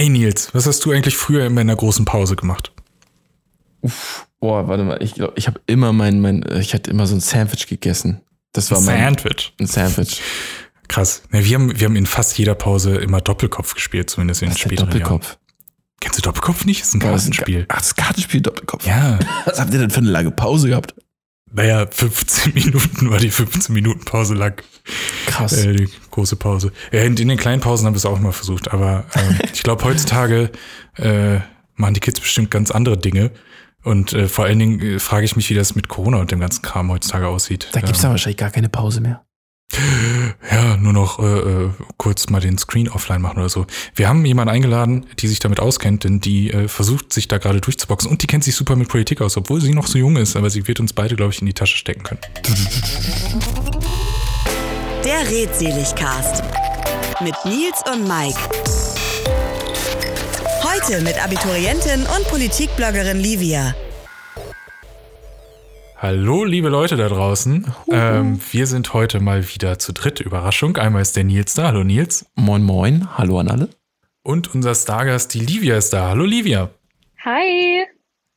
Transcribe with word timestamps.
Ey 0.00 0.08
Nils, 0.08 0.48
was 0.54 0.66
hast 0.66 0.82
du 0.86 0.92
eigentlich 0.92 1.14
früher 1.14 1.44
immer 1.44 1.60
in 1.60 1.66
der 1.66 1.76
großen 1.76 2.06
Pause 2.06 2.34
gemacht? 2.34 2.72
Uff, 3.82 4.26
boah, 4.40 4.66
warte 4.66 4.82
mal, 4.82 5.02
ich 5.02 5.12
glaube, 5.12 5.34
ich 5.36 5.46
habe 5.46 5.60
immer 5.66 5.92
mein, 5.92 6.20
mein, 6.22 6.42
ich 6.58 6.72
hatte 6.72 6.90
immer 6.90 7.06
so 7.06 7.14
ein 7.14 7.20
Sandwich 7.20 7.66
gegessen. 7.66 8.22
Das 8.52 8.70
war 8.70 8.80
mein 8.80 8.98
Sandwich. 8.98 9.52
ein 9.60 9.66
Sandwich. 9.66 10.22
Krass. 10.88 11.20
Ne, 11.28 11.44
wir, 11.44 11.54
haben, 11.54 11.78
wir 11.78 11.84
haben 11.86 11.96
in 11.96 12.06
fast 12.06 12.38
jeder 12.38 12.54
Pause 12.54 12.96
immer 12.96 13.20
Doppelkopf 13.20 13.74
gespielt, 13.74 14.08
zumindest 14.08 14.40
in 14.40 14.48
den 14.48 14.56
späteren 14.56 14.88
Jahren. 14.88 15.00
Doppelkopf? 15.00 15.36
Kennst 16.00 16.16
du 16.16 16.22
Doppelkopf 16.22 16.64
nicht? 16.64 16.80
Das 16.80 16.88
ist 16.88 16.94
ein 16.94 17.00
Boah, 17.00 17.12
das 17.12 17.24
ist 17.24 17.28
ein 17.28 17.32
Kartenspiel. 17.32 17.66
Ach, 17.68 17.78
das 17.80 17.94
Kartenspiel 17.94 18.40
Doppelkopf. 18.40 18.86
Ja, 18.86 19.18
Was 19.44 19.60
habt 19.60 19.70
ihr 19.74 19.80
denn 19.80 19.90
für 19.90 19.98
eine 19.98 20.08
lange 20.08 20.30
Pause 20.30 20.68
gehabt? 20.68 20.94
Naja, 21.52 21.86
15 21.90 22.54
Minuten 22.54 23.10
war 23.10 23.18
die 23.18 23.30
15 23.30 23.74
Minuten 23.74 24.04
Pause 24.04 24.34
lang. 24.34 24.62
Krass. 25.26 25.64
Äh, 25.64 25.74
die 25.74 25.88
große 26.10 26.36
Pause. 26.36 26.72
Ja, 26.92 27.02
in, 27.02 27.16
in 27.16 27.28
den 27.28 27.38
kleinen 27.38 27.60
Pausen 27.60 27.86
haben 27.86 27.94
wir 27.94 27.98
es 27.98 28.06
auch 28.06 28.18
mal 28.18 28.32
versucht, 28.32 28.72
aber 28.72 29.04
ähm, 29.14 29.38
ich 29.52 29.62
glaube, 29.62 29.84
heutzutage 29.84 30.50
äh, 30.96 31.38
machen 31.76 31.94
die 31.94 32.00
Kids 32.00 32.20
bestimmt 32.20 32.50
ganz 32.50 32.70
andere 32.70 32.98
Dinge. 32.98 33.30
Und 33.82 34.12
äh, 34.12 34.28
vor 34.28 34.44
allen 34.44 34.58
Dingen 34.58 34.80
äh, 34.80 34.98
frage 34.98 35.24
ich 35.24 35.36
mich, 35.36 35.48
wie 35.50 35.54
das 35.54 35.74
mit 35.74 35.88
Corona 35.88 36.18
und 36.18 36.30
dem 36.30 36.40
ganzen 36.40 36.62
Kram 36.62 36.90
heutzutage 36.90 37.26
aussieht. 37.26 37.68
da 37.72 37.80
gibt's 37.80 38.00
ähm, 38.00 38.02
dann 38.02 38.10
wahrscheinlich 38.12 38.36
gar 38.36 38.50
keine 38.50 38.68
Pause 38.68 39.00
mehr. 39.00 39.24
Ja, 40.50 40.76
nur 40.76 40.92
noch 40.92 41.20
äh, 41.20 41.24
äh, 41.24 41.70
kurz 41.96 42.28
mal 42.28 42.40
den 42.40 42.58
Screen 42.58 42.88
offline 42.88 43.22
machen 43.22 43.38
oder 43.38 43.48
so. 43.48 43.66
Wir 43.94 44.08
haben 44.08 44.24
jemanden 44.24 44.52
eingeladen, 44.52 45.06
die 45.18 45.28
sich 45.28 45.38
damit 45.38 45.60
auskennt, 45.60 46.04
denn 46.04 46.20
die 46.20 46.50
äh, 46.50 46.66
versucht 46.66 47.12
sich 47.12 47.28
da 47.28 47.38
gerade 47.38 47.60
durchzuboxen 47.60 48.10
und 48.10 48.22
die 48.22 48.26
kennt 48.26 48.42
sich 48.42 48.56
super 48.56 48.74
mit 48.74 48.88
Politik 48.88 49.20
aus, 49.20 49.36
obwohl 49.36 49.60
sie 49.60 49.72
noch 49.72 49.86
so 49.86 49.98
jung 49.98 50.16
ist, 50.16 50.34
aber 50.36 50.50
sie 50.50 50.66
wird 50.66 50.80
uns 50.80 50.92
beide, 50.92 51.14
glaube 51.14 51.32
ich, 51.32 51.40
in 51.40 51.46
die 51.46 51.54
Tasche 51.54 51.76
stecken 51.76 52.02
können. 52.02 52.20
Der 55.04 55.30
Redseligcast 55.30 56.42
mit 57.22 57.34
Nils 57.44 57.82
und 57.92 58.08
Mike. 58.08 58.38
Heute 60.62 61.00
mit 61.02 61.22
Abiturientin 61.22 62.02
und 62.02 62.28
Politikbloggerin 62.28 63.18
Livia. 63.18 63.74
Hallo, 66.02 66.44
liebe 66.44 66.70
Leute 66.70 66.96
da 66.96 67.10
draußen. 67.10 67.66
Ähm, 67.92 68.40
wir 68.52 68.66
sind 68.66 68.94
heute 68.94 69.20
mal 69.20 69.46
wieder 69.52 69.78
zu 69.78 69.92
dritt. 69.92 70.20
Überraschung. 70.20 70.78
Einmal 70.78 71.02
ist 71.02 71.14
der 71.14 71.24
Nils 71.24 71.52
da. 71.52 71.66
Hallo 71.66 71.84
Nils. 71.84 72.24
Moin 72.36 72.62
Moin, 72.62 73.18
hallo 73.18 73.38
an 73.38 73.48
alle. 73.48 73.68
Und 74.22 74.54
unser 74.54 74.74
Stargast, 74.74 75.34
die 75.34 75.40
Livia, 75.40 75.76
ist 75.76 75.92
da. 75.92 76.08
Hallo 76.08 76.24
Livia. 76.24 76.70
Hi. 77.22 77.84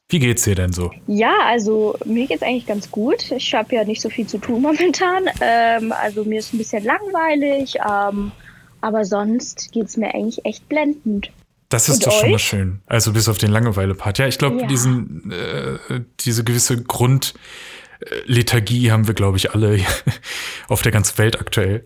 Wie 0.09 0.20
geht's 0.20 0.44
dir 0.44 0.55
denn 0.55 0.73
so? 0.73 0.92
Ja, 1.08 1.38
also 1.45 1.97
mir 2.03 2.28
geht's 2.28 2.44
eigentlich 2.44 2.66
ganz 2.66 2.92
gut. 2.92 3.31
Ich 3.31 3.53
habe 3.53 3.73
ja 3.73 3.86
nicht 3.86 4.02
so 4.02 4.09
viel 4.09 4.27
zu 4.27 4.39
tun 4.39 4.61
momentan. 4.61 5.30
Ähm, 5.39 5.94
also 5.94 6.25
mir 6.25 6.39
ist 6.39 6.53
ein 6.53 6.58
bisschen 6.58 6.83
langweilig, 6.83 7.75
ähm, 7.89 8.33
aber 8.81 9.05
sonst 9.05 9.72
geht's 9.72 9.95
mir 9.95 10.14
eigentlich 10.14 10.44
echt 10.44 10.67
blendend. 10.67 11.31
Das 11.73 11.89
ist 11.89 11.95
Und 11.95 12.05
doch 12.07 12.19
schon 12.19 12.29
mal 12.29 12.35
euch? 12.35 12.43
schön. 12.43 12.81
Also 12.85 13.11
bis 13.13 13.27
auf 13.27 13.38
den 13.39 13.49
Langeweile-Part. 13.52 14.19
Ja, 14.19 14.27
ich 14.27 14.38
glaube, 14.38 14.61
Ja. 14.61 14.67
diesen 14.67 15.31
äh, 15.31 16.02
diese 16.19 16.43
gewisse 16.43 16.83
Grundlethargie 16.83 18.91
haben 18.91 19.07
wir, 19.07 19.13
glaube 19.15 19.38
ich, 19.38 19.52
alle 19.52 19.80
auf 20.67 20.81
der 20.81 20.91
ganzen 20.91 21.17
Welt 21.17 21.39
aktuell. 21.39 21.85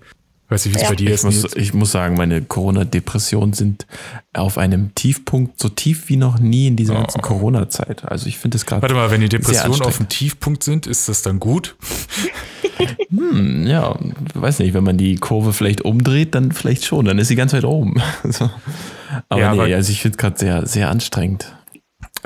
Weiß 0.50 0.66
nicht, 0.66 0.74
wie 0.76 0.78
es 0.78 0.84
Ja. 0.84 0.90
bei 0.90 0.96
dir 0.96 1.08
Ich 1.10 1.14
ist. 1.16 1.24
muss, 1.26 1.56
ich 1.56 1.74
muss 1.74 1.92
sagen, 1.92 2.16
meine 2.16 2.42
Corona-Depressionen 2.42 3.52
sind 3.54 3.86
auf 4.34 4.58
einem 4.58 4.96
Tiefpunkt, 4.96 5.60
so 5.60 5.68
tief 5.68 6.08
wie 6.08 6.16
noch 6.16 6.40
nie 6.40 6.68
in 6.68 6.76
dieser 6.78 6.94
Oh. 6.94 7.00
ganzen 7.02 7.22
Corona-Zeit. 7.22 8.06
Also 8.06 8.28
ich 8.28 8.38
finde 8.38 8.56
es 8.58 8.66
gerade, 8.66 8.82
Warte 8.82 8.96
mal, 8.96 9.12
wenn 9.12 9.20
die 9.22 9.28
Depressionen 9.30 9.82
auf 9.82 9.98
dem 9.98 10.08
Tiefpunkt 10.08 10.64
sind, 10.64 10.88
ist 10.88 11.10
das 11.10 11.22
dann 11.22 11.40
gut? 11.42 11.76
hm, 13.10 13.66
ja, 13.68 13.98
weiß 14.34 14.60
nicht, 14.60 14.74
wenn 14.74 14.84
man 14.84 14.98
die 14.98 15.16
Kurve 15.16 15.52
vielleicht 15.54 15.82
umdreht, 15.82 16.36
dann 16.36 16.52
vielleicht 16.52 16.86
schon, 16.86 17.06
dann 17.06 17.18
ist 17.20 17.28
sie 17.28 17.36
ganz 17.36 17.54
weit 17.54 17.66
oben. 17.66 17.96
Aber 19.30 19.42
Ja, 19.42 19.54
nee, 19.54 19.62
aber- 19.62 19.76
also 19.76 19.92
ich 19.92 20.02
finde 20.02 20.16
es 20.16 20.18
gerade 20.18 20.38
sehr, 20.38 20.66
sehr 20.66 20.90
anstrengend. 20.90 21.54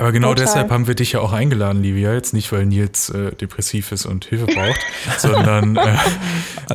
Aber 0.02 0.10
genau 0.10 0.30
Total. 0.30 0.46
deshalb 0.46 0.70
haben 0.72 0.88
wir 0.88 0.96
dich 0.96 1.12
ja 1.12 1.20
auch 1.20 1.32
eingeladen, 1.32 1.80
Livia. 1.80 2.12
Jetzt 2.12 2.34
nicht, 2.34 2.50
weil 2.50 2.66
Nils 2.66 3.08
äh, 3.10 3.30
depressiv 3.36 3.92
ist 3.92 4.04
und 4.04 4.24
Hilfe 4.24 4.46
braucht, 4.46 4.80
sondern 5.18 5.76
äh, 5.76 5.96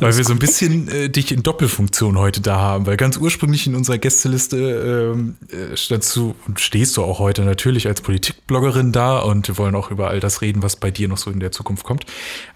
weil 0.00 0.16
wir 0.16 0.24
so 0.24 0.32
ein 0.32 0.38
bisschen 0.38 0.88
äh, 0.88 1.10
dich 1.10 1.30
in 1.30 1.42
Doppelfunktion 1.42 2.16
heute 2.16 2.40
da 2.40 2.56
haben. 2.58 2.86
Weil 2.86 2.96
ganz 2.96 3.18
ursprünglich 3.18 3.66
in 3.66 3.74
unserer 3.74 3.98
Gästeliste 3.98 5.12
ähm, 5.14 5.36
äh, 5.50 5.76
standst 5.76 6.16
du 6.16 6.36
und 6.46 6.58
stehst 6.58 6.96
du 6.96 7.02
auch 7.02 7.18
heute 7.18 7.42
natürlich 7.42 7.86
als 7.86 8.00
Politikbloggerin 8.00 8.92
da 8.92 9.18
und 9.18 9.46
wir 9.46 9.58
wollen 9.58 9.74
auch 9.74 9.90
über 9.90 10.08
all 10.08 10.20
das 10.20 10.40
reden, 10.40 10.62
was 10.62 10.76
bei 10.76 10.90
dir 10.90 11.06
noch 11.06 11.18
so 11.18 11.30
in 11.30 11.38
der 11.38 11.52
Zukunft 11.52 11.84
kommt. 11.84 12.06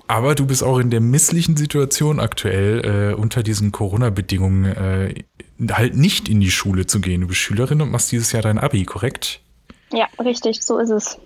Aber 0.08 0.34
du 0.34 0.46
bist 0.46 0.62
auch 0.62 0.78
in 0.78 0.88
der 0.88 1.02
misslichen 1.02 1.54
Situation 1.54 2.19
aktuell, 2.19 3.12
äh, 3.12 3.14
unter 3.14 3.42
diesen 3.42 3.72
Corona-Bedingungen 3.72 4.64
äh, 4.64 5.14
halt 5.70 5.98
nicht 5.98 6.30
in 6.30 6.41
die 6.41 6.50
Schule 6.50 6.86
zu 6.86 7.02
gehen. 7.02 7.20
Du 7.20 7.26
bist 7.26 7.41
Schülerin 7.41 7.82
und 7.82 7.91
machst 7.91 8.10
dieses 8.10 8.32
Jahr 8.32 8.42
dein 8.42 8.58
Abi, 8.58 8.86
korrekt? 8.86 9.42
Ja, 9.92 10.06
richtig, 10.22 10.62
so 10.62 10.78
ist 10.78 10.91
es. 10.91 11.19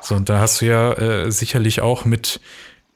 So, 0.00 0.16
und 0.16 0.28
da 0.28 0.40
hast 0.40 0.60
du 0.60 0.66
ja 0.66 0.92
äh, 0.92 1.30
sicherlich 1.30 1.80
auch 1.80 2.04
mit 2.04 2.40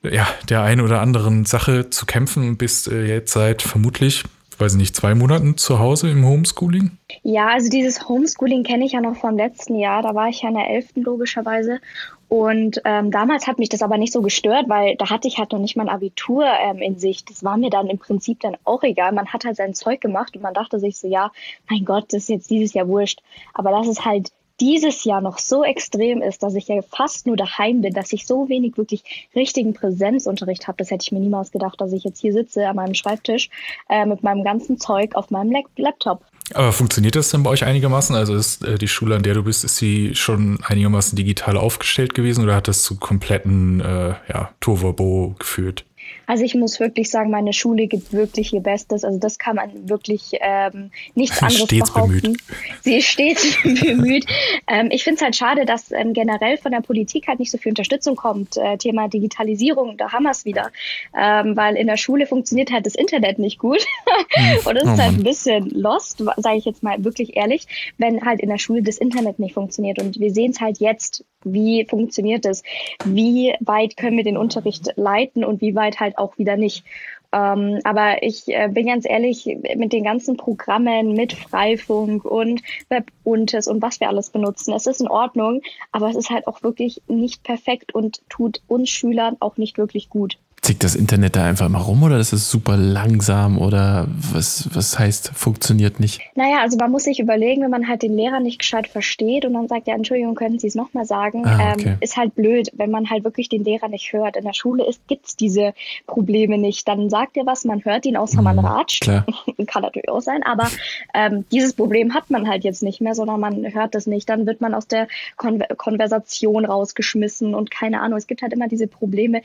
ja, 0.02 0.26
der 0.48 0.62
einen 0.62 0.80
oder 0.80 1.00
anderen 1.00 1.44
Sache 1.44 1.90
zu 1.90 2.06
kämpfen 2.06 2.48
und 2.48 2.58
bist 2.58 2.88
äh, 2.88 3.06
jetzt 3.06 3.32
seit 3.32 3.62
vermutlich, 3.62 4.24
weiß 4.58 4.72
ich 4.72 4.78
nicht, 4.78 4.96
zwei 4.96 5.14
Monaten 5.14 5.56
zu 5.56 5.78
Hause 5.78 6.10
im 6.10 6.24
Homeschooling. 6.24 6.98
Ja, 7.22 7.48
also 7.48 7.68
dieses 7.68 8.08
Homeschooling 8.08 8.62
kenne 8.62 8.84
ich 8.84 8.92
ja 8.92 9.00
noch 9.00 9.16
vom 9.16 9.36
letzten 9.36 9.78
Jahr. 9.78 10.02
Da 10.02 10.14
war 10.14 10.28
ich 10.28 10.42
ja 10.42 10.48
in 10.48 10.54
der 10.54 10.68
11. 10.70 10.90
logischerweise. 10.96 11.80
Und 12.28 12.80
ähm, 12.84 13.12
damals 13.12 13.46
hat 13.46 13.58
mich 13.60 13.68
das 13.68 13.82
aber 13.82 13.98
nicht 13.98 14.12
so 14.12 14.20
gestört, 14.20 14.68
weil 14.68 14.96
da 14.96 15.10
hatte 15.10 15.28
ich 15.28 15.38
halt 15.38 15.52
noch 15.52 15.60
nicht 15.60 15.76
mein 15.76 15.88
Abitur 15.88 16.44
ähm, 16.44 16.78
in 16.78 16.98
Sicht. 16.98 17.30
Das 17.30 17.44
war 17.44 17.56
mir 17.56 17.70
dann 17.70 17.88
im 17.88 17.98
Prinzip 17.98 18.40
dann 18.40 18.56
auch 18.64 18.82
egal. 18.82 19.12
Man 19.12 19.28
hat 19.28 19.44
halt 19.44 19.56
sein 19.56 19.74
Zeug 19.74 20.00
gemacht 20.00 20.34
und 20.34 20.42
man 20.42 20.54
dachte 20.54 20.80
sich 20.80 20.96
so, 20.96 21.06
ja, 21.06 21.30
mein 21.70 21.84
Gott, 21.84 22.06
das 22.08 22.22
ist 22.22 22.28
jetzt 22.28 22.50
dieses 22.50 22.74
Jahr 22.74 22.88
wurscht. 22.88 23.22
Aber 23.54 23.70
dass 23.70 23.86
es 23.86 24.04
halt 24.04 24.32
dieses 24.60 25.04
Jahr 25.04 25.20
noch 25.20 25.38
so 25.38 25.64
extrem 25.64 26.22
ist, 26.22 26.42
dass 26.42 26.54
ich 26.54 26.68
ja 26.68 26.80
fast 26.82 27.26
nur 27.26 27.36
daheim 27.36 27.82
bin, 27.82 27.92
dass 27.92 28.12
ich 28.12 28.26
so 28.26 28.48
wenig 28.48 28.76
wirklich 28.76 29.28
richtigen 29.34 29.74
Präsenzunterricht 29.74 30.66
habe, 30.66 30.78
das 30.78 30.90
hätte 30.90 31.02
ich 31.02 31.12
mir 31.12 31.20
niemals 31.20 31.52
gedacht, 31.52 31.80
dass 31.80 31.92
ich 31.92 32.04
jetzt 32.04 32.20
hier 32.20 32.32
sitze 32.32 32.66
an 32.66 32.76
meinem 32.76 32.94
Schreibtisch 32.94 33.50
äh, 33.88 34.06
mit 34.06 34.22
meinem 34.22 34.44
ganzen 34.44 34.78
Zeug 34.78 35.14
auf 35.14 35.30
meinem 35.30 35.52
Lap- 35.52 35.66
Laptop. 35.76 36.22
Aber 36.54 36.72
funktioniert 36.72 37.16
das 37.16 37.30
denn 37.30 37.42
bei 37.42 37.50
euch 37.50 37.64
einigermaßen? 37.64 38.14
Also 38.14 38.34
ist 38.36 38.64
äh, 38.64 38.78
die 38.78 38.88
Schule, 38.88 39.16
an 39.16 39.22
der 39.24 39.34
du 39.34 39.42
bist, 39.42 39.64
ist 39.64 39.76
sie 39.76 40.14
schon 40.14 40.58
einigermaßen 40.64 41.16
digital 41.16 41.56
aufgestellt 41.56 42.14
gewesen 42.14 42.44
oder 42.44 42.54
hat 42.54 42.68
das 42.68 42.82
zu 42.82 42.96
kompletten 42.96 43.80
äh, 43.80 44.14
ja, 44.32 44.50
Tohuwabohu 44.60 45.34
geführt? 45.38 45.84
Also 46.26 46.44
ich 46.44 46.54
muss 46.54 46.80
wirklich 46.80 47.10
sagen, 47.10 47.30
meine 47.30 47.52
Schule 47.52 47.86
gibt 47.86 48.12
wirklich 48.12 48.52
ihr 48.52 48.60
Bestes. 48.60 49.04
Also 49.04 49.18
das 49.18 49.38
kann 49.38 49.56
man 49.56 49.88
wirklich 49.88 50.32
ähm, 50.40 50.90
nichts 51.14 51.42
anderes 51.42 51.62
Stets 51.62 51.92
behaupten. 51.92 52.20
bemüht. 52.20 52.40
Sie 52.82 52.96
ist 52.96 53.06
stets 53.06 53.56
bemüht. 53.62 54.26
Ähm, 54.66 54.88
ich 54.90 55.04
finde 55.04 55.16
es 55.16 55.22
halt 55.22 55.36
schade, 55.36 55.64
dass 55.64 55.92
ähm, 55.92 56.12
generell 56.12 56.58
von 56.58 56.72
der 56.72 56.80
Politik 56.80 57.28
halt 57.28 57.38
nicht 57.38 57.50
so 57.50 57.58
viel 57.58 57.70
Unterstützung 57.70 58.16
kommt. 58.16 58.56
Äh, 58.56 58.76
Thema 58.78 59.08
Digitalisierung, 59.08 59.96
da 59.96 60.12
haben 60.12 60.24
wir 60.24 60.30
es 60.30 60.44
wieder. 60.44 60.70
Ähm, 61.16 61.56
weil 61.56 61.76
in 61.76 61.86
der 61.86 61.96
Schule 61.96 62.26
funktioniert 62.26 62.72
halt 62.72 62.86
das 62.86 62.94
Internet 62.94 63.38
nicht 63.38 63.58
gut. 63.58 63.86
Und 64.64 64.76
es 64.76 64.86
Oh 64.86 64.92
ist 64.92 65.02
halt 65.02 65.14
ein 65.18 65.22
bisschen 65.22 65.70
lost, 65.70 66.22
sage 66.36 66.56
ich 66.56 66.64
jetzt 66.64 66.82
mal 66.82 67.02
wirklich 67.04 67.36
ehrlich, 67.36 67.66
wenn 67.98 68.24
halt 68.24 68.40
in 68.40 68.48
der 68.48 68.58
Schule 68.58 68.82
das 68.82 68.98
Internet 68.98 69.38
nicht 69.38 69.54
funktioniert. 69.54 70.00
Und 70.00 70.18
wir 70.18 70.32
sehen 70.32 70.52
es 70.52 70.60
halt 70.60 70.78
jetzt, 70.78 71.24
wie 71.44 71.84
funktioniert 71.84 72.44
es, 72.46 72.62
wie 73.04 73.54
weit 73.60 73.96
können 73.96 74.16
wir 74.16 74.24
den 74.24 74.36
Unterricht 74.36 74.92
leiten 74.96 75.44
und 75.44 75.60
wie 75.60 75.74
weit 75.74 76.00
halt 76.00 76.15
auch 76.18 76.38
wieder 76.38 76.56
nicht. 76.56 76.84
Ähm, 77.32 77.80
aber 77.84 78.22
ich 78.22 78.48
äh, 78.48 78.68
bin 78.68 78.86
ganz 78.86 79.04
ehrlich, 79.06 79.46
mit 79.76 79.92
den 79.92 80.04
ganzen 80.04 80.36
Programmen, 80.36 81.12
mit 81.12 81.32
Freifunk 81.32 82.24
und 82.24 82.62
Webuntes 82.88 83.66
und 83.68 83.82
was 83.82 84.00
wir 84.00 84.08
alles 84.08 84.30
benutzen, 84.30 84.72
es 84.72 84.86
ist 84.86 85.00
in 85.00 85.08
Ordnung, 85.08 85.62
aber 85.92 86.08
es 86.08 86.16
ist 86.16 86.30
halt 86.30 86.46
auch 86.46 86.62
wirklich 86.62 87.02
nicht 87.08 87.42
perfekt 87.42 87.94
und 87.94 88.22
tut 88.28 88.62
uns 88.68 88.90
Schülern 88.90 89.36
auch 89.40 89.56
nicht 89.56 89.76
wirklich 89.76 90.08
gut. 90.08 90.38
Zickt 90.66 90.82
das 90.82 90.96
Internet 90.96 91.36
da 91.36 91.44
einfach 91.44 91.68
mal 91.68 91.78
rum 91.80 92.02
oder 92.02 92.18
ist 92.18 92.32
es 92.32 92.50
super 92.50 92.76
langsam 92.76 93.56
oder 93.56 94.08
was, 94.32 94.68
was 94.74 94.98
heißt, 94.98 95.30
funktioniert 95.32 96.00
nicht? 96.00 96.20
Naja, 96.34 96.56
also 96.62 96.76
man 96.76 96.90
muss 96.90 97.04
sich 97.04 97.20
überlegen, 97.20 97.62
wenn 97.62 97.70
man 97.70 97.86
halt 97.86 98.02
den 98.02 98.16
Lehrer 98.16 98.40
nicht 98.40 98.58
gescheit 98.58 98.88
versteht 98.88 99.44
und 99.44 99.54
dann 99.54 99.68
sagt, 99.68 99.86
ja, 99.86 99.94
Entschuldigung, 99.94 100.34
könnten 100.34 100.58
Sie 100.58 100.66
es 100.66 100.74
nochmal 100.74 101.04
sagen, 101.04 101.46
Ah, 101.46 101.72
okay. 101.74 101.90
ähm, 101.90 101.96
ist 102.00 102.16
halt 102.16 102.34
blöd, 102.34 102.72
wenn 102.74 102.90
man 102.90 103.08
halt 103.10 103.22
wirklich 103.22 103.48
den 103.48 103.62
Lehrer 103.62 103.86
nicht 103.86 104.12
hört. 104.12 104.34
In 104.36 104.42
der 104.44 104.54
Schule 104.54 104.84
ist, 104.84 105.06
gibt's 105.06 105.36
diese 105.36 105.72
Probleme 106.08 106.58
nicht. 106.58 106.88
Dann 106.88 107.10
sagt 107.10 107.36
er 107.36 107.46
was, 107.46 107.64
man 107.64 107.84
hört 107.84 108.04
ihn, 108.04 108.16
außer 108.16 108.42
man 108.42 108.56
Mhm, 108.56 108.64
ratscht. 108.64 109.02
klar. 109.02 109.24
Kann 109.68 109.82
natürlich 109.82 110.08
auch 110.08 110.20
sein, 110.20 110.42
aber 110.42 110.66
ähm, 111.14 111.44
dieses 111.52 111.74
Problem 111.74 112.12
hat 112.12 112.28
man 112.30 112.48
halt 112.48 112.64
jetzt 112.64 112.82
nicht 112.82 113.00
mehr, 113.00 113.14
sondern 113.14 113.38
man 113.38 113.72
hört 113.72 113.94
es 113.94 114.08
nicht. 114.08 114.28
Dann 114.28 114.46
wird 114.46 114.60
man 114.60 114.74
aus 114.74 114.88
der 114.88 115.06
Kon 115.36 115.62
Konversation 115.76 116.64
rausgeschmissen 116.64 117.54
und 117.54 117.70
keine 117.70 118.00
Ahnung. 118.00 118.18
Es 118.18 118.26
gibt 118.26 118.42
halt 118.42 118.52
immer 118.52 118.66
diese 118.66 118.88
Probleme. 118.88 119.42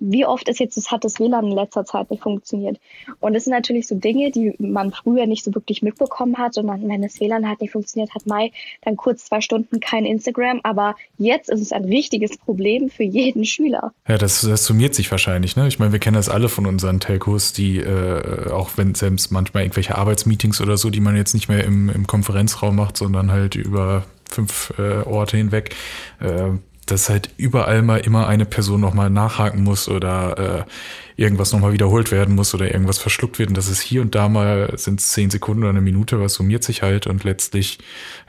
Wie 0.00 0.24
oft 0.24 0.48
ist 0.48 0.61
jetzt 0.62 0.90
hat 0.90 1.04
das 1.04 1.20
WLAN 1.20 1.46
in 1.46 1.52
letzter 1.52 1.84
Zeit 1.84 2.10
nicht 2.10 2.22
funktioniert. 2.22 2.78
Und 3.20 3.34
das 3.34 3.44
sind 3.44 3.52
natürlich 3.52 3.86
so 3.86 3.94
Dinge, 3.94 4.30
die 4.30 4.54
man 4.58 4.92
früher 4.92 5.26
nicht 5.26 5.44
so 5.44 5.54
wirklich 5.54 5.82
mitbekommen 5.82 6.38
hat. 6.38 6.56
Und 6.58 6.68
dann, 6.68 6.88
wenn 6.88 7.02
das 7.02 7.20
WLAN 7.20 7.48
halt 7.48 7.60
nicht 7.60 7.72
funktioniert 7.72 8.14
hat, 8.14 8.26
Mai, 8.26 8.52
dann 8.82 8.96
kurz 8.96 9.26
zwei 9.26 9.40
Stunden 9.40 9.80
kein 9.80 10.04
Instagram. 10.04 10.60
Aber 10.62 10.94
jetzt 11.18 11.50
ist 11.50 11.60
es 11.60 11.72
ein 11.72 11.84
richtiges 11.84 12.36
Problem 12.38 12.88
für 12.88 13.04
jeden 13.04 13.44
Schüler. 13.44 13.92
Ja, 14.08 14.18
das, 14.18 14.42
das 14.42 14.64
summiert 14.64 14.94
sich 14.94 15.10
wahrscheinlich. 15.10 15.56
Ne? 15.56 15.68
Ich 15.68 15.78
meine, 15.78 15.92
wir 15.92 15.98
kennen 15.98 16.16
das 16.16 16.28
alle 16.28 16.48
von 16.48 16.66
unseren 16.66 17.00
Telcos, 17.00 17.52
die 17.52 17.78
äh, 17.78 18.50
auch 18.50 18.70
wenn 18.76 18.94
selbst 18.94 19.30
manchmal 19.32 19.64
irgendwelche 19.64 19.96
Arbeitsmeetings 19.96 20.60
oder 20.60 20.76
so, 20.76 20.90
die 20.90 21.00
man 21.00 21.16
jetzt 21.16 21.34
nicht 21.34 21.48
mehr 21.48 21.64
im, 21.64 21.88
im 21.88 22.06
Konferenzraum 22.06 22.76
macht, 22.76 22.96
sondern 22.96 23.30
halt 23.30 23.54
über 23.54 24.04
fünf 24.32 24.72
äh, 24.78 25.02
Orte 25.02 25.36
hinweg, 25.36 25.74
äh, 26.20 26.50
dass 26.92 27.08
halt 27.08 27.30
überall 27.38 27.82
mal 27.82 27.98
immer 27.98 28.28
eine 28.28 28.44
Person 28.44 28.80
nochmal 28.80 29.10
nachhaken 29.10 29.64
muss 29.64 29.88
oder 29.88 30.66
äh, 30.66 31.20
irgendwas 31.20 31.52
nochmal 31.52 31.72
wiederholt 31.72 32.10
werden 32.10 32.34
muss 32.34 32.54
oder 32.54 32.70
irgendwas 32.70 32.98
verschluckt 32.98 33.38
wird. 33.38 33.48
Und 33.48 33.56
das 33.56 33.68
ist 33.68 33.80
hier 33.80 34.02
und 34.02 34.14
da 34.14 34.28
mal 34.28 34.72
sind 34.76 35.00
es 35.00 35.12
zehn 35.12 35.30
Sekunden 35.30 35.62
oder 35.62 35.70
eine 35.70 35.80
Minute, 35.80 36.20
was 36.20 36.34
summiert 36.34 36.64
sich 36.64 36.82
halt 36.82 37.06
und 37.06 37.24
letztlich, 37.24 37.78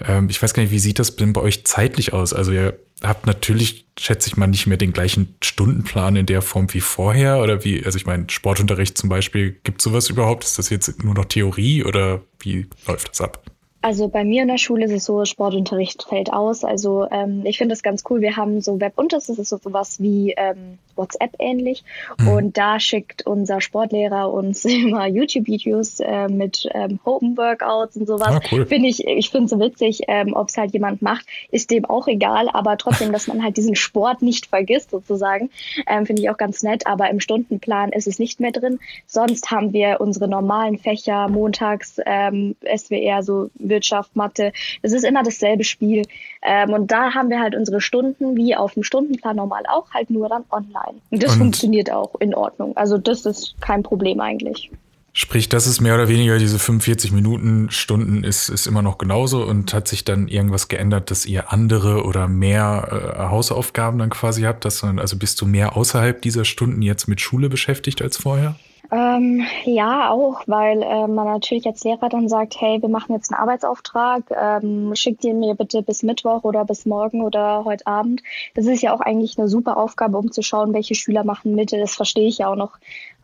ähm, 0.05 0.29
ich 0.29 0.41
weiß 0.41 0.53
gar 0.53 0.63
nicht, 0.63 0.71
wie 0.71 0.79
sieht 0.79 0.99
das 0.99 1.15
denn 1.15 1.33
bei 1.33 1.41
euch 1.41 1.65
zeitlich 1.65 2.13
aus? 2.13 2.33
Also 2.33 2.51
ihr 2.51 2.79
habt 3.01 3.25
natürlich, 3.25 3.85
schätze 3.99 4.29
ich 4.29 4.37
mal, 4.37 4.47
nicht 4.47 4.65
mehr 4.65 4.77
den 4.77 4.93
gleichen 4.93 5.35
Stundenplan 5.43 6.15
in 6.15 6.25
der 6.25 6.41
Form 6.41 6.73
wie 6.73 6.81
vorher 6.81 7.39
oder 7.39 7.63
wie, 7.65 7.85
also 7.85 7.97
ich 7.97 8.05
meine, 8.05 8.27
Sportunterricht 8.29 8.97
zum 8.97 9.09
Beispiel, 9.09 9.59
gibt 9.63 9.81
sowas 9.81 10.09
überhaupt? 10.09 10.45
Ist 10.45 10.57
das 10.57 10.69
jetzt 10.69 11.03
nur 11.03 11.13
noch 11.13 11.25
Theorie 11.25 11.83
oder 11.83 12.21
wie 12.39 12.67
läuft 12.87 13.09
das 13.09 13.21
ab? 13.21 13.43
Also 13.83 14.07
bei 14.07 14.23
mir 14.23 14.43
in 14.43 14.47
der 14.47 14.57
Schule 14.57 14.85
ist 14.85 14.93
es 14.93 15.03
so, 15.03 15.25
Sportunterricht 15.25 16.03
fällt 16.03 16.31
aus. 16.31 16.63
Also 16.63 17.05
ähm, 17.11 17.41
ich 17.45 17.57
finde 17.57 17.73
das 17.73 17.83
ganz 17.83 18.03
cool. 18.09 18.21
Wir 18.21 18.37
haben 18.37 18.61
so 18.61 18.79
Webunterricht, 18.79 19.27
das 19.27 19.37
ist 19.37 19.49
so 19.49 19.57
sowas 19.57 19.99
wie 19.99 20.33
ähm, 20.37 20.77
WhatsApp 20.95 21.35
ähnlich. 21.37 21.83
Mhm. 22.17 22.27
Und 22.29 22.57
da 22.57 22.79
schickt 22.79 23.25
unser 23.25 23.59
Sportlehrer 23.59 24.31
uns 24.31 24.63
immer 24.65 25.05
YouTube-Videos 25.07 25.99
äh, 25.99 26.29
mit 26.29 26.65
ähm, 26.73 27.01
Home-Workouts 27.05 27.97
und 27.97 28.07
sowas. 28.07 28.35
Ah, 28.35 28.41
cool. 28.53 28.65
Finde 28.65 28.87
ich, 28.87 29.05
ich 29.05 29.29
finde 29.29 29.45
es 29.45 29.51
so 29.51 29.59
witzig, 29.59 30.03
ähm, 30.07 30.33
ob 30.33 30.47
es 30.47 30.55
halt 30.55 30.71
jemand 30.71 31.01
macht, 31.01 31.25
ist 31.51 31.69
dem 31.69 31.83
auch 31.83 32.07
egal, 32.07 32.47
aber 32.53 32.77
trotzdem, 32.77 33.11
dass 33.11 33.27
man 33.27 33.43
halt 33.43 33.57
diesen 33.57 33.75
Sport 33.75 34.21
nicht 34.21 34.45
vergisst 34.45 34.91
sozusagen, 34.91 35.49
ähm, 35.87 36.05
finde 36.05 36.21
ich 36.21 36.29
auch 36.29 36.37
ganz 36.37 36.63
nett. 36.63 36.87
Aber 36.87 37.09
im 37.09 37.19
Stundenplan 37.19 37.91
ist 37.91 38.07
es 38.07 38.17
nicht 38.17 38.39
mehr 38.39 38.51
drin. 38.51 38.79
Sonst 39.07 39.51
haben 39.51 39.73
wir 39.73 39.99
unsere 39.99 40.29
normalen 40.29 40.77
Fächer 40.77 41.27
montags 41.27 41.97
ähm, 42.05 42.55
SWR 42.63 43.23
so 43.23 43.49
Wirtschaft, 43.73 44.15
Mathe. 44.15 44.53
Es 44.81 44.93
ist 44.93 45.03
immer 45.03 45.23
dasselbe 45.23 45.63
Spiel. 45.63 46.03
Ähm, 46.43 46.69
und 46.69 46.91
da 46.91 47.13
haben 47.13 47.29
wir 47.29 47.39
halt 47.39 47.55
unsere 47.55 47.81
Stunden, 47.81 48.35
wie 48.35 48.55
auf 48.55 48.75
dem 48.75 48.83
Stundenplan 48.83 49.35
normal 49.35 49.63
auch, 49.67 49.91
halt 49.91 50.09
nur 50.09 50.29
dann 50.29 50.45
online. 50.51 51.01
Und 51.09 51.23
das 51.23 51.33
und 51.33 51.39
funktioniert 51.39 51.91
auch 51.91 52.15
in 52.19 52.35
Ordnung. 52.35 52.77
Also 52.77 52.97
das 52.97 53.25
ist 53.25 53.55
kein 53.61 53.83
Problem 53.83 54.19
eigentlich. 54.19 54.69
Sprich, 55.15 55.47
das 55.47 55.67
ist 55.67 55.79
mehr 55.79 55.93
oder 55.93 56.07
weniger 56.07 56.39
diese 56.39 56.57
45 56.57 57.11
Minuten 57.11 57.69
Stunden 57.69 58.23
ist, 58.23 58.49
ist 58.49 58.65
immer 58.65 58.81
noch 58.81 58.97
genauso 58.97 59.43
und 59.43 59.71
hat 59.71 59.87
sich 59.87 60.03
dann 60.03 60.27
irgendwas 60.27 60.69
geändert, 60.69 61.11
dass 61.11 61.27
ihr 61.27 61.53
andere 61.53 62.03
oder 62.03 62.27
mehr 62.27 63.15
äh, 63.15 63.19
Hausaufgaben 63.29 63.99
dann 63.99 64.09
quasi 64.09 64.41
habt, 64.41 64.65
dass 64.65 64.83
also 64.83 65.17
bist 65.17 65.39
du 65.39 65.45
mehr 65.45 65.77
außerhalb 65.77 66.19
dieser 66.19 66.45
Stunden 66.45 66.81
jetzt 66.81 67.07
mit 67.07 67.21
Schule 67.21 67.49
beschäftigt 67.49 68.01
als 68.01 68.17
vorher? 68.17 68.55
Ähm, 68.93 69.43
ja, 69.65 70.11
auch, 70.11 70.43
weil 70.45 70.83
äh, 70.83 71.07
man 71.07 71.25
natürlich 71.25 71.65
als 71.65 71.83
Lehrer 71.83 72.09
dann 72.09 72.29
sagt, 72.29 72.61
hey, 72.61 72.79
wir 72.79 72.89
machen 72.89 73.13
jetzt 73.13 73.31
einen 73.31 73.41
Arbeitsauftrag, 73.41 74.25
ähm, 74.29 74.93
schickt 74.93 75.23
ihr 75.23 75.33
mir 75.33 75.55
bitte 75.55 75.81
bis 75.81 76.03
Mittwoch 76.03 76.43
oder 76.43 76.63
bis 76.63 76.85
morgen 76.85 77.23
oder 77.23 77.65
heute 77.65 77.87
Abend. 77.87 78.21
Das 78.53 78.67
ist 78.67 78.83
ja 78.83 78.93
auch 78.93 79.01
eigentlich 79.01 79.39
eine 79.39 79.47
super 79.47 79.77
Aufgabe, 79.77 80.19
um 80.19 80.31
zu 80.31 80.43
schauen, 80.43 80.73
welche 80.73 80.93
Schüler 80.93 81.23
machen 81.23 81.55
mit. 81.55 81.73
Das 81.73 81.95
verstehe 81.95 82.27
ich 82.27 82.37
ja 82.37 82.49
auch 82.49 82.55
noch. 82.55 82.77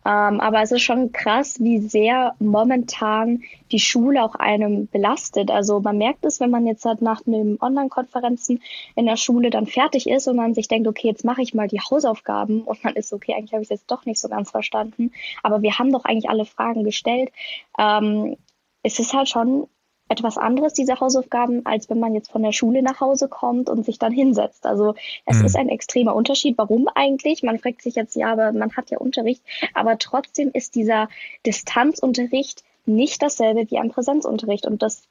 Ähm, 0.05 0.39
aber 0.39 0.61
es 0.61 0.71
ist 0.71 0.81
schon 0.81 1.11
krass, 1.11 1.59
wie 1.59 1.79
sehr 1.79 2.35
momentan 2.39 3.43
die 3.71 3.79
Schule 3.79 4.23
auch 4.23 4.35
einem 4.35 4.87
belastet. 4.87 5.51
Also 5.51 5.79
man 5.79 5.97
merkt 5.97 6.25
es, 6.25 6.39
wenn 6.39 6.49
man 6.49 6.65
jetzt 6.65 6.85
halt 6.85 7.01
nach 7.01 7.21
den 7.21 7.57
Online-Konferenzen 7.61 8.61
in 8.95 9.05
der 9.05 9.17
Schule 9.17 9.49
dann 9.49 9.65
fertig 9.65 10.09
ist 10.09 10.27
und 10.27 10.37
man 10.37 10.53
sich 10.53 10.67
denkt, 10.67 10.87
okay, 10.87 11.07
jetzt 11.07 11.25
mache 11.25 11.41
ich 11.41 11.53
mal 11.53 11.67
die 11.67 11.81
Hausaufgaben 11.81 12.61
und 12.61 12.83
man 12.83 12.95
ist, 12.95 13.13
okay, 13.13 13.33
eigentlich 13.33 13.53
habe 13.53 13.61
ich 13.61 13.69
es 13.69 13.81
jetzt 13.81 13.91
doch 13.91 14.05
nicht 14.05 14.19
so 14.19 14.29
ganz 14.29 14.51
verstanden. 14.51 15.11
Aber 15.43 15.61
wir 15.61 15.77
haben 15.77 15.91
doch 15.91 16.05
eigentlich 16.05 16.29
alle 16.29 16.45
Fragen 16.45 16.83
gestellt. 16.83 17.31
Ähm, 17.77 18.37
es 18.83 18.99
ist 18.99 19.13
halt 19.13 19.29
schon 19.29 19.67
etwas 20.09 20.37
anderes, 20.37 20.73
diese 20.73 20.99
Hausaufgaben, 20.99 21.65
als 21.65 21.89
wenn 21.89 21.99
man 21.99 22.15
jetzt 22.15 22.31
von 22.31 22.43
der 22.43 22.51
Schule 22.51 22.81
nach 22.81 22.99
Hause 22.99 23.27
kommt 23.27 23.69
und 23.69 23.85
sich 23.85 23.99
dann 23.99 24.11
hinsetzt. 24.11 24.65
Also 24.65 24.95
es 25.25 25.37
mhm. 25.37 25.45
ist 25.45 25.55
ein 25.55 25.69
extremer 25.69 26.15
Unterschied. 26.15 26.57
Warum 26.57 26.87
eigentlich? 26.93 27.43
Man 27.43 27.59
fragt 27.59 27.83
sich 27.83 27.95
jetzt, 27.95 28.15
ja, 28.15 28.31
aber 28.31 28.51
man 28.51 28.75
hat 28.75 28.89
ja 28.89 28.97
Unterricht, 28.97 29.43
aber 29.73 29.97
trotzdem 29.99 30.49
ist 30.51 30.75
dieser 30.75 31.09
Distanzunterricht 31.45 32.63
nicht 32.85 33.21
dasselbe 33.21 33.69
wie 33.69 33.77
ein 33.77 33.91
Präsenzunterricht 33.91 34.65
und 34.65 34.81
das 34.81 35.03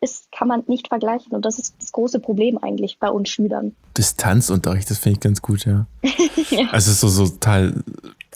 ist, 0.00 0.30
kann 0.30 0.48
man 0.48 0.62
nicht 0.66 0.88
vergleichen 0.88 1.32
und 1.32 1.44
das 1.44 1.58
ist 1.58 1.74
das 1.80 1.92
große 1.92 2.20
Problem 2.20 2.58
eigentlich 2.58 2.98
bei 2.98 3.08
uns 3.08 3.30
Schülern. 3.30 3.74
Distanzunterricht, 3.96 4.90
das 4.90 4.98
finde 4.98 5.16
ich 5.16 5.20
ganz 5.20 5.40
gut, 5.40 5.64
ja. 5.64 5.86
ja. 6.50 6.68
Also 6.70 6.90
es 6.90 6.96
ist 6.96 7.00
so, 7.00 7.08
so 7.08 7.26
total 7.28 7.82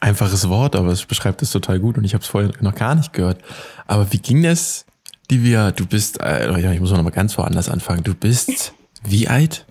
einfaches 0.01 0.49
Wort, 0.49 0.75
aber 0.75 0.89
es 0.89 1.05
beschreibt 1.05 1.43
es 1.43 1.53
total 1.53 1.81
gut 1.81 1.99
und 1.99 2.05
ich 2.05 2.15
habe 2.15 2.23
es 2.23 2.29
vorher 2.29 2.51
noch 2.61 2.75
gar 2.75 2.95
nicht 2.95 3.13
gehört. 3.13 3.43
Aber 3.87 4.11
wie 4.13 4.19
ging 4.19 4.43
das 4.43 4.87
Livia, 5.31 5.73
du 5.73 5.87
bist, 5.87 6.21
äh, 6.21 6.73
ich 6.73 6.81
muss 6.81 6.91
noch 6.91 7.03
mal 7.03 7.11
ganz 7.11 7.37
woanders 7.37 7.69
anfangen. 7.69 8.03
Du 8.03 8.15
bist 8.15 8.73
wie 9.05 9.29
alt? 9.29 9.67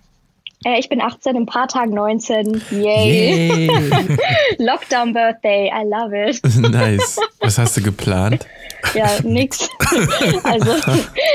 Äh, 0.66 0.80
ich 0.80 0.90
bin 0.90 1.02
18, 1.02 1.36
in 1.36 1.44
ein 1.44 1.46
paar 1.46 1.68
Tagen 1.68 1.94
19. 1.94 2.62
Yay! 2.72 3.68
Yay. 3.68 4.18
Lockdown 4.58 5.14
Birthday, 5.14 5.72
I 5.72 5.84
love 5.84 6.14
it. 6.14 6.44
nice. 6.72 7.20
Was 7.40 7.58
hast 7.58 7.78
du 7.78 7.82
geplant? 7.82 8.48
Ja, 8.94 9.08
nix. 9.24 9.70
also, 10.44 10.72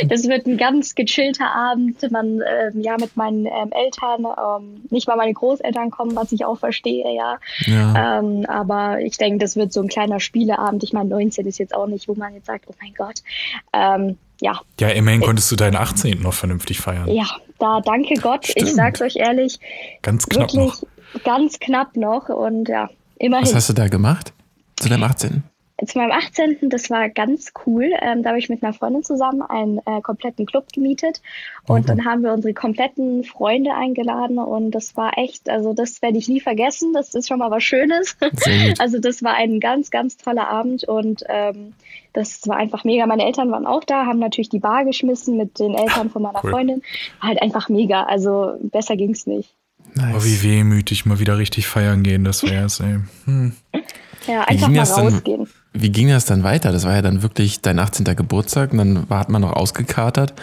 das 0.08 0.28
wird 0.28 0.46
ein 0.46 0.56
ganz 0.56 0.94
gechillter 0.94 1.54
Abend. 1.54 2.10
Man, 2.10 2.40
ähm, 2.40 2.80
ja, 2.80 2.96
mit 2.98 3.16
meinen 3.16 3.46
ähm, 3.46 3.70
Eltern, 3.70 4.24
ähm, 4.24 4.82
nicht 4.90 5.06
mal 5.06 5.16
meine 5.16 5.32
Großeltern 5.34 5.90
kommen, 5.90 6.16
was 6.16 6.32
ich 6.32 6.44
auch 6.44 6.58
verstehe, 6.58 7.14
ja. 7.14 7.38
ja. 7.66 8.18
Ähm, 8.18 8.46
aber 8.48 9.00
ich 9.00 9.18
denke, 9.18 9.38
das 9.38 9.56
wird 9.56 9.72
so 9.72 9.82
ein 9.82 9.88
kleiner 9.88 10.20
Spieleabend. 10.20 10.82
Ich 10.82 10.92
meine, 10.92 11.10
19 11.10 11.46
ist 11.46 11.58
jetzt 11.58 11.74
auch 11.74 11.86
nicht, 11.86 12.08
wo 12.08 12.14
man 12.14 12.34
jetzt 12.34 12.46
sagt, 12.46 12.64
oh 12.68 12.74
mein 12.80 12.94
Gott. 12.94 13.22
Ähm, 13.72 14.18
ja. 14.40 14.60
Ja, 14.80 14.88
immerhin 14.88 15.20
konntest 15.20 15.50
du 15.52 15.56
deinen 15.56 15.76
18. 15.76 16.20
noch 16.20 16.34
vernünftig 16.34 16.80
feiern. 16.80 17.08
Ja, 17.08 17.26
da 17.62 17.80
danke 17.80 18.14
Gott. 18.14 18.46
Stimmt. 18.46 18.68
Ich 18.68 18.74
sag's 18.74 19.00
euch 19.00 19.16
ehrlich. 19.16 19.58
Ganz 20.02 20.26
knapp 20.26 20.52
wirklich 20.52 20.82
noch. 20.82 21.24
Ganz 21.24 21.58
knapp 21.60 21.96
noch 21.96 22.28
und 22.28 22.68
ja, 22.68 22.90
immerhin. 23.18 23.46
Was 23.46 23.54
hast 23.54 23.68
du 23.68 23.72
da 23.74 23.88
gemacht? 23.88 24.32
Zu 24.76 24.88
deinem 24.88 25.04
18 25.04 25.44
zu 25.86 25.98
meinem 25.98 26.12
18. 26.12 26.68
Das 26.68 26.90
war 26.90 27.08
ganz 27.08 27.52
cool. 27.66 27.90
Ähm, 28.00 28.22
da 28.22 28.30
habe 28.30 28.38
ich 28.38 28.48
mit 28.48 28.62
einer 28.62 28.72
Freundin 28.72 29.02
zusammen 29.02 29.42
einen 29.42 29.78
äh, 29.86 30.00
kompletten 30.00 30.46
Club 30.46 30.72
gemietet 30.72 31.20
und 31.66 31.80
okay. 31.80 31.86
dann 31.86 32.04
haben 32.04 32.22
wir 32.22 32.32
unsere 32.32 32.54
kompletten 32.54 33.24
Freunde 33.24 33.74
eingeladen 33.74 34.38
und 34.38 34.70
das 34.70 34.96
war 34.96 35.18
echt, 35.18 35.48
also 35.48 35.72
das 35.72 36.02
werde 36.02 36.18
ich 36.18 36.28
nie 36.28 36.40
vergessen. 36.40 36.92
Das 36.92 37.14
ist 37.14 37.28
schon 37.28 37.38
mal 37.38 37.50
was 37.50 37.62
Schönes. 37.62 38.16
Also 38.78 38.98
das 38.98 39.22
war 39.22 39.34
ein 39.34 39.60
ganz, 39.60 39.90
ganz 39.90 40.16
toller 40.16 40.48
Abend 40.48 40.84
und 40.84 41.24
ähm, 41.28 41.74
das 42.12 42.46
war 42.48 42.56
einfach 42.56 42.84
mega. 42.84 43.06
Meine 43.06 43.24
Eltern 43.24 43.50
waren 43.50 43.66
auch 43.66 43.84
da, 43.84 44.06
haben 44.06 44.18
natürlich 44.18 44.48
die 44.48 44.58
Bar 44.58 44.84
geschmissen 44.84 45.36
mit 45.36 45.58
den 45.58 45.74
Eltern 45.74 46.10
von 46.10 46.22
meiner 46.22 46.42
cool. 46.42 46.50
Freundin. 46.50 46.82
War 47.20 47.30
halt 47.30 47.42
einfach 47.42 47.68
mega. 47.68 48.04
Also 48.04 48.54
besser 48.60 48.96
ging's 48.96 49.26
nicht. 49.26 49.54
Nice. 49.94 50.14
Oh, 50.16 50.24
wie 50.24 50.42
wehmütig 50.42 51.06
mal 51.06 51.18
wieder 51.18 51.38
richtig 51.38 51.66
feiern 51.66 52.02
gehen, 52.02 52.24
das 52.24 52.42
wäre 52.42 52.66
es, 52.66 52.80
ey. 52.80 52.98
Hm. 53.24 53.52
Ja, 54.26 54.42
einfach 54.42 54.68
mal 54.68 54.84
rausgehen. 54.84 55.44
Dann, 55.44 55.61
wie 55.74 55.90
ging 55.90 56.08
das 56.08 56.26
dann 56.26 56.44
weiter? 56.44 56.70
Das 56.72 56.84
war 56.84 56.94
ja 56.94 57.02
dann 57.02 57.22
wirklich 57.22 57.60
dein 57.60 57.78
18. 57.78 58.04
Geburtstag 58.16 58.72
und 58.72 58.78
dann 58.78 59.06
hat 59.08 59.28
man 59.28 59.42
noch 59.42 59.54
ausgekatert 59.54 60.34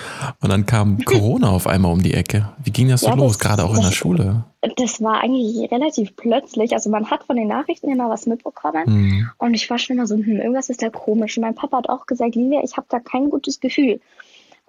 und 0.41 0.49
dann 0.49 0.65
kam 0.65 0.97
Corona 1.05 1.49
auf 1.49 1.67
einmal 1.67 1.91
um 1.91 2.01
die 2.01 2.13
Ecke. 2.13 2.49
Wie 2.63 2.71
ging 2.71 2.89
das 2.89 3.01
ja, 3.01 3.11
so 3.11 3.17
los, 3.17 3.37
das, 3.37 3.39
gerade 3.39 3.63
auch 3.63 3.75
in 3.75 3.81
der 3.81 3.91
Schule? 3.91 4.43
Das 4.77 5.01
war 5.01 5.21
eigentlich 5.21 5.71
relativ 5.71 6.15
plötzlich. 6.15 6.73
Also 6.73 6.89
man 6.89 7.09
hat 7.11 7.23
von 7.23 7.35
den 7.35 7.47
Nachrichten 7.47 7.89
immer 7.89 8.09
was 8.09 8.25
mitbekommen 8.25 8.85
hm. 8.85 9.29
und 9.37 9.53
ich 9.53 9.69
war 9.69 9.77
schon 9.77 9.97
immer 9.97 10.07
so, 10.07 10.15
hm, 10.15 10.37
irgendwas 10.37 10.69
ist 10.69 10.81
da 10.81 10.89
komisch. 10.89 11.37
Und 11.37 11.41
mein 11.41 11.55
Papa 11.55 11.77
hat 11.77 11.89
auch 11.89 12.07
gesagt, 12.07 12.35
Lilia, 12.35 12.61
ich 12.63 12.75
habe 12.75 12.87
da 12.89 12.99
kein 12.99 13.29
gutes 13.29 13.59
Gefühl. 13.59 13.99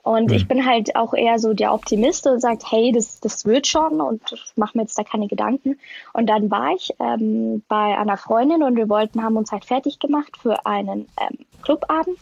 Und 0.02 0.30
mhm. 0.30 0.36
ich 0.36 0.48
bin 0.48 0.66
halt 0.66 0.96
auch 0.96 1.14
eher 1.14 1.38
so 1.38 1.52
der 1.52 1.74
Optimist 1.74 2.26
und 2.26 2.40
sagt, 2.40 2.70
hey, 2.70 2.92
das, 2.92 3.20
das 3.20 3.44
wird 3.44 3.66
schon 3.66 4.00
und 4.00 4.22
ich 4.32 4.52
mache 4.56 4.76
mir 4.76 4.82
jetzt 4.82 4.98
da 4.98 5.04
keine 5.04 5.28
Gedanken. 5.28 5.78
Und 6.12 6.26
dann 6.26 6.50
war 6.50 6.72
ich 6.74 6.94
ähm, 6.98 7.62
bei 7.68 7.96
einer 7.98 8.16
Freundin 8.16 8.62
und 8.62 8.76
wir 8.76 8.88
wollten, 8.88 9.22
haben 9.22 9.36
uns 9.36 9.52
halt 9.52 9.64
fertig 9.64 9.98
gemacht 9.98 10.36
für 10.40 10.64
einen 10.66 11.08
ähm, 11.20 11.38
Clubabend. 11.62 12.18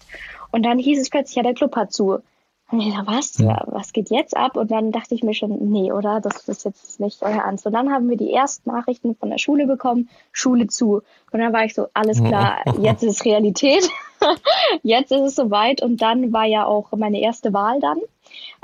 Und 0.50 0.64
dann 0.64 0.78
hieß 0.78 1.00
es 1.00 1.10
plötzlich, 1.10 1.36
ja, 1.36 1.42
der 1.42 1.54
Club 1.54 1.76
hat 1.76 1.92
zu. 1.92 2.18
Und 2.70 2.80
ich 2.80 2.92
dachte, 2.92 3.06
was? 3.06 3.38
Ja. 3.38 3.64
Was 3.66 3.92
geht 3.92 4.10
jetzt 4.10 4.36
ab? 4.36 4.56
Und 4.56 4.70
dann 4.70 4.92
dachte 4.92 5.14
ich 5.14 5.22
mir 5.22 5.32
schon, 5.32 5.70
nee, 5.70 5.90
oder? 5.90 6.20
Das 6.20 6.48
ist 6.48 6.64
jetzt 6.64 7.00
nicht 7.00 7.22
euer 7.22 7.42
Ernst. 7.42 7.66
Und 7.66 7.72
dann 7.72 7.90
haben 7.90 8.10
wir 8.10 8.16
die 8.16 8.32
ersten 8.32 8.70
Nachrichten 8.70 9.14
von 9.14 9.30
der 9.30 9.38
Schule 9.38 9.66
bekommen, 9.66 10.10
Schule 10.32 10.66
zu. 10.66 11.02
Und 11.32 11.40
dann 11.40 11.52
war 11.52 11.64
ich 11.64 11.74
so, 11.74 11.86
alles 11.94 12.22
klar, 12.22 12.58
jetzt 12.80 13.02
ist 13.02 13.24
Realität. 13.24 13.88
jetzt 14.82 15.12
ist 15.12 15.22
es 15.22 15.34
soweit. 15.34 15.82
Und 15.82 16.02
dann 16.02 16.32
war 16.32 16.44
ja 16.44 16.66
auch 16.66 16.92
meine 16.92 17.20
erste 17.20 17.54
Wahl 17.54 17.80
dann. 17.80 17.98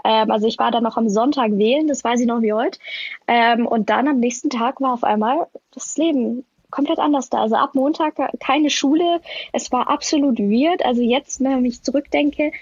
Ähm, 0.04 0.30
also 0.30 0.46
ich 0.46 0.58
war 0.58 0.70
dann 0.70 0.82
noch 0.82 0.98
am 0.98 1.08
Sonntag 1.08 1.52
wählen, 1.52 1.88
das 1.88 2.04
weiß 2.04 2.20
ich 2.20 2.26
noch 2.26 2.42
wie 2.42 2.52
heute. 2.52 2.78
Ähm, 3.26 3.66
und 3.66 3.88
dann 3.88 4.06
am 4.06 4.20
nächsten 4.20 4.50
Tag 4.50 4.82
war 4.82 4.92
auf 4.92 5.04
einmal 5.04 5.46
das 5.72 5.96
Leben 5.96 6.44
komplett 6.70 6.98
anders 6.98 7.30
da. 7.30 7.40
Also 7.40 7.54
ab 7.54 7.74
Montag 7.74 8.16
keine 8.40 8.68
Schule. 8.68 9.20
Es 9.52 9.72
war 9.72 9.88
absolut 9.88 10.38
weird. 10.38 10.84
Also 10.84 11.00
jetzt, 11.00 11.42
wenn 11.42 11.64
ich 11.64 11.82
zurückdenke, 11.82 12.52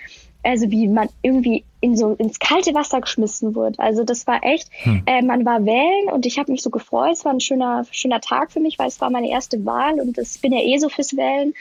also 0.43 0.71
wie 0.71 0.89
man 0.89 1.09
irgendwie 1.23 1.65
in 1.81 1.97
so 1.97 2.15
ins 2.15 2.39
kalte 2.39 2.75
Wasser 2.75 3.01
geschmissen 3.01 3.55
wurde. 3.55 3.79
Also 3.79 4.05
das 4.05 4.27
war 4.27 4.43
echt, 4.45 4.69
hm. 4.83 5.03
äh, 5.07 5.23
man 5.23 5.45
war 5.45 5.65
wählen 5.65 6.13
und 6.13 6.27
ich 6.27 6.39
habe 6.39 6.53
mich 6.53 6.63
so 6.63 6.71
gefreut. 6.71 7.13
Es 7.13 7.25
war 7.25 7.33
ein 7.33 7.41
schöner, 7.41 7.85
schöner 7.91 8.21
Tag 8.21 8.53
für 8.53 8.61
mich, 8.61 8.79
weil 8.79 8.89
es 8.89 9.01
war 9.01 9.11
meine 9.11 9.31
erste 9.31 9.65
Wahl 9.65 10.01
und 10.01 10.19
ich 10.19 10.41
bin 10.41 10.53
ja 10.53 10.61
eh 10.61 10.79
so 10.79 10.89
fürs 10.89 11.17
Wählen. 11.17 11.55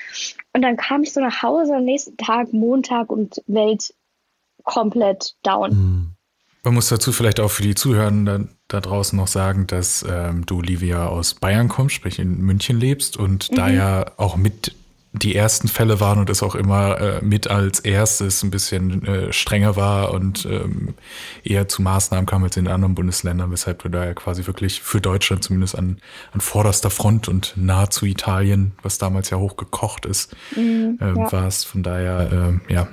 Und 0.54 0.62
dann 0.62 0.78
kam 0.78 1.04
ich 1.04 1.14
so 1.14 1.22
nach 1.22 1.42
Hause 1.42 1.76
am 1.76 1.86
nächsten 1.86 2.18
Tag, 2.18 2.54
Montag 2.54 3.10
und 3.10 3.42
Welt 3.48 3.94
komplett 4.64 5.36
down. 5.44 5.72
Hm. 5.72 6.12
Man 6.64 6.76
muss 6.76 6.90
dazu 6.90 7.12
vielleicht 7.12 7.40
auch 7.40 7.50
für 7.50 7.64
die 7.64 7.74
Zuhörer 7.74 8.46
da 8.68 8.80
draußen 8.80 9.18
noch 9.18 9.28
sagen, 9.28 9.66
dass 9.66 10.06
ähm, 10.08 10.46
du, 10.46 10.62
Livia, 10.62 11.08
aus 11.08 11.34
Bayern 11.34 11.70
kommst, 11.70 11.96
sprich 11.96 12.20
in 12.20 12.40
München 12.40 12.80
lebst 12.80 13.18
und 13.18 13.50
mhm. 13.52 13.56
da 13.56 13.70
ja 13.70 14.06
auch 14.18 14.38
mit 14.38 14.76
die 15.14 15.36
ersten 15.36 15.68
Fälle 15.68 16.00
waren 16.00 16.20
und 16.20 16.30
es 16.30 16.42
auch 16.42 16.56
immer 16.56 16.98
äh, 17.00 17.22
mit 17.22 17.50
als 17.50 17.82
erstes 17.82 18.44
ein 18.44 18.52
bisschen 18.52 19.06
äh, 19.06 19.34
strenger 19.34 19.76
war 19.76 20.14
und 20.14 20.46
ähm, 20.46 20.94
eher 21.44 21.68
zu 21.68 21.82
Maßnahmen 21.82 22.26
kam 22.26 22.44
als 22.44 22.56
in 22.56 22.66
den 22.66 22.74
anderen 22.74 22.96
Bundesländern, 22.96 23.52
weshalb 23.52 23.84
du 23.84 23.90
da 23.90 24.06
ja 24.06 24.14
quasi 24.14 24.48
wirklich 24.48 24.82
für 24.82 25.02
Deutschland 25.02 25.44
zumindest 25.44 25.78
an, 25.78 25.98
an 26.32 26.40
vorderster 26.40 26.90
Front 26.90 27.28
und 27.28 27.54
nahezu 27.58 28.06
Italien, 28.06 28.72
was 28.84 29.00
damals 29.00 29.30
ja 29.30 29.38
hochgekocht 29.38 30.06
ist, 30.06 30.34
mhm, 30.56 30.98
ähm, 31.02 31.18
ja. 31.18 31.32
warst. 31.32 31.68
Von 31.68 31.84
daher, 31.84 32.30
ähm, 32.32 32.62
ja. 32.70 32.88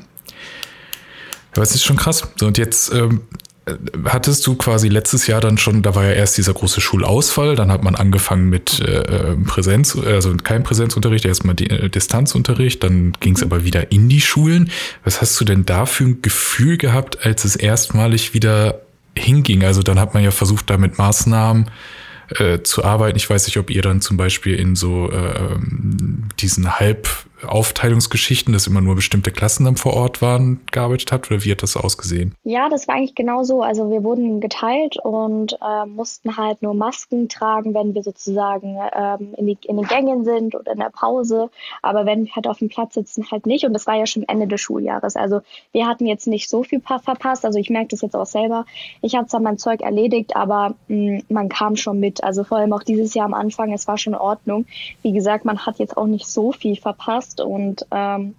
Aber 1.52 1.62
es 1.62 1.74
ist 1.74 1.84
schon 1.84 1.96
krass. 1.96 2.28
So, 2.36 2.46
und 2.46 2.58
jetzt 2.58 2.92
ähm, 2.92 3.22
hattest 4.04 4.46
du 4.46 4.56
quasi 4.56 4.88
letztes 4.88 5.26
Jahr 5.26 5.40
dann 5.40 5.58
schon, 5.58 5.82
da 5.82 5.94
war 5.94 6.04
ja 6.04 6.12
erst 6.12 6.38
dieser 6.38 6.54
große 6.54 6.80
Schulausfall, 6.80 7.56
dann 7.56 7.70
hat 7.70 7.82
man 7.82 7.94
angefangen 7.94 8.48
mit 8.48 8.80
äh, 8.80 9.36
Präsenz, 9.46 9.96
also 9.96 10.36
kein 10.36 10.62
Präsenzunterricht, 10.62 11.24
erstmal 11.24 11.60
äh, 11.60 11.88
Distanzunterricht, 11.88 12.82
dann 12.82 13.12
ging 13.20 13.34
es 13.34 13.42
aber 13.42 13.64
wieder 13.64 13.92
in 13.92 14.08
die 14.08 14.20
Schulen. 14.20 14.70
Was 15.04 15.20
hast 15.20 15.40
du 15.40 15.44
denn 15.44 15.64
da 15.64 15.86
für 15.86 16.04
ein 16.04 16.22
Gefühl 16.22 16.76
gehabt, 16.76 17.24
als 17.24 17.44
es 17.44 17.56
erstmalig 17.56 18.34
wieder 18.34 18.82
hinging? 19.16 19.64
Also 19.64 19.82
dann 19.82 19.98
hat 19.98 20.14
man 20.14 20.22
ja 20.22 20.30
versucht, 20.30 20.70
da 20.70 20.78
mit 20.78 20.98
Maßnahmen 20.98 21.70
äh, 22.30 22.62
zu 22.62 22.84
arbeiten. 22.84 23.16
Ich 23.16 23.28
weiß 23.28 23.46
nicht, 23.46 23.56
ob 23.58 23.70
ihr 23.70 23.82
dann 23.82 24.00
zum 24.00 24.16
Beispiel 24.16 24.54
in 24.54 24.76
so 24.76 25.10
äh, 25.10 25.16
ähm, 25.16 26.28
diesen 26.40 26.78
Halbaufteilungsgeschichten, 27.42 28.52
dass 28.52 28.66
immer 28.66 28.80
nur 28.80 28.94
bestimmte 28.94 29.30
Klassen 29.30 29.64
dann 29.64 29.76
vor 29.76 29.94
Ort 29.94 30.20
waren, 30.22 30.60
gearbeitet 30.70 31.12
habt 31.12 31.30
oder 31.30 31.44
wie 31.44 31.52
hat 31.52 31.62
das 31.62 31.76
ausgesehen? 31.76 32.34
Ja, 32.44 32.68
das 32.68 32.88
war 32.88 32.96
eigentlich 32.96 33.14
genau 33.14 33.42
so. 33.42 33.62
Also 33.62 33.90
wir 33.90 34.02
wurden 34.04 34.40
geteilt 34.40 34.96
und 35.02 35.54
äh, 35.62 35.86
mussten 35.86 36.36
halt 36.36 36.62
nur 36.62 36.74
Masken 36.74 37.28
tragen, 37.28 37.74
wenn 37.74 37.94
wir 37.94 38.02
sozusagen 38.02 38.78
ähm, 38.94 39.34
in, 39.36 39.46
die, 39.46 39.58
in 39.66 39.76
den 39.76 39.86
Gängen 39.86 40.24
sind 40.24 40.54
oder 40.54 40.72
in 40.72 40.78
der 40.78 40.90
Pause. 40.90 41.50
Aber 41.82 42.06
wenn 42.06 42.26
wir 42.26 42.34
halt 42.34 42.46
auf 42.46 42.58
dem 42.58 42.68
Platz 42.68 42.94
sitzen, 42.94 43.30
halt 43.30 43.46
nicht. 43.46 43.64
Und 43.64 43.72
das 43.72 43.86
war 43.86 43.94
ja 43.94 44.06
schon 44.06 44.24
Ende 44.24 44.46
des 44.46 44.60
Schuljahres. 44.60 45.16
Also 45.16 45.40
wir 45.72 45.86
hatten 45.86 46.06
jetzt 46.06 46.26
nicht 46.26 46.48
so 46.48 46.62
viel 46.62 46.80
verpasst. 46.80 47.44
Also 47.44 47.58
ich 47.58 47.70
merke 47.70 47.88
das 47.88 48.02
jetzt 48.02 48.16
auch 48.16 48.26
selber. 48.26 48.66
Ich 49.02 49.14
habe 49.14 49.26
zwar 49.26 49.40
mein 49.40 49.58
Zeug 49.58 49.80
erledigt, 49.80 50.36
aber 50.36 50.74
mh, 50.88 51.22
man 51.28 51.48
kam 51.48 51.76
schon 51.76 52.00
mit 52.00 52.22
also 52.24 52.44
vor 52.44 52.58
allem 52.58 52.72
auch 52.72 52.82
dieses 52.82 53.14
Jahr 53.14 53.26
am 53.26 53.34
Anfang, 53.34 53.72
es 53.72 53.86
war 53.86 53.98
schon 53.98 54.14
in 54.14 54.18
Ordnung. 54.18 54.66
Wie 55.02 55.12
gesagt, 55.12 55.44
man 55.44 55.66
hat 55.66 55.78
jetzt 55.78 55.96
auch 55.96 56.06
nicht 56.06 56.26
so 56.26 56.52
viel 56.52 56.76
verpasst 56.76 57.27
und 57.40 57.86
ähm, 57.90 58.34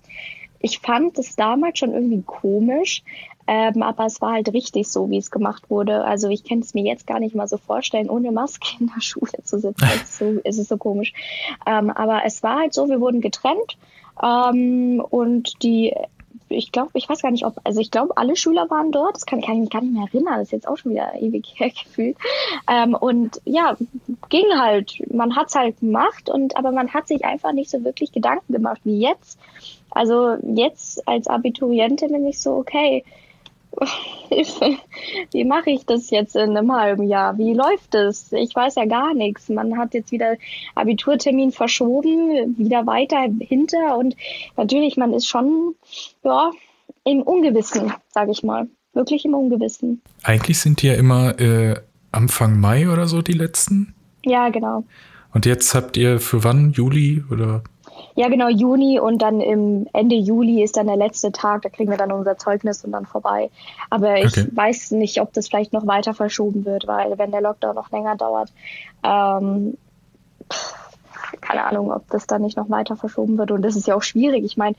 ich 0.60 0.79
fand 0.79 1.17
es 1.17 1.36
damals 1.36 1.79
schon 1.79 1.93
irgendwie 1.93 2.22
komisch, 2.22 3.03
ähm, 3.48 3.81
aber 3.81 4.05
es 4.05 4.22
war 4.22 4.34
halt 4.34 4.53
richtig 4.53 4.89
so, 4.89 5.10
wie 5.10 5.17
es 5.17 5.31
gemacht 5.31 5.69
wurde. 5.69 6.03
Also 6.03 6.29
ich 6.29 6.43
kann 6.43 6.60
es 6.60 6.74
mir 6.74 6.84
jetzt 6.84 7.08
gar 7.08 7.19
nicht 7.19 7.34
mal 7.34 7.48
so 7.48 7.58
vorstellen, 7.58 8.10
ohne 8.10 8.31
Maske 8.31 8.77
in 8.79 8.91
der 8.93 9.01
Schule 9.01 9.43
zu 9.43 9.60
sitzen. 9.60 9.88
so, 10.05 10.39
es 10.43 10.58
ist 10.58 10.69
so 10.69 10.77
komisch. 10.77 11.13
Ähm, 11.65 11.89
aber 11.89 12.22
es 12.25 12.43
war 12.43 12.60
halt 12.60 12.74
so, 12.74 12.89
wir 12.89 13.00
wurden 13.01 13.22
getrennt 13.22 13.77
ähm, 14.22 15.01
und 15.10 15.63
die 15.63 15.93
ich 16.49 16.71
glaube, 16.71 16.91
ich 16.93 17.07
weiß 17.07 17.21
gar 17.21 17.31
nicht, 17.31 17.45
ob, 17.45 17.59
also 17.63 17.79
ich 17.79 17.91
glaube, 17.91 18.17
alle 18.17 18.35
Schüler 18.35 18.69
waren 18.69 18.91
dort. 18.91 19.15
Das 19.15 19.25
kann, 19.25 19.41
kann 19.41 19.55
ich 19.55 19.61
mich 19.61 19.69
gar 19.69 19.81
nicht 19.81 19.93
mehr 19.93 20.07
erinnern. 20.11 20.35
Das 20.35 20.47
ist 20.47 20.51
jetzt 20.51 20.67
auch 20.67 20.77
schon 20.77 20.91
wieder 20.91 21.13
ewig 21.19 21.45
her 21.55 21.69
gefühlt. 21.69 22.17
Ähm, 22.69 22.95
und 22.95 23.41
ja, 23.45 23.75
ging 24.29 24.45
halt. 24.57 25.01
Man 25.11 25.35
hat's 25.35 25.55
halt 25.55 25.79
gemacht 25.79 26.29
und, 26.29 26.57
aber 26.57 26.71
man 26.71 26.93
hat 26.93 27.07
sich 27.07 27.25
einfach 27.25 27.53
nicht 27.53 27.69
so 27.69 27.83
wirklich 27.83 28.11
Gedanken 28.11 28.53
gemacht 28.53 28.81
wie 28.83 28.99
jetzt. 28.99 29.39
Also 29.91 30.35
jetzt 30.43 31.07
als 31.07 31.27
Abiturientin 31.27 32.11
bin 32.11 32.27
ich 32.27 32.39
so, 32.39 32.55
okay, 32.55 33.03
wie 35.31 35.45
mache 35.45 35.69
ich 35.69 35.85
das 35.85 36.09
jetzt 36.09 36.35
in 36.35 36.57
einem 36.57 36.71
halben 36.71 37.03
Jahr? 37.03 37.38
Wie 37.38 37.53
läuft 37.53 37.95
es? 37.95 38.31
Ich 38.33 38.55
weiß 38.55 38.75
ja 38.75 38.85
gar 38.85 39.13
nichts. 39.13 39.49
Man 39.49 39.77
hat 39.77 39.93
jetzt 39.93 40.11
wieder 40.11 40.35
Abiturtermin 40.75 41.51
verschoben, 41.51 42.57
wieder 42.57 42.85
weiter 42.85 43.27
hinter 43.39 43.97
und 43.97 44.15
natürlich, 44.57 44.97
man 44.97 45.13
ist 45.13 45.27
schon 45.27 45.75
ja, 46.23 46.51
im 47.03 47.21
Ungewissen, 47.21 47.93
sage 48.09 48.31
ich 48.31 48.43
mal. 48.43 48.67
Wirklich 48.93 49.23
im 49.25 49.35
Ungewissen. 49.35 50.01
Eigentlich 50.23 50.59
sind 50.59 50.81
die 50.81 50.88
ja 50.88 50.95
immer 50.95 51.39
äh, 51.39 51.75
Anfang 52.11 52.59
Mai 52.59 52.89
oder 52.89 53.07
so 53.07 53.21
die 53.21 53.33
letzten. 53.33 53.93
Ja, 54.25 54.49
genau. 54.49 54.83
Und 55.33 55.45
jetzt 55.45 55.75
habt 55.75 55.95
ihr 55.95 56.19
für 56.19 56.43
wann? 56.43 56.71
Juli 56.71 57.23
oder? 57.29 57.63
Ja, 58.15 58.27
genau, 58.27 58.49
Juni 58.49 58.99
und 58.99 59.21
dann 59.21 59.41
im 59.41 59.87
Ende 59.93 60.15
Juli 60.15 60.63
ist 60.63 60.77
dann 60.77 60.87
der 60.87 60.95
letzte 60.95 61.31
Tag, 61.31 61.61
da 61.61 61.69
kriegen 61.69 61.89
wir 61.89 61.97
dann 61.97 62.11
unser 62.11 62.37
Zeugnis 62.37 62.83
und 62.83 62.91
dann 62.91 63.05
vorbei. 63.05 63.49
Aber 63.89 64.17
ich 64.17 64.37
okay. 64.37 64.47
weiß 64.51 64.91
nicht, 64.91 65.21
ob 65.21 65.33
das 65.33 65.47
vielleicht 65.47 65.73
noch 65.73 65.87
weiter 65.87 66.13
verschoben 66.13 66.65
wird, 66.65 66.87
weil 66.87 67.17
wenn 67.17 67.31
der 67.31 67.41
Lockdown 67.41 67.75
noch 67.75 67.91
länger 67.91 68.15
dauert, 68.15 68.51
ähm, 69.03 69.77
keine 71.41 71.63
Ahnung, 71.63 71.91
ob 71.91 72.09
das 72.09 72.27
dann 72.27 72.41
nicht 72.41 72.57
noch 72.57 72.69
weiter 72.69 72.95
verschoben 72.95 73.37
wird. 73.37 73.51
Und 73.51 73.61
das 73.61 73.75
ist 73.75 73.87
ja 73.87 73.95
auch 73.95 74.03
schwierig. 74.03 74.43
Ich 74.43 74.57
meine, 74.57 74.75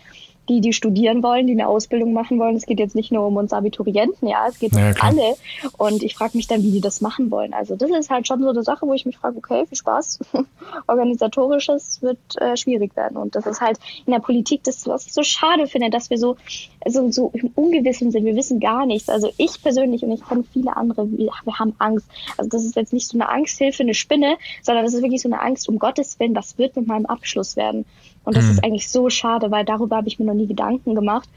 die, 0.50 0.60
die 0.60 0.72
studieren 0.72 1.22
wollen, 1.22 1.46
die 1.46 1.52
eine 1.52 1.68
Ausbildung 1.68 2.12
machen 2.12 2.38
wollen. 2.40 2.56
Es 2.56 2.66
geht 2.66 2.80
jetzt 2.80 2.96
nicht 2.96 3.12
nur 3.12 3.24
um 3.26 3.36
uns 3.36 3.52
Abiturienten, 3.52 4.28
ja, 4.28 4.46
es 4.48 4.58
geht 4.58 4.74
ja, 4.74 4.90
um 4.90 4.94
alle. 4.98 5.36
Und 5.78 6.02
ich 6.02 6.16
frage 6.16 6.36
mich 6.36 6.48
dann, 6.48 6.62
wie 6.64 6.72
die 6.72 6.80
das 6.80 7.00
machen 7.00 7.30
wollen. 7.30 7.54
Also 7.54 7.76
das 7.76 7.90
ist 7.90 8.10
halt 8.10 8.26
schon 8.26 8.42
so 8.42 8.50
eine 8.50 8.64
Sache, 8.64 8.84
wo 8.86 8.92
ich 8.92 9.06
mich 9.06 9.16
frage, 9.16 9.38
okay, 9.38 9.64
viel 9.66 9.78
Spaß. 9.78 10.18
Organisatorisches 10.88 12.02
wird 12.02 12.18
äh, 12.36 12.56
schwierig 12.56 12.96
werden. 12.96 13.16
Und 13.16 13.36
das 13.36 13.46
ist 13.46 13.60
halt 13.60 13.78
in 14.06 14.12
der 14.12 14.18
Politik 14.18 14.64
das, 14.64 14.86
was 14.88 15.06
ich 15.06 15.12
so 15.12 15.22
schade 15.22 15.68
finde, 15.68 15.88
dass 15.88 16.10
wir 16.10 16.18
so, 16.18 16.36
so, 16.84 17.10
so 17.12 17.30
im 17.32 17.52
Ungewissen 17.54 18.10
sind. 18.10 18.24
Wir 18.24 18.34
wissen 18.34 18.58
gar 18.58 18.86
nichts. 18.86 19.08
Also 19.08 19.30
ich 19.36 19.62
persönlich 19.62 20.02
und 20.02 20.10
ich 20.10 20.26
kenne 20.26 20.42
viele 20.52 20.76
andere, 20.76 21.08
wir, 21.12 21.30
wir 21.44 21.58
haben 21.60 21.76
Angst. 21.78 22.06
Also 22.36 22.50
das 22.50 22.64
ist 22.64 22.74
jetzt 22.74 22.92
nicht 22.92 23.06
so 23.06 23.16
eine 23.16 23.28
Angsthilfe, 23.28 23.84
eine 23.84 23.94
Spinne, 23.94 24.36
sondern 24.62 24.84
das 24.84 24.94
ist 24.94 25.02
wirklich 25.02 25.22
so 25.22 25.28
eine 25.28 25.40
Angst, 25.40 25.68
um 25.68 25.78
Gottes 25.78 26.18
Willen, 26.18 26.34
was 26.34 26.58
wird 26.58 26.74
mit 26.74 26.88
meinem 26.88 27.06
Abschluss 27.06 27.54
werden? 27.54 27.84
Und 28.24 28.36
das 28.36 28.44
mhm. 28.44 28.50
ist 28.50 28.64
eigentlich 28.64 28.88
so 28.88 29.10
schade, 29.10 29.50
weil 29.50 29.64
darüber 29.64 29.96
habe 29.96 30.08
ich 30.08 30.18
mir 30.18 30.26
noch 30.26 30.34
nie 30.34 30.46
Gedanken 30.46 30.94
gemacht, 30.94 31.28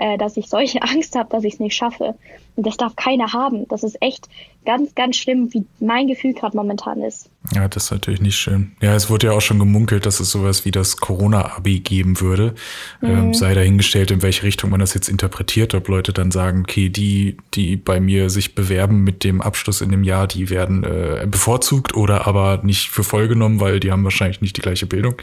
äh, 0.00 0.16
dass 0.16 0.36
ich 0.36 0.48
solche 0.48 0.82
Angst 0.82 1.14
habe, 1.14 1.28
dass 1.30 1.44
ich 1.44 1.54
es 1.54 1.60
nicht 1.60 1.76
schaffe. 1.76 2.14
Und 2.56 2.66
das 2.66 2.76
darf 2.76 2.96
keiner 2.96 3.32
haben. 3.32 3.68
Das 3.68 3.84
ist 3.84 4.00
echt 4.02 4.28
ganz, 4.66 4.94
ganz 4.94 5.16
schlimm, 5.16 5.52
wie 5.52 5.64
mein 5.78 6.08
Gefühl 6.08 6.34
gerade 6.34 6.56
momentan 6.56 7.02
ist. 7.02 7.30
Ja, 7.54 7.68
das 7.68 7.84
ist 7.84 7.90
natürlich 7.90 8.20
nicht 8.20 8.36
schön. 8.36 8.72
Ja, 8.82 8.94
es 8.94 9.08
wurde 9.08 9.28
ja 9.28 9.32
auch 9.32 9.40
schon 9.40 9.58
gemunkelt, 9.58 10.04
dass 10.04 10.20
es 10.20 10.30
sowas 10.30 10.64
wie 10.64 10.70
das 10.70 10.96
Corona-Abi 10.96 11.80
geben 11.80 12.20
würde. 12.20 12.54
Ähm, 13.02 13.10
mhm. 13.10 13.18
Ähm, 13.18 13.34
sei 13.34 13.54
dahingestellt, 13.54 14.10
in 14.10 14.22
welche 14.22 14.42
Richtung 14.42 14.70
man 14.70 14.80
das 14.80 14.94
jetzt 14.94 15.08
interpretiert, 15.08 15.74
ob 15.74 15.88
Leute 15.88 16.12
dann 16.12 16.30
sagen, 16.30 16.64
okay, 16.66 16.88
die, 16.88 17.36
die 17.54 17.76
bei 17.76 18.00
mir 18.00 18.30
sich 18.30 18.54
bewerben 18.54 19.04
mit 19.04 19.22
dem 19.22 19.40
Abschluss 19.40 19.80
in 19.80 19.90
dem 19.90 20.02
Jahr, 20.02 20.26
die 20.26 20.50
werden 20.50 20.82
äh, 20.84 21.26
bevorzugt 21.30 21.94
oder 21.94 22.26
aber 22.26 22.60
nicht 22.62 22.88
für 22.88 23.04
voll 23.04 23.28
genommen, 23.28 23.60
weil 23.60 23.80
die 23.80 23.92
haben 23.92 24.04
wahrscheinlich 24.04 24.40
nicht 24.40 24.56
die 24.56 24.62
gleiche 24.62 24.86
Bildung. 24.86 25.14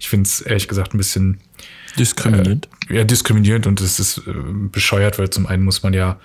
Ich 0.00 0.08
finde 0.08 0.26
es 0.26 0.40
ehrlich 0.40 0.68
gesagt 0.68 0.94
ein 0.94 0.98
bisschen 0.98 1.40
diskriminierend. 1.98 2.68
Äh, 2.88 2.98
ja, 2.98 3.04
diskriminierend 3.04 3.66
und 3.66 3.80
es 3.80 3.98
ist 3.98 4.18
äh, 4.18 4.32
bescheuert, 4.70 5.18
weil 5.18 5.30
zum 5.30 5.46
einen 5.46 5.64
muss 5.64 5.82
man 5.82 5.92
ja 5.92 6.18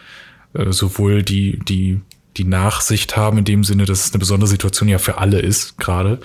äh, 0.53 0.71
sowohl 0.71 1.23
die, 1.23 1.59
die, 1.59 2.01
die 2.37 2.43
Nachsicht 2.43 3.17
haben 3.17 3.39
in 3.39 3.45
dem 3.45 3.63
Sinne, 3.63 3.85
dass 3.85 4.05
es 4.05 4.11
eine 4.11 4.19
besondere 4.19 4.47
Situation 4.47 4.89
ja 4.89 4.99
für 4.99 5.17
alle 5.17 5.39
ist 5.39 5.77
gerade 5.77 6.19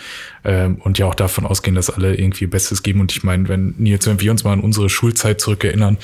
ähm, 0.45 0.77
und 0.77 0.99
ja 0.99 1.07
auch 1.07 1.15
davon 1.15 1.47
ausgehen, 1.47 1.75
dass 1.75 1.91
alle 1.91 2.15
irgendwie 2.15 2.47
Bestes 2.47 2.83
geben. 2.83 3.01
Und 3.01 3.13
ich 3.13 3.23
meine, 3.23 3.49
wenn 3.49 3.75
jetzt, 3.85 4.07
wenn 4.07 4.21
wir 4.21 4.31
uns 4.31 4.45
mal 4.45 4.53
an 4.53 4.61
unsere 4.61 4.91
Schulzeit 4.91 5.41
zurückerinnern, 5.41 5.99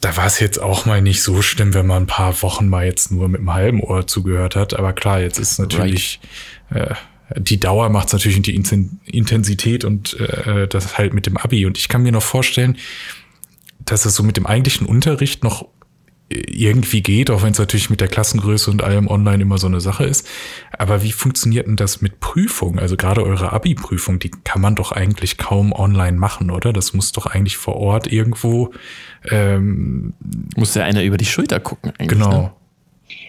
da 0.00 0.16
war 0.16 0.26
es 0.26 0.40
jetzt 0.40 0.60
auch 0.60 0.84
mal 0.86 1.00
nicht 1.00 1.22
so 1.22 1.42
schlimm, 1.42 1.74
wenn 1.74 1.86
man 1.86 2.04
ein 2.04 2.06
paar 2.06 2.42
Wochen 2.42 2.68
mal 2.68 2.84
jetzt 2.84 3.10
nur 3.10 3.28
mit 3.28 3.40
einem 3.40 3.54
halben 3.54 3.80
Ohr 3.80 4.06
zugehört 4.06 4.56
hat. 4.56 4.78
Aber 4.78 4.92
klar, 4.92 5.20
jetzt 5.20 5.38
ist 5.38 5.58
natürlich 5.58 6.20
right. 6.70 6.90
äh, 6.90 6.94
die 7.36 7.58
Dauer 7.58 7.88
macht 7.88 8.08
es 8.08 8.12
natürlich 8.12 8.40
die 8.42 8.54
Intensität 8.54 9.84
und 9.84 10.18
äh, 10.20 10.68
das 10.68 10.98
halt 10.98 11.14
mit 11.14 11.26
dem 11.26 11.36
Abi. 11.36 11.66
Und 11.66 11.78
ich 11.78 11.88
kann 11.88 12.02
mir 12.02 12.12
noch 12.12 12.22
vorstellen, 12.22 12.76
dass 13.80 14.04
es 14.04 14.14
so 14.14 14.22
mit 14.22 14.36
dem 14.36 14.46
eigentlichen 14.46 14.86
Unterricht 14.86 15.44
noch 15.44 15.66
irgendwie 16.30 17.02
geht, 17.02 17.30
auch 17.30 17.42
wenn 17.42 17.52
es 17.52 17.58
natürlich 17.58 17.90
mit 17.90 18.00
der 18.00 18.08
Klassengröße 18.08 18.70
und 18.70 18.82
allem 18.82 19.08
online 19.08 19.42
immer 19.42 19.58
so 19.58 19.66
eine 19.66 19.80
Sache 19.80 20.04
ist. 20.04 20.26
Aber 20.72 21.02
wie 21.02 21.12
funktioniert 21.12 21.66
denn 21.66 21.76
das 21.76 22.00
mit 22.00 22.18
Prüfungen? 22.20 22.78
Also 22.78 22.96
gerade 22.96 23.22
eure 23.22 23.52
Abi-Prüfung, 23.52 24.18
die 24.18 24.30
kann 24.30 24.60
man 24.60 24.74
doch 24.74 24.92
eigentlich 24.92 25.36
kaum 25.36 25.72
online 25.72 26.16
machen, 26.16 26.50
oder? 26.50 26.72
Das 26.72 26.94
muss 26.94 27.12
doch 27.12 27.26
eigentlich 27.26 27.58
vor 27.58 27.76
Ort 27.76 28.10
irgendwo. 28.10 28.72
Ähm, 29.28 30.14
muss 30.56 30.74
ja 30.74 30.84
einer 30.84 31.04
über 31.04 31.18
die 31.18 31.26
Schulter 31.26 31.60
gucken. 31.60 31.92
Eigentlich, 31.98 32.18
genau. 32.18 32.42
Ne? 32.42 32.52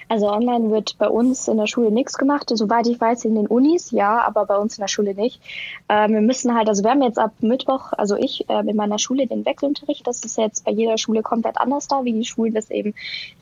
Also 0.08 0.32
online 0.32 0.70
wird 0.72 0.98
bei 0.98 1.10
uns 1.10 1.48
in 1.48 1.58
der 1.58 1.68
Schule 1.68 1.92
nichts 1.92 2.18
gemacht. 2.18 2.52
Soweit 2.54 2.88
ich 2.88 3.00
weiß, 3.00 3.26
in 3.26 3.36
den 3.36 3.48
Unis 3.48 3.92
ja, 3.92 4.22
aber 4.22 4.46
bei 4.46 4.58
uns 4.58 4.78
in 4.78 4.82
der 4.82 4.88
Schule 4.88 5.16
nicht. 5.16 5.42
Ähm, 5.90 6.14
wir 6.14 6.22
müssen 6.22 6.56
halt, 6.56 6.68
also 6.68 6.84
wir 6.84 6.92
haben 6.92 7.02
jetzt 7.02 7.20
ab 7.20 7.32
Mittwoch, 7.40 7.94
also 7.94 8.16
ich 8.16 8.50
äh, 8.50 8.60
in 8.60 8.76
meiner 8.76 9.00
Schule 9.00 9.28
den 9.28 9.46
Wechselunterricht. 9.46 10.06
Das 10.06 10.24
ist 10.24 10.38
jetzt 10.38 10.66
bei 10.66 10.72
jeder 10.72 10.98
Schule 10.98 11.22
komplett 11.22 11.58
anders 11.58 11.88
da, 11.88 12.04
wie 12.04 12.14
die 12.14 12.26
Schulen 12.26 12.54
das 12.54 12.70
eben 12.70 12.94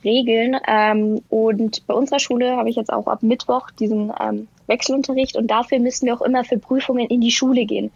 regeln. 0.03 0.58
Ähm, 0.67 1.22
und 1.29 1.86
bei 1.88 1.93
unserer 1.93 2.20
Schule 2.20 2.55
habe 2.55 2.70
ich 2.70 2.75
jetzt 2.75 2.91
auch 2.91 3.08
ab 3.08 3.24
Mittwoch 3.24 3.72
diesen 3.72 4.12
ähm, 4.20 4.48
Wechselunterricht 4.67 5.36
und 5.36 5.48
dafür 5.48 5.79
müssen 5.79 6.05
wir 6.05 6.15
auch 6.15 6.22
immer 6.22 6.43
für 6.43 6.58
Prüfungen 6.58 7.08
in 7.08 7.22
die 7.22 7.32
Schule 7.32 7.65
gehen. 7.65 7.91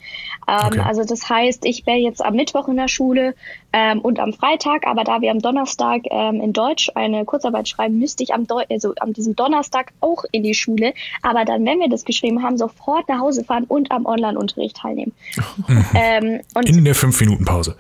Ähm, 0.47 0.67
okay. 0.67 0.79
Also 0.79 1.03
das 1.03 1.29
heißt, 1.29 1.65
ich 1.65 1.86
wäre 1.86 1.97
jetzt 1.97 2.24
am 2.24 2.36
Mittwoch 2.36 2.67
in 2.67 2.77
der 2.77 2.88
Schule 2.88 3.36
ähm, 3.74 4.00
und 4.00 4.19
am 4.19 4.33
Freitag, 4.33 4.88
aber 4.88 5.03
da 5.03 5.21
wir 5.21 5.31
am 5.31 5.39
Donnerstag 5.39 6.03
ähm, 6.09 6.41
in 6.41 6.53
Deutsch 6.53 6.89
eine 6.95 7.25
Kurzarbeit 7.25 7.67
schreiben, 7.67 8.00
müsste 8.00 8.24
ich 8.24 8.33
am, 8.33 8.47
Deu 8.47 8.63
also 8.69 8.93
an 9.00 9.13
diesem 9.13 9.36
Donnerstag 9.36 9.91
auch 10.00 10.24
in 10.31 10.43
die 10.43 10.53
Schule, 10.53 10.93
aber 11.21 11.45
dann, 11.45 11.65
wenn 11.65 11.79
wir 11.79 11.89
das 11.89 12.05
geschrieben 12.05 12.43
haben, 12.43 12.57
sofort 12.57 13.07
nach 13.09 13.19
Hause 13.19 13.43
fahren 13.43 13.65
und 13.67 13.91
am 13.91 14.05
Online-Unterricht 14.05 14.77
teilnehmen. 14.77 15.13
ähm, 15.95 16.41
in 16.65 16.86
der 16.86 16.95
fünf 16.95 17.19
Minuten 17.19 17.45
Pause. 17.45 17.75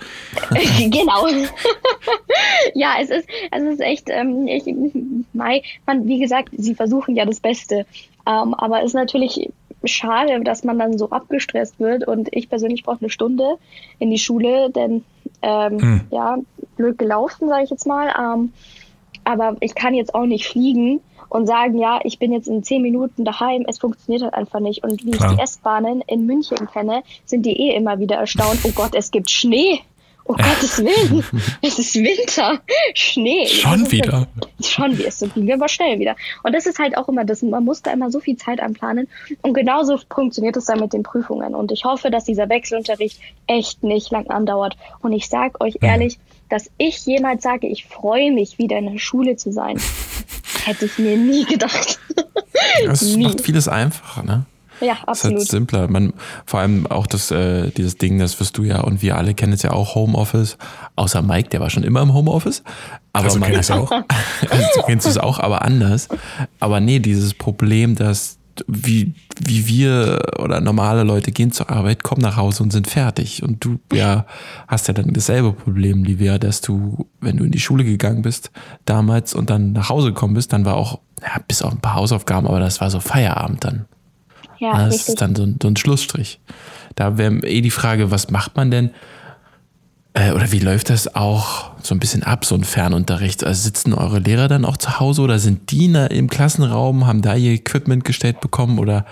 genau. 0.79 1.27
ja, 2.73 2.95
es 3.01 3.09
ist, 3.09 3.27
es 3.51 3.63
ist 3.63 3.81
echt, 3.81 4.09
ähm, 4.09 4.47
ich, 4.47 4.63
Mai, 5.33 5.63
man, 5.85 6.07
wie 6.07 6.19
gesagt, 6.19 6.49
sie 6.57 6.75
versuchen 6.75 7.15
ja 7.15 7.25
das 7.25 7.39
Beste. 7.39 7.85
Ähm, 8.27 8.53
aber 8.53 8.79
es 8.79 8.87
ist 8.87 8.93
natürlich 8.93 9.49
schade, 9.83 10.43
dass 10.43 10.63
man 10.63 10.77
dann 10.77 10.97
so 10.97 11.09
abgestresst 11.09 11.79
wird. 11.79 12.07
Und 12.07 12.29
ich 12.31 12.49
persönlich 12.49 12.83
brauche 12.83 12.99
eine 12.99 13.09
Stunde 13.09 13.57
in 13.99 14.09
die 14.11 14.19
Schule, 14.19 14.69
denn 14.69 15.03
ähm, 15.41 15.81
hm. 15.81 16.01
ja, 16.11 16.37
blöd 16.75 16.97
gelaufen, 16.97 17.47
sage 17.47 17.63
ich 17.63 17.69
jetzt 17.69 17.87
mal. 17.87 18.13
Ähm, 18.19 18.51
aber 19.23 19.57
ich 19.59 19.75
kann 19.75 19.93
jetzt 19.93 20.13
auch 20.13 20.25
nicht 20.25 20.47
fliegen 20.47 21.01
und 21.29 21.47
sagen, 21.47 21.77
ja, 21.77 21.99
ich 22.03 22.19
bin 22.19 22.31
jetzt 22.31 22.47
in 22.47 22.63
zehn 22.63 22.81
Minuten 22.81 23.25
daheim. 23.25 23.65
Es 23.67 23.79
funktioniert 23.79 24.23
halt 24.23 24.33
einfach 24.33 24.59
nicht. 24.59 24.83
Und 24.83 25.05
wie 25.05 25.11
Klar. 25.11 25.31
ich 25.31 25.37
die 25.37 25.43
S-Bahnen 25.43 26.01
in 26.07 26.25
München 26.25 26.67
kenne, 26.71 27.03
sind 27.25 27.45
die 27.45 27.59
eh 27.59 27.75
immer 27.75 27.99
wieder 27.99 28.15
erstaunt. 28.15 28.59
Oh 28.63 28.71
Gott, 28.73 28.91
es 28.93 29.11
gibt 29.11 29.29
Schnee. 29.29 29.81
Oh 30.29 30.33
Gottes 30.33 30.79
Willen, 30.79 31.23
es 31.61 31.79
ist 31.79 31.95
Winter, 31.95 32.59
Schnee. 32.93 33.47
Schon 33.47 33.89
wieder. 33.89 34.27
schon 34.61 34.97
wieder, 34.97 35.07
es 35.07 35.23
ging 35.33 35.51
aber 35.53 35.69
schnell 35.69 35.99
wieder. 35.99 36.15
Und 36.43 36.53
das 36.53 36.65
ist 36.65 36.79
halt 36.79 36.97
auch 36.97 37.07
immer 37.07 37.23
das, 37.23 37.41
man 37.41 37.63
muss 37.63 37.81
da 37.81 37.91
immer 37.91 38.11
so 38.11 38.19
viel 38.19 38.35
Zeit 38.35 38.59
anplanen. 38.59 39.07
Und 39.41 39.53
genauso 39.53 39.97
funktioniert 40.13 40.57
es 40.57 40.65
dann 40.65 40.81
mit 40.81 40.91
den 40.91 41.03
Prüfungen. 41.03 41.55
Und 41.55 41.71
ich 41.71 41.85
hoffe, 41.85 42.11
dass 42.11 42.25
dieser 42.25 42.49
Wechselunterricht 42.49 43.19
echt 43.47 43.83
nicht 43.83 44.11
lang 44.11 44.29
andauert. 44.29 44.75
Und 45.01 45.13
ich 45.13 45.29
sage 45.29 45.61
euch 45.61 45.77
ehrlich, 45.81 46.19
dass 46.49 46.69
ich 46.77 47.05
jemals 47.05 47.43
sage, 47.43 47.67
ich 47.67 47.85
freue 47.85 48.31
mich, 48.31 48.57
wieder 48.57 48.77
in 48.77 48.91
der 48.91 48.99
Schule 48.99 49.37
zu 49.37 49.53
sein, 49.53 49.79
hätte 50.65 50.85
ich 50.85 50.97
mir 50.97 51.17
nie 51.17 51.45
gedacht. 51.45 51.99
Das 52.85 53.01
nie. 53.15 53.23
macht 53.23 53.41
vieles 53.41 53.67
einfacher, 53.69 54.23
ne? 54.23 54.45
Ja, 54.81 54.97
absolut. 55.05 55.37
Das 55.37 55.43
ist 55.43 55.49
halt 55.49 55.59
simpler. 55.59 55.87
Man, 55.87 56.13
vor 56.45 56.59
allem 56.59 56.87
auch 56.87 57.07
das, 57.07 57.31
äh, 57.31 57.69
dieses 57.71 57.97
Ding, 57.97 58.19
das 58.19 58.39
wirst 58.39 58.57
du 58.57 58.63
ja 58.63 58.81
und 58.81 59.01
wir 59.01 59.17
alle 59.17 59.33
kennen 59.33 59.53
es 59.53 59.63
ja 59.63 59.71
auch 59.71 59.95
Homeoffice. 59.95 60.57
Außer 60.95 61.21
Mike, 61.21 61.49
der 61.49 61.59
war 61.59 61.69
schon 61.69 61.83
immer 61.83 62.01
im 62.01 62.13
Homeoffice. 62.13 62.63
Aber 63.13 63.25
also 63.25 63.39
man 63.39 63.51
ist 63.53 63.71
auch. 63.71 63.91
also 64.49 64.63
du 64.75 64.81
kennst 64.83 65.07
es 65.07 65.17
auch, 65.17 65.39
aber 65.39 65.63
anders. 65.63 66.07
Aber 66.59 66.79
nee, 66.79 66.99
dieses 66.99 67.33
Problem, 67.33 67.95
dass 67.95 68.37
wie, 68.67 69.13
wie 69.39 69.67
wir 69.67 70.21
oder 70.39 70.61
normale 70.61 71.03
Leute 71.03 71.31
gehen 71.31 71.51
zur 71.51 71.69
Arbeit, 71.69 72.03
kommen 72.03 72.21
nach 72.21 72.37
Hause 72.37 72.63
und 72.63 72.71
sind 72.71 72.87
fertig. 72.87 73.43
Und 73.43 73.63
du 73.63 73.79
ja 73.93 74.25
hast 74.67 74.87
ja 74.87 74.93
dann 74.93 75.13
dasselbe 75.13 75.53
Problem, 75.53 76.03
Livia, 76.03 76.39
dass 76.39 76.61
du, 76.61 77.07
wenn 77.21 77.37
du 77.37 77.43
in 77.43 77.51
die 77.51 77.59
Schule 77.59 77.83
gegangen 77.83 78.21
bist 78.21 78.51
damals 78.85 79.33
und 79.33 79.49
dann 79.49 79.73
nach 79.73 79.89
Hause 79.89 80.09
gekommen 80.09 80.33
bist, 80.33 80.53
dann 80.53 80.65
war 80.65 80.75
auch, 80.75 80.99
ja, 81.21 81.41
bis 81.47 81.61
auf 81.61 81.71
ein 81.71 81.81
paar 81.81 81.95
Hausaufgaben, 81.95 82.47
aber 82.47 82.59
das 82.59 82.81
war 82.81 82.89
so 82.89 82.99
Feierabend 82.99 83.63
dann. 83.63 83.85
Ja, 84.59 84.85
das 84.85 84.93
richtig. 84.93 85.09
ist 85.09 85.21
dann 85.21 85.35
so 85.35 85.43
ein, 85.43 85.57
so 85.61 85.67
ein 85.67 85.75
Schlussstrich. 85.75 86.39
Da 86.95 87.17
wäre 87.17 87.35
eh 87.45 87.61
die 87.61 87.71
Frage, 87.71 88.11
was 88.11 88.29
macht 88.31 88.55
man 88.55 88.71
denn? 88.71 88.91
Äh, 90.17 90.31
oder 90.31 90.51
wie 90.51 90.59
läuft 90.59 90.89
das 90.89 91.13
auch 91.13 91.71
so 91.83 91.93
ein 91.93 91.99
bisschen 91.99 92.23
ab, 92.23 92.43
so 92.43 92.55
ein 92.55 92.63
Fernunterricht? 92.63 93.43
Also 93.43 93.61
sitzen 93.61 93.93
eure 93.93 94.19
Lehrer 94.19 94.47
dann 94.47 94.65
auch 94.65 94.77
zu 94.77 94.99
Hause 94.99 95.21
oder 95.21 95.37
sind 95.37 95.69
die 95.71 95.85
im 95.85 96.27
Klassenraum, 96.29 97.05
haben 97.05 97.21
da 97.21 97.35
ihr 97.35 97.51
Equipment 97.51 98.03
gestellt 98.03 98.41
bekommen 98.41 98.79
oder 98.79 99.05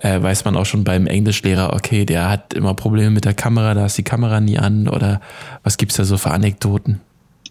äh, 0.00 0.20
weiß 0.20 0.44
man 0.44 0.56
auch 0.56 0.66
schon 0.66 0.82
beim 0.82 1.06
Englischlehrer, 1.06 1.72
okay, 1.72 2.04
der 2.04 2.28
hat 2.28 2.52
immer 2.52 2.74
Probleme 2.74 3.10
mit 3.10 3.24
der 3.24 3.34
Kamera, 3.34 3.74
da 3.74 3.86
ist 3.86 3.96
die 3.96 4.02
Kamera 4.02 4.40
nie 4.40 4.58
an 4.58 4.88
oder 4.88 5.20
was 5.62 5.76
gibt 5.76 5.92
es 5.92 5.98
da 5.98 6.04
so 6.04 6.18
für 6.18 6.32
Anekdoten? 6.32 7.00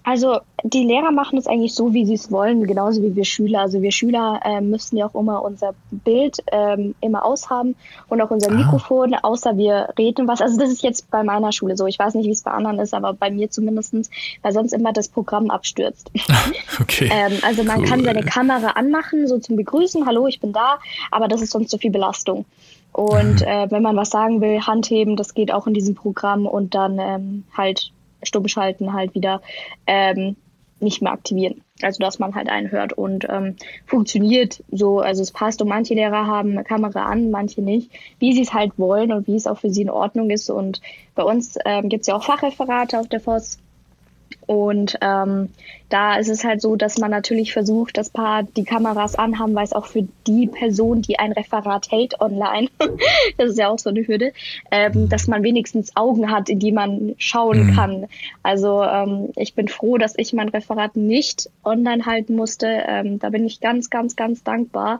Also 0.09 0.39
die 0.63 0.85
Lehrer 0.85 1.11
machen 1.11 1.37
es 1.37 1.45
eigentlich 1.45 1.75
so, 1.75 1.93
wie 1.93 2.03
sie 2.03 2.15
es 2.15 2.31
wollen, 2.31 2.65
genauso 2.65 3.03
wie 3.03 3.15
wir 3.15 3.25
Schüler. 3.25 3.59
Also 3.59 3.83
wir 3.83 3.91
Schüler 3.91 4.39
äh, 4.43 4.59
müssen 4.59 4.97
ja 4.97 5.05
auch 5.05 5.13
immer 5.13 5.43
unser 5.43 5.75
Bild 5.91 6.37
ähm, 6.51 6.95
immer 6.99 7.23
aushaben 7.23 7.75
und 8.07 8.19
auch 8.19 8.31
unser 8.31 8.50
ah. 8.50 8.55
Mikrofon, 8.55 9.13
außer 9.13 9.55
wir 9.55 9.93
reden 10.00 10.27
was. 10.27 10.41
Also 10.41 10.57
das 10.57 10.72
ist 10.72 10.81
jetzt 10.81 11.11
bei 11.11 11.22
meiner 11.22 11.51
Schule 11.51 11.77
so. 11.77 11.85
Ich 11.85 12.00
weiß 12.00 12.15
nicht, 12.15 12.25
wie 12.25 12.31
es 12.31 12.41
bei 12.41 12.50
anderen 12.50 12.79
ist, 12.79 12.95
aber 12.95 13.13
bei 13.13 13.29
mir 13.29 13.51
zumindestens, 13.51 14.09
weil 14.41 14.51
sonst 14.51 14.74
immer 14.74 14.93
das 14.93 15.09
Programm 15.09 15.51
abstürzt. 15.51 16.09
okay. 16.81 17.11
ähm, 17.13 17.37
also 17.43 17.63
man 17.63 17.81
cool. 17.81 17.85
kann 17.85 18.03
seine 18.03 18.24
Kamera 18.24 18.69
anmachen, 18.69 19.27
so 19.27 19.37
zum 19.37 19.57
Begrüßen, 19.57 20.07
hallo, 20.07 20.25
ich 20.25 20.39
bin 20.39 20.53
da, 20.53 20.79
aber 21.11 21.27
das 21.27 21.43
ist 21.43 21.51
sonst 21.51 21.69
zu 21.69 21.77
viel 21.77 21.91
Belastung. 21.91 22.45
Und 22.93 23.43
äh, 23.43 23.69
wenn 23.69 23.83
man 23.83 23.95
was 23.95 24.09
sagen 24.09 24.41
will, 24.41 24.61
Handheben, 24.61 25.15
das 25.15 25.35
geht 25.35 25.53
auch 25.53 25.67
in 25.67 25.75
diesem 25.75 25.93
Programm 25.93 26.48
und 26.48 26.74
dann 26.74 26.98
ähm, 26.98 27.43
halt 27.55 27.91
stumm 28.24 28.48
schalten 28.48 28.94
halt 28.94 29.16
wieder 29.16 29.42
ähm, 29.88 30.36
nicht 30.79 31.01
mehr 31.01 31.12
aktivieren. 31.12 31.62
Also 31.82 32.00
dass 32.00 32.20
man 32.20 32.36
halt 32.36 32.50
einen 32.50 32.72
hört 32.72 32.94
und 32.94 33.25
ähm, 33.29 33.55
funktioniert 33.86 34.64
so, 34.72 35.00
also 35.00 35.22
es 35.22 35.32
passt 35.32 35.62
und 35.62 35.70
manche 35.70 35.94
Lehrer 35.94 36.27
haben 36.27 36.51
eine 36.51 36.64
Kamera 36.64 37.05
an, 37.05 37.32
manche 37.32 37.62
nicht, 37.62 37.92
wie 38.20 38.34
sie 38.34 38.42
es 38.42 38.53
halt 38.53 38.77
wollen 38.77 39.12
und 39.12 39.27
wie 39.27 39.36
es 39.36 39.48
auch 39.48 39.60
für 39.60 39.70
sie 39.70 39.84
in 39.84 39.90
Ordnung 39.90 40.29
ist. 40.29 40.50
Und 40.50 40.82
bei 41.16 41.24
uns 41.24 41.58
ähm, 41.66 41.90
gibt 41.90 42.01
es 42.01 42.08
ja 42.08 42.16
auch 42.16 42.24
Fachreferate 42.24 43.00
auf 43.00 43.08
der 43.08 43.22
FOS 43.22 43.60
und 44.46 44.98
ähm, 45.01 45.50
da 45.89 46.18
ist 46.18 46.29
es 46.29 46.44
halt 46.44 46.61
so, 46.61 46.75
dass 46.75 46.98
man 46.98 47.11
natürlich 47.11 47.51
versucht, 47.51 47.98
dass 47.98 48.09
Paar 48.09 48.44
die 48.44 48.63
Kameras 48.63 49.15
anhaben, 49.15 49.55
weil 49.55 49.63
es 49.63 49.74
auch 49.74 49.87
für 49.87 50.07
die 50.27 50.48
Person, 50.48 51.01
die 51.01 51.18
ein 51.18 51.31
Referat 51.31 51.92
hält 51.92 52.22
online, 52.22 52.70
das 53.37 53.51
ist 53.51 53.57
ja 53.59 53.70
auch 53.70 53.79
so 53.79 53.89
eine 53.89 54.07
Hürde, 54.07 54.31
ähm, 54.72 55.09
dass 55.09 55.27
man 55.27 55.44
wenigstens 55.44 55.96
Augen 55.96 56.31
hat, 56.31 56.50
in 56.50 56.59
die 56.59 56.72
man 56.72 57.15
schauen 57.18 57.68
mhm. 57.68 57.75
kann. 57.75 58.05
Also 58.44 58.83
ähm, 58.83 59.29
ich 59.35 59.55
bin 59.55 59.68
froh, 59.68 59.98
dass 59.98 60.13
ich 60.18 60.33
mein 60.33 60.50
Referat 60.50 60.96
nicht 60.96 61.50
online 61.63 62.05
halten 62.05 62.35
musste. 62.35 62.68
Ähm, 62.68 63.20
da 63.20 63.29
bin 63.29 63.46
ich 63.46 63.59
ganz, 63.59 63.89
ganz, 63.89 64.15
ganz 64.15 64.44
dankbar, 64.44 65.00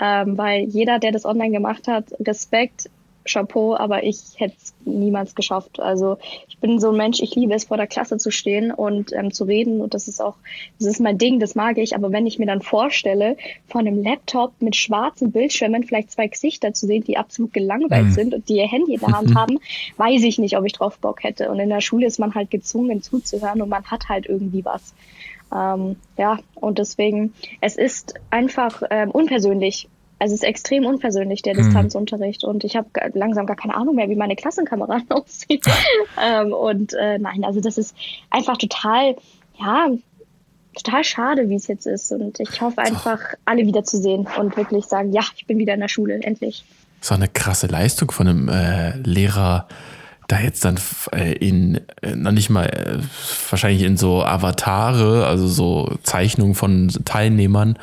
ähm, 0.00 0.38
weil 0.38 0.64
jeder, 0.64 0.98
der 0.98 1.12
das 1.12 1.26
online 1.26 1.52
gemacht 1.52 1.86
hat, 1.86 2.04
Respekt, 2.20 2.88
Chapeau, 3.32 3.76
aber 3.76 4.02
ich 4.04 4.18
hätte 4.36 4.56
es 4.56 4.74
niemals 4.84 5.34
geschafft. 5.34 5.80
Also 5.80 6.18
ich 6.48 6.58
bin 6.58 6.80
so 6.80 6.90
ein 6.90 6.96
Mensch, 6.96 7.20
ich 7.20 7.34
liebe 7.34 7.54
es, 7.54 7.64
vor 7.64 7.76
der 7.76 7.86
Klasse 7.86 8.18
zu 8.18 8.30
stehen 8.30 8.72
und 8.72 9.12
ähm, 9.12 9.32
zu 9.32 9.44
reden 9.44 9.80
und 9.80 9.94
das 9.94 10.08
ist 10.08 10.20
auch, 10.20 10.36
das 10.78 10.88
ist 10.88 11.00
mein 11.00 11.18
Ding, 11.18 11.40
das 11.40 11.54
mag 11.54 11.78
ich. 11.78 11.94
Aber 11.94 12.12
wenn 12.12 12.26
ich 12.26 12.38
mir 12.38 12.46
dann 12.46 12.62
vorstelle, 12.62 13.36
vor 13.68 13.80
einem 13.80 14.02
Laptop 14.02 14.52
mit 14.60 14.76
schwarzen 14.76 15.32
Bildschirmen 15.32 15.84
vielleicht 15.84 16.10
zwei 16.12 16.26
Gesichter 16.26 16.74
zu 16.74 16.86
sehen, 16.86 17.04
die 17.04 17.16
absolut 17.16 17.52
gelangweilt 17.52 18.06
mhm. 18.06 18.12
sind 18.12 18.34
und 18.34 18.48
die 18.48 18.56
ihr 18.56 18.68
Handy 18.68 18.94
in 18.94 19.00
der 19.00 19.12
Hand 19.12 19.34
haben, 19.36 19.58
weiß 19.96 20.22
ich 20.22 20.38
nicht, 20.38 20.56
ob 20.56 20.64
ich 20.64 20.72
drauf 20.72 20.98
Bock 20.98 21.22
hätte. 21.22 21.50
Und 21.50 21.60
in 21.60 21.68
der 21.68 21.80
Schule 21.80 22.06
ist 22.06 22.18
man 22.18 22.34
halt 22.34 22.50
gezwungen 22.50 23.02
zuzuhören 23.02 23.62
und 23.62 23.68
man 23.68 23.84
hat 23.84 24.08
halt 24.08 24.26
irgendwie 24.26 24.64
was. 24.64 24.94
Ähm, 25.54 25.96
ja, 26.16 26.38
und 26.54 26.78
deswegen, 26.78 27.34
es 27.60 27.76
ist 27.76 28.14
einfach 28.30 28.82
ähm, 28.90 29.10
unpersönlich 29.10 29.88
also 30.20 30.34
es 30.34 30.42
ist 30.42 30.46
extrem 30.46 30.84
unpersönlich, 30.84 31.40
der 31.40 31.54
mhm. 31.54 31.64
Distanzunterricht. 31.64 32.44
Und 32.44 32.62
ich 32.62 32.76
habe 32.76 32.88
langsam 33.14 33.46
gar 33.46 33.56
keine 33.56 33.74
Ahnung 33.74 33.96
mehr, 33.96 34.10
wie 34.10 34.16
meine 34.16 34.36
Klassenkameraden 34.36 35.10
aussehen. 35.10 35.60
ähm, 36.22 36.52
und 36.52 36.92
äh, 36.92 37.18
nein, 37.18 37.42
also 37.42 37.60
das 37.60 37.78
ist 37.78 37.96
einfach 38.28 38.58
total, 38.58 39.16
ja, 39.58 39.88
total 40.74 41.04
schade, 41.04 41.48
wie 41.48 41.54
es 41.54 41.66
jetzt 41.68 41.86
ist. 41.86 42.12
Und 42.12 42.38
ich 42.38 42.60
hoffe 42.60 42.82
einfach, 42.82 43.18
alle 43.46 43.66
wiederzusehen 43.66 44.28
und 44.38 44.56
wirklich 44.58 44.84
sagen, 44.84 45.12
ja, 45.12 45.22
ich 45.36 45.46
bin 45.46 45.58
wieder 45.58 45.72
in 45.72 45.80
der 45.80 45.88
Schule, 45.88 46.14
endlich. 46.22 46.64
Das 47.00 47.10
auch 47.10 47.16
eine 47.16 47.28
krasse 47.28 47.66
Leistung 47.66 48.10
von 48.10 48.28
einem 48.28 48.48
äh, 48.50 48.98
Lehrer, 48.98 49.68
da 50.30 50.40
jetzt 50.40 50.64
dann 50.64 50.78
äh, 51.12 51.32
in, 51.32 51.80
äh, 52.02 52.14
noch 52.14 52.32
nicht 52.32 52.50
mal, 52.50 52.66
äh, 52.66 52.98
wahrscheinlich 53.50 53.82
in 53.82 53.96
so 53.96 54.22
Avatare, 54.22 55.26
also 55.26 55.48
so 55.48 55.96
Zeichnungen 56.02 56.54
von 56.54 56.88
Teilnehmern, 57.04 57.76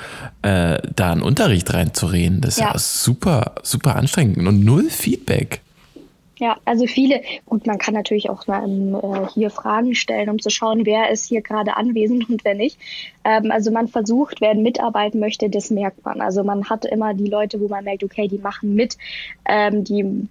äh, 0.44 0.80
da 0.96 1.12
einen 1.12 1.24
Unterricht 1.24 1.74
reinzureden. 1.74 2.42
Das 2.42 2.56
ist 2.56 2.62
ja. 2.62 2.72
ja 2.72 2.80
super, 2.80 3.56
super 3.64 3.96
anstrengend 3.96 4.48
und 4.48 4.64
null 4.64 4.90
Feedback. 4.90 5.62
Ja, 6.40 6.58
also 6.66 6.86
viele, 6.86 7.22
gut, 7.48 7.66
man 7.66 7.80
kann 7.80 7.96
natürlich 7.96 8.30
auch 8.30 8.46
mal, 8.46 8.64
äh, 8.64 9.28
hier 9.34 9.50
Fragen 9.50 9.96
stellen, 9.96 10.30
um 10.30 10.40
zu 10.40 10.52
schauen, 10.52 10.86
wer 10.86 11.10
ist 11.10 11.26
hier 11.26 11.42
gerade 11.42 11.76
anwesend 11.76 12.30
und 12.30 12.46
wer 12.46 12.54
nicht. 12.54 12.78
Ähm, 13.24 13.52
also 13.52 13.72
man 13.72 13.88
versucht, 13.88 14.40
wer 14.40 14.54
mitarbeiten 14.54 15.20
möchte, 15.20 15.50
das 15.50 15.72
merkt 15.72 16.06
man. 16.06 16.22
Also 16.22 16.44
man 16.44 16.70
hat 16.70 16.86
immer 16.86 17.16
die 17.16 17.28
Leute, 17.28 17.60
wo 17.60 17.68
man 17.68 17.84
merkt, 17.84 18.04
okay, 18.04 18.28
die 18.28 18.38
machen 18.38 18.76
mit, 18.76 19.00
ähm, 19.46 19.84
die 19.84 20.28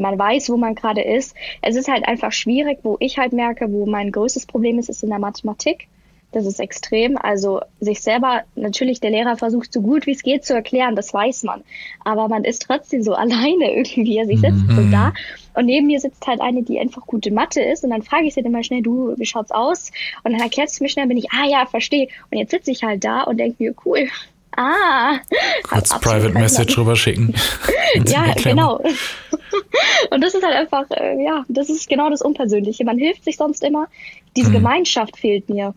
man 0.00 0.18
weiß, 0.18 0.50
wo 0.50 0.56
man 0.56 0.74
gerade 0.74 1.02
ist. 1.02 1.36
Es 1.62 1.76
ist 1.76 1.88
halt 1.88 2.06
einfach 2.06 2.32
schwierig, 2.32 2.78
wo 2.82 2.96
ich 3.00 3.18
halt 3.18 3.32
merke, 3.32 3.70
wo 3.70 3.86
mein 3.86 4.12
größtes 4.12 4.46
Problem 4.46 4.78
ist, 4.78 4.88
ist 4.88 5.02
in 5.02 5.10
der 5.10 5.18
Mathematik. 5.18 5.88
Das 6.32 6.46
ist 6.46 6.60
extrem. 6.60 7.16
Also 7.16 7.60
sich 7.80 8.02
selber, 8.02 8.42
natürlich, 8.54 9.00
der 9.00 9.10
Lehrer 9.10 9.36
versucht 9.36 9.72
so 9.72 9.82
gut 9.82 10.06
wie 10.06 10.12
es 10.12 10.22
geht 10.22 10.44
zu 10.44 10.54
erklären, 10.54 10.94
das 10.94 11.12
weiß 11.12 11.42
man. 11.42 11.62
Aber 12.04 12.28
man 12.28 12.44
ist 12.44 12.62
trotzdem 12.62 13.02
so 13.02 13.14
alleine 13.14 13.74
irgendwie. 13.74 14.20
Also 14.20 14.32
ich 14.32 14.40
sitze 14.40 14.54
mhm. 14.54 14.76
so 14.76 14.90
da 14.90 15.12
und 15.54 15.66
neben 15.66 15.88
mir 15.88 15.98
sitzt 15.98 16.26
halt 16.26 16.40
eine, 16.40 16.62
die 16.62 16.78
einfach 16.78 17.06
gute 17.06 17.32
Mathe 17.32 17.62
ist. 17.62 17.84
Und 17.84 17.90
dann 17.90 18.02
frage 18.02 18.26
ich 18.26 18.34
sie 18.34 18.42
dann 18.42 18.52
mal 18.52 18.64
schnell, 18.64 18.82
du, 18.82 19.14
wie 19.16 19.26
schaut's 19.26 19.50
aus? 19.50 19.90
Und 20.22 20.32
dann 20.32 20.40
erklärt 20.40 20.70
sie 20.70 20.82
mir 20.82 20.88
schnell, 20.88 21.08
bin 21.08 21.16
ich, 21.16 21.32
ah 21.32 21.46
ja, 21.46 21.66
verstehe. 21.66 22.08
Und 22.30 22.38
jetzt 22.38 22.52
sitze 22.52 22.70
ich 22.70 22.84
halt 22.84 23.04
da 23.04 23.22
und 23.22 23.38
denke 23.38 23.62
mir, 23.62 23.74
cool, 23.84 24.08
Ah. 24.56 25.20
Kurz 25.62 25.88
Private 26.00 26.30
Message 26.30 26.76
rüberschicken. 26.76 27.34
ja, 28.06 28.32
genau. 28.34 28.78
Und 30.10 30.20
das 30.22 30.34
ist 30.34 30.44
halt 30.44 30.54
einfach, 30.54 30.90
äh, 30.90 31.22
ja, 31.22 31.44
das 31.48 31.70
ist 31.70 31.88
genau 31.88 32.10
das 32.10 32.22
Unpersönliche. 32.22 32.84
Man 32.84 32.98
hilft 32.98 33.24
sich 33.24 33.36
sonst 33.36 33.62
immer. 33.62 33.88
Diese 34.36 34.48
hm. 34.48 34.54
Gemeinschaft 34.54 35.16
fehlt 35.16 35.48
mir 35.48 35.74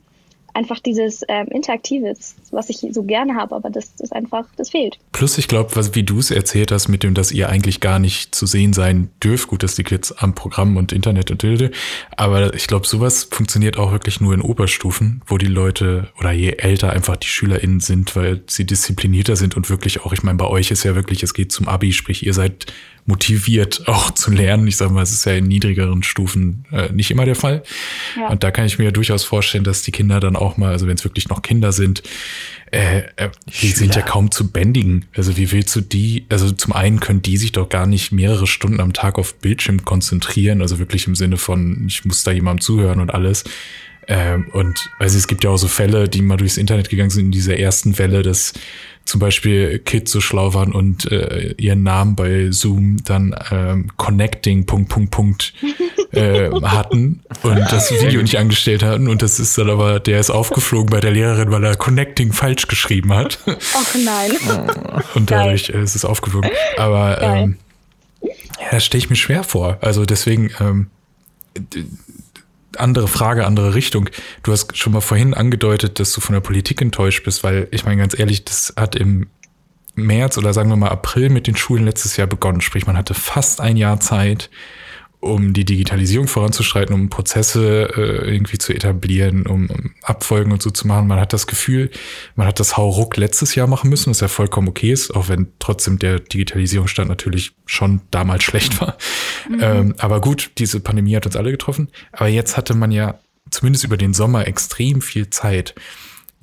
einfach 0.53 0.79
dieses 0.79 1.23
ähm, 1.27 1.47
Interaktives, 1.47 2.35
was 2.53 2.69
ich 2.69 2.85
so 2.91 3.03
gerne 3.03 3.35
habe, 3.35 3.55
aber 3.55 3.69
das 3.69 3.91
ist 3.99 4.13
einfach, 4.13 4.45
das 4.57 4.69
fehlt. 4.69 4.97
Plus, 5.11 5.37
ich 5.37 5.47
glaube, 5.47 5.73
wie 5.93 6.03
du 6.03 6.19
es 6.19 6.31
erzählt 6.31 6.71
hast, 6.71 6.87
mit 6.87 7.03
dem, 7.03 7.13
dass 7.13 7.31
ihr 7.31 7.49
eigentlich 7.49 7.79
gar 7.79 7.99
nicht 7.99 8.35
zu 8.35 8.45
sehen 8.45 8.73
sein 8.73 9.09
dürft, 9.23 9.47
gut, 9.47 9.63
dass 9.63 9.75
die 9.75 9.83
Kids 9.83 10.11
am 10.11 10.35
Programm 10.35 10.77
und 10.77 10.91
Internet 10.91 11.31
und 11.31 11.41
Dilde, 11.41 11.71
aber 12.15 12.53
ich 12.53 12.67
glaube, 12.67 12.87
sowas 12.87 13.25
funktioniert 13.29 13.77
auch 13.77 13.91
wirklich 13.91 14.21
nur 14.21 14.33
in 14.33 14.41
Oberstufen, 14.41 15.21
wo 15.25 15.37
die 15.37 15.47
Leute 15.47 16.09
oder 16.19 16.31
je 16.31 16.51
älter 16.57 16.91
einfach 16.91 17.17
die 17.17 17.27
SchülerInnen 17.27 17.79
sind, 17.79 18.15
weil 18.15 18.43
sie 18.47 18.65
disziplinierter 18.65 19.35
sind 19.35 19.55
und 19.55 19.69
wirklich 19.69 20.01
auch, 20.01 20.13
ich 20.13 20.23
meine, 20.23 20.37
bei 20.37 20.47
euch 20.47 20.71
ist 20.71 20.83
ja 20.83 20.95
wirklich, 20.95 21.23
es 21.23 21.33
geht 21.33 21.51
zum 21.51 21.67
Abi, 21.67 21.93
sprich, 21.93 22.25
ihr 22.25 22.33
seid 22.33 22.67
motiviert 23.05 23.83
auch 23.87 24.11
zu 24.11 24.31
lernen. 24.31 24.67
Ich 24.67 24.77
sage 24.77 24.93
mal, 24.93 25.03
es 25.03 25.11
ist 25.11 25.25
ja 25.25 25.33
in 25.33 25.45
niedrigeren 25.45 26.03
Stufen 26.03 26.65
äh, 26.71 26.91
nicht 26.91 27.11
immer 27.11 27.25
der 27.25 27.35
Fall. 27.35 27.63
Ja. 28.17 28.29
Und 28.29 28.43
da 28.43 28.51
kann 28.51 28.65
ich 28.65 28.79
mir 28.79 28.91
durchaus 28.91 29.23
vorstellen, 29.23 29.63
dass 29.63 29.81
die 29.81 29.91
Kinder 29.91 30.19
dann 30.19 30.35
auch 30.35 30.57
mal, 30.57 30.71
also 30.71 30.87
wenn 30.87 30.95
es 30.95 31.03
wirklich 31.03 31.29
noch 31.29 31.41
Kinder 31.41 31.71
sind, 31.71 32.03
äh, 32.73 33.03
äh, 33.17 33.29
die 33.61 33.67
sind 33.67 33.95
ja 33.95 34.01
kaum 34.01 34.31
zu 34.31 34.49
bändigen. 34.49 35.05
Also 35.15 35.37
wie 35.37 35.51
willst 35.51 35.75
du 35.75 35.81
die, 35.81 36.25
also 36.29 36.51
zum 36.51 36.73
einen 36.73 36.99
können 36.99 37.21
die 37.21 37.37
sich 37.37 37.51
doch 37.51 37.69
gar 37.69 37.85
nicht 37.85 38.11
mehrere 38.11 38.47
Stunden 38.47 38.79
am 38.79 38.93
Tag 38.93 39.19
auf 39.19 39.35
Bildschirm 39.35 39.85
konzentrieren, 39.85 40.59
also 40.59 40.79
wirklich 40.79 41.05
im 41.05 41.13
Sinne 41.13 41.37
von, 41.37 41.85
ich 41.87 42.03
muss 42.03 42.23
da 42.23 42.31
jemandem 42.31 42.61
zuhören 42.61 42.99
und 42.99 43.13
alles. 43.13 43.43
Ähm, 44.07 44.47
und 44.53 44.89
also 44.97 45.17
es 45.17 45.27
gibt 45.27 45.43
ja 45.43 45.51
auch 45.51 45.57
so 45.57 45.67
Fälle, 45.67 46.09
die 46.09 46.23
mal 46.23 46.37
durchs 46.37 46.57
Internet 46.57 46.89
gegangen 46.89 47.11
sind 47.11 47.25
in 47.25 47.31
dieser 47.31 47.59
ersten 47.59 47.99
Welle, 47.99 48.23
dass 48.23 48.53
zum 49.05 49.19
Beispiel 49.19 49.79
Kids 49.79 50.11
so 50.11 50.19
schlau 50.19 50.53
waren 50.53 50.71
und 50.71 51.11
äh, 51.11 51.53
ihren 51.57 51.83
Namen 51.83 52.15
bei 52.15 52.49
Zoom 52.51 52.97
dann 53.03 53.35
ähm, 53.51 53.91
Connecting 53.97 54.65
Punkt 54.65 54.89
Punkt 54.89 55.11
Punkt 55.11 55.53
äh, 56.13 56.49
hatten 56.63 57.21
und 57.41 57.59
das 57.71 57.91
Video 57.91 58.21
nicht 58.21 58.37
angestellt 58.37 58.83
hatten 58.83 59.07
und 59.07 59.21
das 59.21 59.39
ist 59.39 59.57
dann 59.57 59.69
aber, 59.69 59.99
der 59.99 60.19
ist 60.19 60.29
aufgeflogen 60.29 60.89
bei 60.89 60.99
der 60.99 61.11
Lehrerin, 61.11 61.51
weil 61.51 61.63
er 61.63 61.75
Connecting 61.75 62.33
falsch 62.33 62.67
geschrieben 62.67 63.13
hat. 63.13 63.39
Ach 63.45 63.95
nein. 64.03 64.31
Und 65.15 65.31
dadurch 65.31 65.69
äh, 65.69 65.81
ist 65.81 65.95
es 65.95 66.05
aufgeflogen. 66.05 66.49
Aber 66.77 67.21
ähm, 67.21 67.57
ja, 68.21 68.71
das 68.71 68.85
stelle 68.85 68.99
ich 68.99 69.09
mir 69.09 69.15
schwer 69.15 69.43
vor. 69.43 69.77
Also 69.81 70.05
deswegen 70.05 70.51
ähm, 70.59 70.87
andere 72.77 73.07
Frage, 73.07 73.45
andere 73.45 73.75
Richtung. 73.75 74.09
Du 74.43 74.51
hast 74.51 74.77
schon 74.77 74.93
mal 74.93 75.01
vorhin 75.01 75.33
angedeutet, 75.33 75.99
dass 75.99 76.13
du 76.13 76.21
von 76.21 76.33
der 76.33 76.41
Politik 76.41 76.81
enttäuscht 76.81 77.23
bist, 77.23 77.43
weil 77.43 77.67
ich 77.71 77.85
meine 77.85 77.97
ganz 77.97 78.17
ehrlich, 78.17 78.45
das 78.45 78.73
hat 78.75 78.95
im 78.95 79.27
März 79.95 80.37
oder 80.37 80.53
sagen 80.53 80.69
wir 80.69 80.75
mal 80.75 80.89
April 80.89 81.29
mit 81.29 81.47
den 81.47 81.55
Schulen 81.55 81.85
letztes 81.85 82.17
Jahr 82.17 82.27
begonnen. 82.27 82.61
Sprich, 82.61 82.87
man 82.87 82.97
hatte 82.97 83.13
fast 83.13 83.61
ein 83.61 83.77
Jahr 83.77 83.99
Zeit, 83.99 84.49
um 85.23 85.53
die 85.53 85.65
Digitalisierung 85.65 86.27
voranzuschreiten, 86.27 86.93
um 86.93 87.09
Prozesse 87.09 87.89
äh, 87.95 88.33
irgendwie 88.33 88.57
zu 88.57 88.73
etablieren, 88.73 89.47
um, 89.47 89.69
um 89.69 89.95
Abfolgen 90.03 90.51
und 90.51 90.61
so 90.61 90.69
zu 90.69 90.85
machen. 90.85 91.07
Man 91.07 91.19
hat 91.19 91.31
das 91.31 91.47
Gefühl, 91.47 91.89
man 92.35 92.45
hat 92.45 92.59
das 92.59 92.75
Hauruck 92.75 93.15
letztes 93.15 93.55
Jahr 93.55 93.67
machen 93.67 93.89
müssen, 93.89 94.09
was 94.09 94.19
ja 94.19 94.27
vollkommen 94.27 94.67
okay 94.67 94.91
ist, 94.91 95.15
auch 95.15 95.29
wenn 95.29 95.47
trotzdem 95.59 95.97
der 95.97 96.19
Digitalisierungsstand 96.19 97.09
natürlich 97.09 97.53
schon 97.65 98.01
damals 98.11 98.43
schlecht 98.43 98.79
war. 98.81 98.97
Mhm. 99.49 99.59
Ähm, 99.61 99.95
aber 99.97 100.21
gut, 100.21 100.51
diese 100.57 100.79
Pandemie 100.79 101.15
hat 101.15 101.25
uns 101.25 101.35
alle 101.35 101.51
getroffen. 101.51 101.89
Aber 102.11 102.27
jetzt 102.27 102.57
hatte 102.57 102.73
man 102.73 102.91
ja 102.91 103.19
zumindest 103.49 103.85
über 103.85 103.97
den 103.97 104.13
Sommer 104.13 104.47
extrem 104.47 105.01
viel 105.01 105.29
Zeit. 105.29 105.73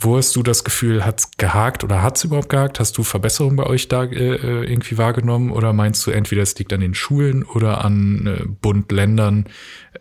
Wo 0.03 0.17
hast 0.17 0.35
du 0.35 0.43
das 0.43 0.65
Gefühl, 0.65 1.05
hat's 1.05 1.33
gehakt 1.37 1.85
oder 1.85 2.03
hat's 2.03 2.25
überhaupt 2.25 2.49
gehakt? 2.49 2.81
Hast 2.81 2.97
du 2.97 3.03
Verbesserungen 3.03 3.57
bei 3.57 3.67
euch 3.67 3.89
da 3.89 4.05
äh, 4.05 4.37
äh, 4.37 4.65
irgendwie 4.65 4.97
wahrgenommen? 4.97 5.51
Oder 5.51 5.75
meinst 5.75 6.07
du, 6.07 6.11
entweder 6.11 6.41
es 6.41 6.59
liegt 6.59 6.73
an 6.73 6.81
den 6.81 6.95
Schulen 6.95 7.43
oder 7.43 7.85
an 7.85 8.27
äh, 8.27 8.47
Bund, 8.47 8.91
Ländern, 8.93 9.45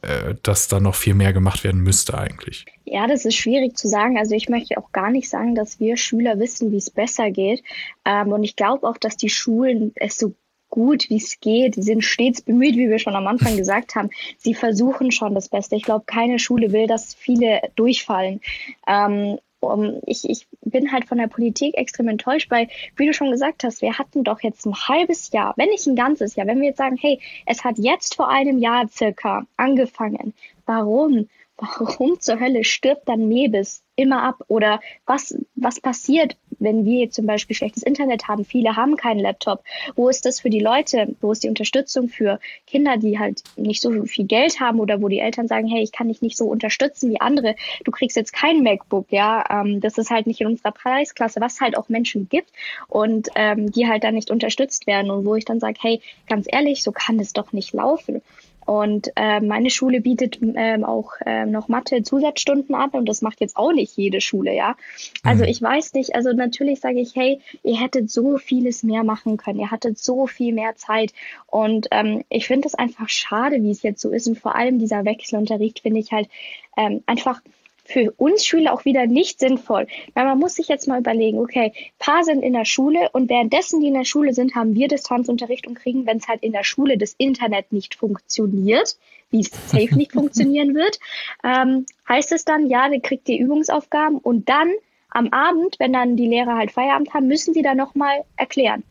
äh, 0.02 0.36
dass 0.42 0.70
da 0.70 0.80
noch 0.80 0.96
viel 0.96 1.16
mehr 1.16 1.34
gemacht 1.34 1.66
werden 1.66 1.82
müsste 1.82 2.18
eigentlich? 2.18 2.66
Ja, 2.86 3.08
das 3.08 3.26
ist 3.26 3.36
schwierig 3.36 3.78
zu 3.78 3.90
sagen. 3.90 4.18
Also 4.18 4.36
ich 4.36 4.48
möchte 4.48 4.78
auch 4.78 4.94
gar 4.94 5.12
nicht 5.12 5.30
sagen, 5.30 5.54
dass 5.54 5.82
wir 5.82 5.98
Schüler 5.98 6.40
wissen, 6.40 6.72
wie 6.72 6.78
es 6.78 6.90
besser 6.90 7.30
geht. 7.30 7.62
Ähm, 8.06 8.32
und 8.32 8.46
ich 8.46 8.56
glaube 8.56 8.88
auch, 8.88 8.98
dass 8.98 9.18
die 9.18 9.30
Schulen 9.30 9.92
es 9.96 10.18
so 10.18 10.34
gut, 10.70 11.10
wie 11.10 11.18
es 11.18 11.42
geht. 11.42 11.76
Sie 11.76 11.82
sind 11.82 12.06
stets 12.06 12.42
bemüht, 12.42 12.78
wie 12.78 12.90
wir 12.90 13.00
schon 13.00 13.16
am 13.18 13.28
Anfang 13.28 13.58
gesagt 13.58 13.96
haben. 13.96 14.12
Sie 14.38 14.54
versuchen 14.54 15.12
schon 15.12 15.36
das 15.36 15.50
Beste. 15.50 15.76
Ich 15.76 15.84
glaube, 15.84 16.06
keine 16.06 16.40
Schule 16.40 16.72
will, 16.72 16.88
dass 16.88 17.14
viele 17.14 17.60
durchfallen. 17.76 18.40
Ähm, 18.88 19.40
um, 19.60 20.00
ich, 20.06 20.30
ich 20.30 20.48
bin 20.62 20.92
halt 20.92 21.06
von 21.06 21.18
der 21.18 21.28
Politik 21.28 21.78
extrem 21.78 22.08
enttäuscht, 22.08 22.50
weil, 22.52 22.68
wie 22.96 23.06
du 23.06 23.14
schon 23.14 23.32
gesagt 23.32 23.64
hast, 23.64 23.82
wir 23.82 23.98
hatten 23.98 24.24
doch 24.24 24.42
jetzt 24.42 24.66
ein 24.66 24.76
halbes 24.76 25.32
Jahr, 25.32 25.54
wenn 25.58 25.70
nicht 25.70 25.86
ein 25.88 25.96
ganzes 25.96 26.36
Jahr, 26.36 26.48
wenn 26.48 26.60
wir 26.62 26.70
jetzt 26.70 26.78
sagen, 26.78 26.98
hey, 27.00 27.20
es 27.46 27.64
hat 27.64 27.78
jetzt 27.78 28.16
vor 28.16 28.30
einem 28.30 28.60
Jahr 28.60 28.88
circa 28.88 29.46
angefangen. 29.58 30.34
Warum? 30.66 31.28
Warum 31.60 32.20
zur 32.20 32.40
Hölle 32.40 32.64
stirbt 32.64 33.10
dann 33.10 33.28
Mebis 33.28 33.84
immer 33.96 34.24
ab? 34.24 34.44
Oder 34.48 34.80
was, 35.06 35.38
was 35.56 35.82
passiert, 35.82 36.38
wenn 36.60 36.86
wir 36.86 37.10
zum 37.10 37.26
Beispiel 37.26 37.56
schlechtes 37.56 37.84
Internet 37.84 38.28
haben, 38.28 38.46
viele 38.46 38.76
haben 38.76 38.96
keinen 38.96 39.20
Laptop, 39.20 39.64
wo 39.96 40.10
ist 40.10 40.26
das 40.26 40.40
für 40.40 40.50
die 40.50 40.60
Leute, 40.60 41.16
wo 41.22 41.32
ist 41.32 41.44
die 41.44 41.50
Unterstützung 41.50 42.08
für 42.08 42.40
Kinder, 42.66 42.98
die 42.98 43.20
halt 43.20 43.44
nicht 43.58 43.82
so 43.82 44.04
viel 44.06 44.26
Geld 44.26 44.60
haben 44.60 44.80
oder 44.80 45.02
wo 45.02 45.08
die 45.10 45.20
Eltern 45.20 45.48
sagen, 45.48 45.68
hey, 45.68 45.82
ich 45.82 45.92
kann 45.92 46.08
dich 46.08 46.22
nicht 46.22 46.38
so 46.38 46.46
unterstützen 46.46 47.10
wie 47.12 47.22
andere, 47.22 47.56
du 47.84 47.92
kriegst 47.92 48.16
jetzt 48.16 48.34
kein 48.34 48.64
MacBook, 48.64 49.08
ja, 49.10 49.44
ähm, 49.50 49.82
das 49.82 49.98
ist 49.98 50.12
halt 50.12 50.28
nicht 50.28 50.42
in 50.42 50.48
unserer 50.48 50.72
Preisklasse, 50.72 51.42
was 51.42 51.60
halt 51.60 51.78
auch 51.78 51.90
Menschen 51.90 52.30
gibt 52.30 52.52
und 52.88 53.30
ähm, 53.36 53.72
die 53.72 53.88
halt 53.88 54.04
dann 54.04 54.16
nicht 54.16 54.32
unterstützt 54.32 54.88
werden. 54.88 55.12
Und 55.12 55.26
wo 55.26 55.36
ich 55.36 55.46
dann 55.46 55.60
sage, 55.60 55.80
hey, 55.82 56.02
ganz 56.28 56.48
ehrlich, 56.50 56.84
so 56.84 56.92
kann 56.92 57.20
es 57.20 57.34
doch 57.34 57.52
nicht 57.54 57.74
laufen. 57.74 58.22
Und 58.70 59.12
äh, 59.16 59.40
meine 59.40 59.72
Schule 59.72 60.00
bietet 60.00 60.38
ähm, 60.44 60.86
auch 60.86 61.14
äh, 61.26 61.48
noch 61.48 61.70
Mathe-Zusatzstunden 61.70 62.76
an 62.76 62.92
und 62.92 63.10
das 63.10 63.24
macht 63.24 63.42
jetzt 63.42 63.58
auch 63.58 63.72
nicht 63.72 63.98
jede 63.98 64.22
Schule, 64.22 64.56
ja. 64.56 64.76
Also 65.24 65.44
mhm. 65.44 65.50
ich 65.50 65.60
weiß 65.60 65.94
nicht, 65.94 66.14
also 66.14 66.34
natürlich 66.34 66.80
sage 66.80 67.00
ich, 67.00 67.16
hey, 67.16 67.42
ihr 67.64 67.82
hättet 67.82 68.12
so 68.12 68.38
vieles 68.38 68.84
mehr 68.84 69.04
machen 69.04 69.38
können, 69.38 69.58
ihr 69.60 69.72
hattet 69.72 69.98
so 69.98 70.28
viel 70.28 70.54
mehr 70.54 70.76
Zeit. 70.76 71.14
Und 71.48 71.88
ähm, 71.90 72.24
ich 72.30 72.46
finde 72.46 72.68
es 72.68 72.76
einfach 72.76 73.10
schade, 73.10 73.64
wie 73.64 73.72
es 73.72 73.82
jetzt 73.82 74.02
so 74.02 74.12
ist. 74.12 74.28
Und 74.28 74.38
vor 74.38 74.54
allem 74.56 74.78
dieser 74.78 75.04
Wechselunterricht 75.04 75.80
finde 75.80 76.02
ich 76.02 76.12
halt 76.12 76.30
ähm, 76.78 77.02
einfach 77.08 77.42
für 77.90 78.12
uns 78.18 78.46
Schüler 78.46 78.74
auch 78.74 78.86
wieder 78.86 79.08
nicht 79.08 79.40
sinnvoll. 79.40 79.88
Weil 80.14 80.26
man 80.26 80.38
muss 80.38 80.56
sich 80.56 80.68
jetzt 80.68 80.88
mal 80.88 81.00
überlegen, 81.00 81.40
okay, 81.40 81.74
paar 81.98 82.24
sind 82.24 82.44
in 82.44 82.54
der 82.54 82.66
Schule 82.66 83.10
und 83.12 83.30
währenddessen 83.30 83.82
die 83.82 83.88
in 83.88 83.96
der 83.96 84.06
Schule 84.06 84.34
sind, 84.34 84.56
haben 84.56 84.76
wir 84.76 84.88
Distanzunterricht 84.88 85.66
und 85.66 85.74
kriegen, 85.74 86.06
wenn 86.06 86.18
es 86.18 86.28
halt 86.28 86.44
in 86.44 86.52
der 86.52 86.64
Schule 86.64 86.98
das 86.98 87.16
Internet 87.18 87.72
nicht 87.72 87.96
funktioniert, 87.96 88.98
wie 89.32 89.42
es 89.42 89.52
safe 89.70 89.96
nicht 89.96 90.14
funktionieren 90.14 90.76
wird, 90.76 91.00
ähm, 91.44 91.86
heißt 92.08 92.32
es 92.32 92.46
dann, 92.46 92.68
ja, 92.68 92.88
dann 92.88 93.02
kriegt 93.02 93.28
ihr 93.28 93.40
Übungsaufgaben 93.40 94.20
und 94.20 94.50
dann 94.50 94.72
am 95.10 95.30
Abend, 95.30 95.78
wenn 95.80 95.92
dann 95.92 96.16
die 96.16 96.28
Lehrer 96.28 96.56
halt 96.56 96.72
Feierabend 96.72 97.14
haben, 97.14 97.28
müssen 97.28 97.54
sie 97.56 97.64
da 97.64 97.74
nochmal 97.74 98.24
erklären. 98.38 98.84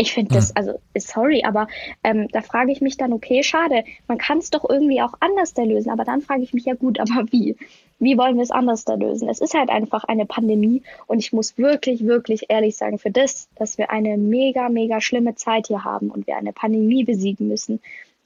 Ich 0.00 0.12
finde 0.12 0.34
das, 0.34 0.54
also 0.54 0.80
sorry, 0.96 1.42
aber 1.44 1.66
ähm, 2.04 2.28
da 2.28 2.40
frage 2.40 2.70
ich 2.70 2.80
mich 2.80 2.96
dann, 2.96 3.12
okay, 3.12 3.42
schade, 3.42 3.82
man 4.06 4.16
kann 4.16 4.38
es 4.38 4.50
doch 4.50 4.68
irgendwie 4.68 5.02
auch 5.02 5.14
anders 5.18 5.54
da 5.54 5.64
lösen, 5.64 5.90
aber 5.90 6.04
dann 6.04 6.22
frage 6.22 6.42
ich 6.42 6.54
mich 6.54 6.66
ja 6.66 6.74
gut, 6.74 7.00
aber 7.00 7.26
wie? 7.32 7.56
Wie 7.98 8.16
wollen 8.16 8.36
wir 8.36 8.44
es 8.44 8.52
anders 8.52 8.84
da 8.84 8.94
lösen? 8.94 9.28
Es 9.28 9.40
ist 9.40 9.54
halt 9.54 9.70
einfach 9.70 10.04
eine 10.04 10.24
Pandemie 10.24 10.82
und 11.08 11.18
ich 11.18 11.32
muss 11.32 11.58
wirklich, 11.58 12.06
wirklich 12.06 12.46
ehrlich 12.48 12.76
sagen, 12.76 13.00
für 13.00 13.10
das, 13.10 13.48
dass 13.56 13.76
wir 13.76 13.90
eine 13.90 14.16
mega, 14.16 14.68
mega 14.68 15.00
schlimme 15.00 15.34
Zeit 15.34 15.66
hier 15.66 15.82
haben 15.82 16.10
und 16.10 16.28
wir 16.28 16.36
eine 16.36 16.52
Pandemie 16.52 17.02
besiegen 17.02 17.48
müssen, 17.48 17.80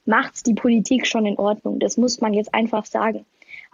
macht's 0.05 0.43
die 0.43 0.53
Politik 0.53 1.07
schon 1.07 1.25
in 1.25 1.39
Ordnung. 1.39 1.79
Das 1.79 1.97
muss 1.97 2.21
man 2.21 2.35
jetzt 2.35 2.53
einfach 2.53 2.85
sagen. 2.85 3.25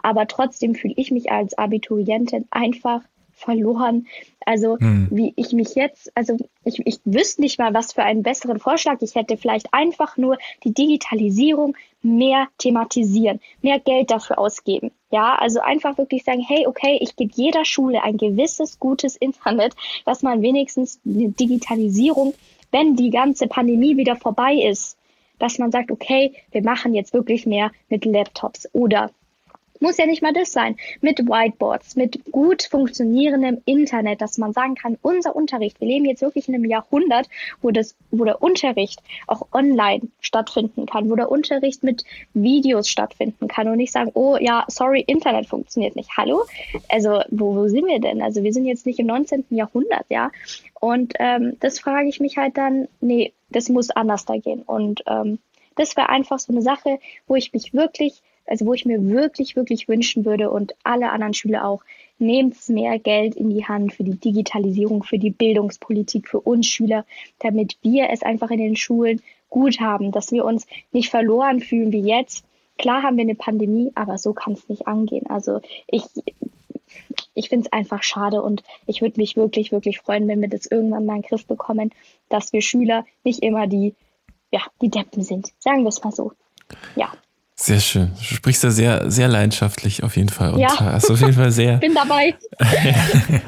Aber 0.01 0.25
trotzdem 0.27 0.73
fühle 0.73 0.93
ich 0.95 1.11
mich 1.11 1.31
als 1.31 1.57
Abiturientin 1.57 2.45
einfach 2.49 3.01
verloren. 3.39 4.07
Also 4.45 4.77
hm. 4.79 5.07
wie 5.11 5.33
ich 5.35 5.53
mich 5.53 5.75
jetzt, 5.75 6.11
also 6.15 6.37
ich, 6.63 6.85
ich 6.85 6.99
wüsste 7.05 7.41
nicht 7.41 7.59
mal, 7.59 7.73
was 7.73 7.93
für 7.93 8.03
einen 8.03 8.23
besseren 8.23 8.59
Vorschlag 8.59 8.97
ich 9.01 9.15
hätte. 9.15 9.37
Vielleicht 9.37 9.73
einfach 9.73 10.17
nur 10.17 10.37
die 10.63 10.73
Digitalisierung 10.73 11.75
mehr 12.01 12.47
thematisieren, 12.57 13.39
mehr 13.61 13.79
Geld 13.79 14.11
dafür 14.11 14.39
ausgeben. 14.39 14.91
Ja, 15.11 15.35
also 15.35 15.59
einfach 15.59 15.97
wirklich 15.97 16.23
sagen, 16.23 16.41
hey, 16.47 16.67
okay, 16.67 16.99
ich 17.01 17.15
gebe 17.15 17.31
jeder 17.33 17.65
Schule 17.65 18.03
ein 18.03 18.17
gewisses 18.17 18.79
gutes 18.79 19.15
Internet, 19.15 19.75
dass 20.05 20.21
man 20.21 20.41
wenigstens 20.41 20.99
die 21.03 21.29
Digitalisierung, 21.29 22.33
wenn 22.71 22.95
die 22.95 23.09
ganze 23.09 23.47
Pandemie 23.47 23.97
wieder 23.97 24.15
vorbei 24.15 24.53
ist, 24.53 24.97
dass 25.39 25.57
man 25.57 25.71
sagt, 25.71 25.89
okay, 25.89 26.33
wir 26.51 26.61
machen 26.61 26.93
jetzt 26.93 27.13
wirklich 27.13 27.45
mehr 27.45 27.71
mit 27.87 28.05
Laptops 28.05 28.69
oder 28.73 29.11
Muss 29.79 29.97
ja 29.97 30.05
nicht 30.05 30.21
mal 30.21 30.33
das 30.33 30.51
sein. 30.51 30.75
Mit 31.01 31.19
Whiteboards, 31.19 31.95
mit 31.95 32.25
gut 32.31 32.63
funktionierendem 32.63 33.61
Internet, 33.65 34.21
dass 34.21 34.37
man 34.37 34.53
sagen 34.53 34.75
kann, 34.75 34.97
unser 35.01 35.35
Unterricht, 35.35 35.79
wir 35.79 35.87
leben 35.87 36.05
jetzt 36.05 36.21
wirklich 36.21 36.49
in 36.49 36.55
einem 36.55 36.65
Jahrhundert, 36.65 37.29
wo 37.61 37.71
das, 37.71 37.95
wo 38.11 38.25
der 38.25 38.41
Unterricht 38.41 38.99
auch 39.27 39.47
online 39.53 40.01
stattfinden 40.19 40.85
kann, 40.85 41.09
wo 41.09 41.15
der 41.15 41.31
Unterricht 41.31 41.83
mit 41.83 42.03
Videos 42.33 42.89
stattfinden 42.89 43.47
kann 43.47 43.67
und 43.67 43.77
nicht 43.77 43.93
sagen, 43.93 44.11
oh 44.13 44.37
ja, 44.39 44.65
sorry, 44.67 45.01
Internet 45.01 45.47
funktioniert 45.47 45.95
nicht. 45.95 46.09
Hallo? 46.17 46.43
Also, 46.89 47.21
wo, 47.29 47.55
wo 47.55 47.67
sind 47.67 47.87
wir 47.87 47.99
denn? 47.99 48.21
Also, 48.21 48.43
wir 48.43 48.53
sind 48.53 48.65
jetzt 48.65 48.85
nicht 48.85 48.99
im 48.99 49.07
19. 49.07 49.45
Jahrhundert, 49.49 50.05
ja. 50.09 50.31
Und 50.79 51.13
ähm, 51.19 51.57
das 51.59 51.79
frage 51.79 52.09
ich 52.09 52.19
mich 52.19 52.37
halt 52.37 52.57
dann, 52.57 52.87
nee, 53.01 53.33
das 53.49 53.69
muss 53.69 53.89
anders 53.89 54.25
da 54.25 54.37
gehen. 54.37 54.61
Und 54.61 55.03
ähm, 55.07 55.39
das 55.75 55.95
wäre 55.95 56.09
einfach 56.09 56.39
so 56.39 56.51
eine 56.51 56.61
Sache, 56.61 56.99
wo 57.27 57.35
ich 57.35 57.53
mich 57.53 57.73
wirklich 57.73 58.21
also 58.49 58.65
wo 58.65 58.73
ich 58.73 58.85
mir 58.85 59.07
wirklich, 59.09 59.55
wirklich 59.55 59.87
wünschen 59.87 60.25
würde 60.25 60.49
und 60.49 60.73
alle 60.83 61.11
anderen 61.11 61.33
Schüler 61.33 61.65
auch, 61.65 61.83
nehmt 62.17 62.67
mehr 62.69 62.99
Geld 62.99 63.35
in 63.35 63.49
die 63.49 63.65
Hand 63.65 63.93
für 63.93 64.03
die 64.03 64.19
Digitalisierung, 64.19 65.03
für 65.03 65.19
die 65.19 65.29
Bildungspolitik, 65.29 66.27
für 66.27 66.41
uns 66.41 66.67
Schüler, 66.67 67.05
damit 67.39 67.77
wir 67.81 68.09
es 68.09 68.23
einfach 68.23 68.51
in 68.51 68.59
den 68.59 68.75
Schulen 68.75 69.21
gut 69.49 69.79
haben, 69.79 70.11
dass 70.11 70.31
wir 70.31 70.45
uns 70.45 70.67
nicht 70.91 71.09
verloren 71.09 71.59
fühlen 71.59 71.91
wie 71.91 72.01
jetzt. 72.01 72.43
Klar 72.77 73.03
haben 73.03 73.17
wir 73.17 73.23
eine 73.23 73.35
Pandemie, 73.35 73.91
aber 73.95 74.17
so 74.17 74.33
kann 74.33 74.53
es 74.53 74.67
nicht 74.69 74.87
angehen. 74.87 75.27
Also 75.27 75.61
ich, 75.87 76.03
ich 77.33 77.49
finde 77.49 77.67
es 77.67 77.73
einfach 77.73 78.03
schade 78.03 78.41
und 78.41 78.63
ich 78.85 79.01
würde 79.01 79.19
mich 79.19 79.35
wirklich, 79.35 79.71
wirklich 79.71 79.99
freuen, 79.99 80.27
wenn 80.27 80.41
wir 80.41 80.49
das 80.49 80.65
irgendwann 80.65 81.05
mal 81.05 81.15
in 81.15 81.21
den 81.21 81.29
Griff 81.29 81.45
bekommen, 81.45 81.91
dass 82.29 82.53
wir 82.53 82.61
Schüler 82.61 83.05
nicht 83.23 83.43
immer 83.43 83.67
die, 83.67 83.95
ja, 84.51 84.61
die 84.81 84.89
Deppen 84.89 85.23
sind. 85.23 85.51
Sagen 85.59 85.83
wir 85.83 85.89
es 85.89 86.03
mal 86.03 86.11
so. 86.11 86.33
Ja. 86.95 87.13
Sehr 87.61 87.81
schön. 87.81 88.13
Du 88.15 88.35
sprichst 88.35 88.63
da 88.63 88.71
sehr, 88.71 89.11
sehr 89.11 89.27
leidenschaftlich 89.27 90.03
auf 90.03 90.15
jeden 90.15 90.29
Fall. 90.29 90.53
Und 90.53 90.59
ja. 90.59 90.79
hast 90.79 91.11
auf 91.11 91.19
jeden 91.19 91.33
Fall 91.33 91.51
sehr. 91.51 91.75
Bin 91.77 91.93
dabei. 91.93 92.35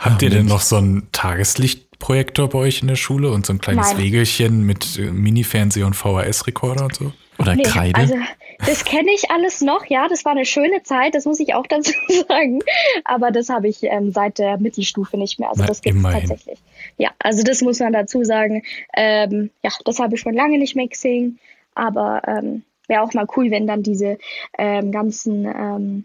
Habt 0.00 0.20
ihr 0.22 0.30
denn 0.30 0.46
noch 0.46 0.60
so 0.60 0.76
einen 0.76 1.08
Tageslichtprojektor 1.12 2.48
bei 2.48 2.58
euch 2.58 2.82
in 2.82 2.88
der 2.88 2.96
Schule 2.96 3.30
und 3.30 3.46
so 3.46 3.52
ein 3.52 3.60
kleines 3.60 3.92
Nein. 3.92 3.98
Wegelchen 3.98 4.62
mit 4.62 4.98
äh, 4.98 5.12
Mini-Fernseher 5.12 5.86
und 5.86 5.94
VHS-Rekorder 5.94 6.86
und 6.86 6.96
so? 6.96 7.12
Oder 7.38 7.54
nee, 7.54 7.62
Kreide? 7.62 8.00
Also, 8.00 8.16
das 8.66 8.84
kenne 8.84 9.10
ich 9.14 9.30
alles 9.30 9.60
noch, 9.60 9.86
ja, 9.86 10.08
das 10.08 10.24
war 10.24 10.32
eine 10.32 10.44
schöne 10.44 10.82
Zeit, 10.82 11.14
das 11.14 11.24
muss 11.24 11.38
ich 11.38 11.54
auch 11.54 11.66
dazu 11.68 11.92
sagen. 12.28 12.60
Aber 13.04 13.30
das 13.30 13.48
habe 13.48 13.68
ich 13.68 13.84
ähm, 13.84 14.10
seit 14.10 14.38
der 14.38 14.58
Mittelstufe 14.58 15.16
nicht 15.16 15.38
mehr. 15.38 15.50
Also 15.50 15.62
Na, 15.62 15.68
das 15.68 15.82
gibt 15.82 15.96
es 15.96 16.02
tatsächlich. 16.02 16.58
Ja, 16.96 17.10
also 17.20 17.44
das 17.44 17.62
muss 17.62 17.78
man 17.78 17.92
dazu 17.92 18.24
sagen. 18.24 18.64
Ähm, 18.96 19.50
ja, 19.62 19.70
das 19.84 20.00
habe 20.00 20.16
ich 20.16 20.20
schon 20.20 20.34
lange 20.34 20.58
nicht 20.58 20.74
mehr 20.74 20.88
gesehen. 20.88 21.38
Aber 21.74 22.22
ähm, 22.26 22.62
wäre 22.88 23.02
auch 23.02 23.14
mal 23.14 23.26
cool, 23.36 23.50
wenn 23.50 23.66
dann 23.66 23.82
diese 23.82 24.18
ähm, 24.58 24.92
ganzen, 24.92 25.44
ähm, 25.44 26.04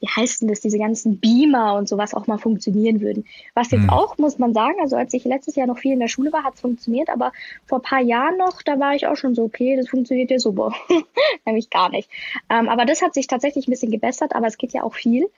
wie 0.00 0.08
heißt 0.08 0.42
denn 0.42 0.48
das, 0.48 0.60
diese 0.60 0.78
ganzen 0.78 1.18
Beamer 1.20 1.74
und 1.74 1.88
sowas 1.88 2.14
auch 2.14 2.26
mal 2.26 2.38
funktionieren 2.38 3.00
würden. 3.00 3.24
Was 3.54 3.70
jetzt 3.70 3.84
mhm. 3.84 3.90
auch, 3.90 4.18
muss 4.18 4.38
man 4.38 4.52
sagen, 4.52 4.76
also 4.80 4.96
als 4.96 5.14
ich 5.14 5.24
letztes 5.24 5.56
Jahr 5.56 5.66
noch 5.66 5.78
viel 5.78 5.92
in 5.92 6.00
der 6.00 6.08
Schule 6.08 6.32
war, 6.32 6.44
hat 6.44 6.54
es 6.54 6.60
funktioniert, 6.60 7.08
aber 7.08 7.32
vor 7.64 7.80
paar 7.80 8.00
Jahren 8.00 8.36
noch, 8.36 8.62
da 8.62 8.78
war 8.78 8.94
ich 8.94 9.06
auch 9.06 9.16
schon 9.16 9.34
so, 9.34 9.44
okay, 9.44 9.76
das 9.76 9.88
funktioniert 9.88 10.30
ja 10.30 10.38
super. 10.38 10.74
Nämlich 11.46 11.70
gar 11.70 11.90
nicht. 11.90 12.10
Ähm, 12.50 12.68
aber 12.68 12.84
das 12.84 13.02
hat 13.02 13.14
sich 13.14 13.26
tatsächlich 13.26 13.66
ein 13.66 13.70
bisschen 13.70 13.92
gebessert, 13.92 14.34
aber 14.34 14.46
es 14.46 14.58
geht 14.58 14.72
ja 14.72 14.82
auch 14.82 14.94
viel 14.94 15.28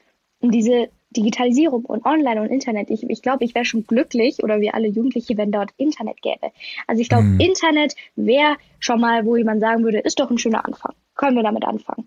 um 0.41 0.51
diese 0.51 0.89
Digitalisierung 1.11 1.85
und 1.85 2.05
Online 2.05 2.43
und 2.43 2.49
Internet. 2.49 2.91
Ich, 2.91 3.09
ich 3.09 3.23
glaube, 3.23 3.45
ich 3.45 3.55
wäre 3.55 3.65
schon 3.65 3.87
glücklich 3.87 4.43
oder 4.43 4.61
wir 4.61 4.75
alle 4.75 4.89
Jugendliche, 4.89 5.37
wenn 5.37 5.51
dort 5.51 5.71
Internet 5.77 6.21
gäbe. 6.23 6.53
Also 6.87 7.01
ich 7.01 7.09
glaube, 7.09 7.25
mhm. 7.25 7.41
Internet 7.41 7.95
wäre 8.17 8.57
schon 8.79 9.01
mal, 9.01 9.25
wo 9.25 9.37
jemand 9.37 9.61
sagen 9.61 9.85
würde, 9.85 9.99
ist 9.99 10.21
doch 10.21 10.31
ein 10.31 10.39
schöner 10.39 10.65
Anfang. 10.65 10.93
Können 11.15 11.37
wir 11.37 11.43
damit 11.43 11.65
anfangen? 11.65 12.07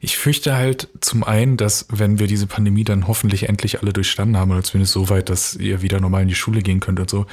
Ich 0.00 0.16
fürchte 0.16 0.56
halt 0.56 0.88
zum 1.00 1.24
einen, 1.24 1.56
dass 1.56 1.86
wenn 1.90 2.18
wir 2.18 2.26
diese 2.26 2.46
Pandemie 2.46 2.84
dann 2.84 3.06
hoffentlich 3.06 3.48
endlich 3.48 3.82
alle 3.82 3.92
durchstanden 3.92 4.38
haben, 4.38 4.50
oder 4.50 4.62
zumindest 4.62 4.94
so 4.94 5.10
weit, 5.10 5.28
dass 5.28 5.56
ihr 5.56 5.82
wieder 5.82 6.00
normal 6.00 6.22
in 6.22 6.28
die 6.28 6.34
Schule 6.34 6.62
gehen 6.62 6.80
könnt 6.80 7.00
und 7.00 7.10
so, 7.10 7.26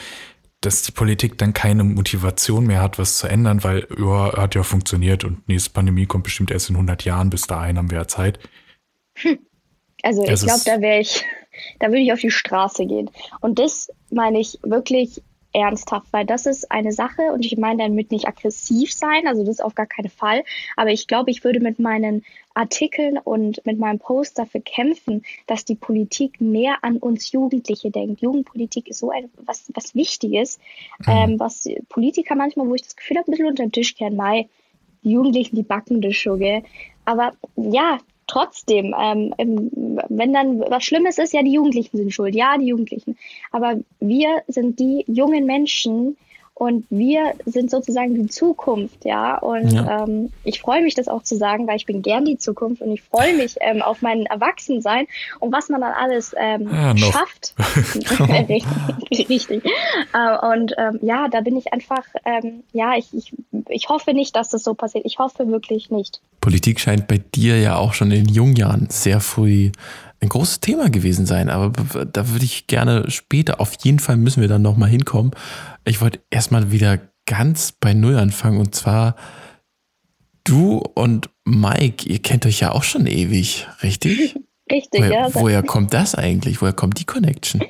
dass 0.62 0.82
die 0.82 0.92
Politik 0.92 1.38
dann 1.38 1.54
keine 1.54 1.84
Motivation 1.84 2.66
mehr 2.66 2.82
hat, 2.82 2.98
was 2.98 3.18
zu 3.18 3.28
ändern, 3.28 3.64
weil 3.64 3.88
ja, 3.98 4.36
hat 4.36 4.56
ja 4.56 4.64
funktioniert 4.64 5.24
und 5.24 5.48
nächste 5.48 5.70
Pandemie 5.70 6.08
kommt 6.08 6.24
bestimmt 6.24 6.52
erst 6.52 6.70
in 6.70 6.76
100 6.76 7.06
Jahren, 7.06 7.30
bis 7.30 7.44
dahin 7.44 7.78
haben 7.78 7.92
wir 7.92 8.00
ja 8.00 8.08
Zeit. 8.08 8.40
Hm. 9.16 9.40
Also 10.06 10.24
ich 10.24 10.42
glaube, 10.42 10.62
da 10.66 10.82
wäre 10.82 11.00
ich, 11.00 11.26
da 11.80 11.88
würde 11.88 12.02
ich 12.02 12.14
auf 12.14 12.20
die 12.20 12.30
Straße 12.30 12.86
gehen. 12.86 13.10
Und 13.42 13.58
das 13.58 13.92
meine 14.12 14.40
ich 14.40 14.60
wirklich 14.62 15.22
ernsthaft, 15.52 16.08
weil 16.12 16.26
das 16.26 16.46
ist 16.46 16.70
eine 16.70 16.92
Sache 16.92 17.32
und 17.34 17.46
ich 17.46 17.58
meine 17.58 17.84
damit 17.84 18.12
nicht 18.12 18.28
aggressiv 18.28 18.94
sein, 18.94 19.26
also 19.26 19.46
das 19.46 19.62
auf 19.62 19.74
gar 19.74 19.86
keinen 19.86 20.10
Fall, 20.10 20.44
aber 20.76 20.92
ich 20.92 21.08
glaube, 21.08 21.32
ich 21.32 21.46
würde 21.46 21.62
mit 21.62 21.80
meinen 21.80 22.26
Artikeln 22.54 23.18
und 23.18 23.66
mit 23.66 23.80
meinem 23.80 23.98
Post 23.98 24.38
dafür 24.38 24.60
kämpfen, 24.60 25.24
dass 25.48 25.64
die 25.64 25.76
Politik 25.76 26.42
mehr 26.42 26.80
an 26.82 26.98
uns 26.98 27.32
Jugendliche 27.32 27.90
denkt. 27.90 28.22
Jugendpolitik 28.22 28.90
ist 28.90 29.00
so 29.00 29.12
ein, 29.12 29.30
was, 29.46 29.72
was 29.74 29.96
Wichtiges, 29.96 30.60
mhm. 31.00 31.06
ähm, 31.08 31.40
was 31.40 31.70
Politiker 31.88 32.36
manchmal, 32.36 32.68
wo 32.68 32.76
ich 32.76 32.84
das 32.84 32.98
Gefühl 32.98 33.18
habe, 33.18 33.30
ein 33.30 33.32
bisschen 33.32 33.48
unter 33.48 33.64
den 33.64 33.72
Tisch 33.72 33.96
kehren, 33.96 34.18
weil 34.18 34.50
die 35.04 35.12
Jugendlichen, 35.12 35.56
die 35.56 35.64
backen 35.64 36.02
das 36.02 36.18
schon, 36.18 36.40
gell? 36.40 36.64
Aber 37.06 37.32
ja, 37.56 38.00
trotzdem, 38.28 38.96
ähm, 39.00 39.34
wenn 39.38 40.34
dann 40.34 40.60
was 40.60 40.84
Schlimmes 40.84 41.18
ist, 41.18 41.34
ja, 41.34 41.44
die 41.44 41.54
Jugendlichen 41.54 41.98
sind 41.98 42.14
schuld, 42.14 42.36
ja, 42.36 42.58
die 42.58 42.68
Jugendlichen. 42.68 43.18
Aber 43.52 43.76
wir 44.00 44.44
sind 44.48 44.80
die 44.80 45.04
jungen 45.08 45.46
Menschen, 45.46 46.18
und 46.58 46.86
wir 46.90 47.34
sind 47.46 47.70
sozusagen 47.70 48.16
die 48.16 48.28
Zukunft, 48.28 49.04
ja. 49.04 49.38
Und 49.38 49.74
ja. 49.74 50.04
Ähm, 50.04 50.32
ich 50.46 50.62
freue 50.62 50.82
mich, 50.82 50.96
das 50.96 51.10
auch 51.10 51.22
zu 51.22 51.36
sagen, 51.36 51.68
weil 51.68 51.76
ich 51.76 51.86
bin 51.86 52.02
gern 52.02 52.24
die 52.24 52.38
Zukunft 52.38 52.82
und 52.82 52.92
ich 52.92 53.02
freue 53.02 53.36
mich 53.36 53.58
ähm, 53.60 53.82
auf 53.82 54.02
mein 54.02 54.26
Erwachsensein 54.26 55.06
und 55.42 55.52
was 55.52 55.68
man 55.68 55.82
dann 55.82 55.92
alles 55.92 56.34
ähm, 56.38 56.70
ja, 56.72 56.96
schafft. 56.96 57.54
richtig. 58.50 59.30
richtig. 59.30 59.66
Äh, 60.14 60.48
und 60.54 60.74
ähm, 60.78 61.00
ja, 61.02 61.28
da 61.28 61.42
bin 61.42 61.58
ich 61.58 61.74
einfach, 61.74 62.06
ähm, 62.24 62.64
ja, 62.72 62.94
ich, 62.96 63.14
ich, 63.14 63.34
ich 63.68 63.90
hoffe 63.90 64.14
nicht, 64.14 64.34
dass 64.38 64.48
das 64.48 64.64
so 64.64 64.76
passiert. 64.76 65.06
Ich 65.06 65.20
hoffe 65.20 65.50
wirklich 65.50 65.92
nicht. 65.92 66.22
Politik 66.40 66.80
scheint 66.80 67.08
bei 67.08 67.18
dir 67.18 67.60
ja 67.60 67.76
auch 67.76 67.94
schon 67.94 68.12
in 68.12 68.30
jungen 68.30 68.56
Jahren 68.56 68.88
sehr 68.90 69.20
früh 69.20 69.72
ein 70.26 70.30
großes 70.30 70.60
Thema 70.60 70.90
gewesen 70.90 71.26
sein. 71.26 71.50
Aber 71.50 71.72
da 72.06 72.30
würde 72.30 72.46
ich 72.46 72.68
gerne 72.68 73.10
später, 73.10 73.62
auf 73.62 73.74
jeden 73.84 74.00
Fall 74.00 74.18
müssen 74.18 74.42
wir 74.42 74.48
dann 74.48 74.62
nochmal 74.62 74.90
hinkommen. 74.90 75.32
Ich 75.86 76.02
wollte 76.02 76.20
erstmal 76.30 76.72
wieder 76.72 77.00
ganz 77.26 77.72
bei 77.72 77.94
Null 77.94 78.18
anfangen 78.18 78.60
und 78.60 78.76
zwar 78.76 79.16
du 80.44 80.82
und 80.94 81.30
Mike, 81.44 82.08
ihr 82.08 82.20
kennt 82.20 82.46
euch 82.46 82.60
ja 82.60 82.72
auch 82.72 82.84
schon 82.84 83.08
ewig, 83.08 83.68
richtig? 83.84 84.36
Richtig, 84.72 85.00
woher, 85.00 85.12
ja. 85.12 85.36
Woher 85.36 85.62
kommt 85.62 85.94
das 85.94 86.16
eigentlich? 86.16 86.60
Woher 86.60 86.74
kommt 86.74 87.00
die 87.00 87.06
Connection? 87.06 87.62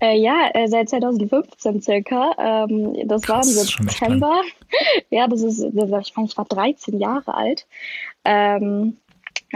Äh, 0.00 0.18
ja, 0.18 0.50
äh, 0.52 0.66
seit 0.66 0.88
2015 0.88 1.80
circa. 1.80 2.32
Ähm, 2.38 2.96
das 3.06 3.22
Krass, 3.22 3.46
war 3.54 3.80
im 3.80 3.88
September. 3.88 4.40
Ja, 5.10 5.28
das 5.28 5.42
ist, 5.42 5.60
ich 5.62 5.72
meine, 5.72 6.02
ich 6.26 6.36
war 6.36 6.44
13 6.44 6.98
Jahre 6.98 7.34
alt. 7.34 7.68
Ähm, 8.24 8.96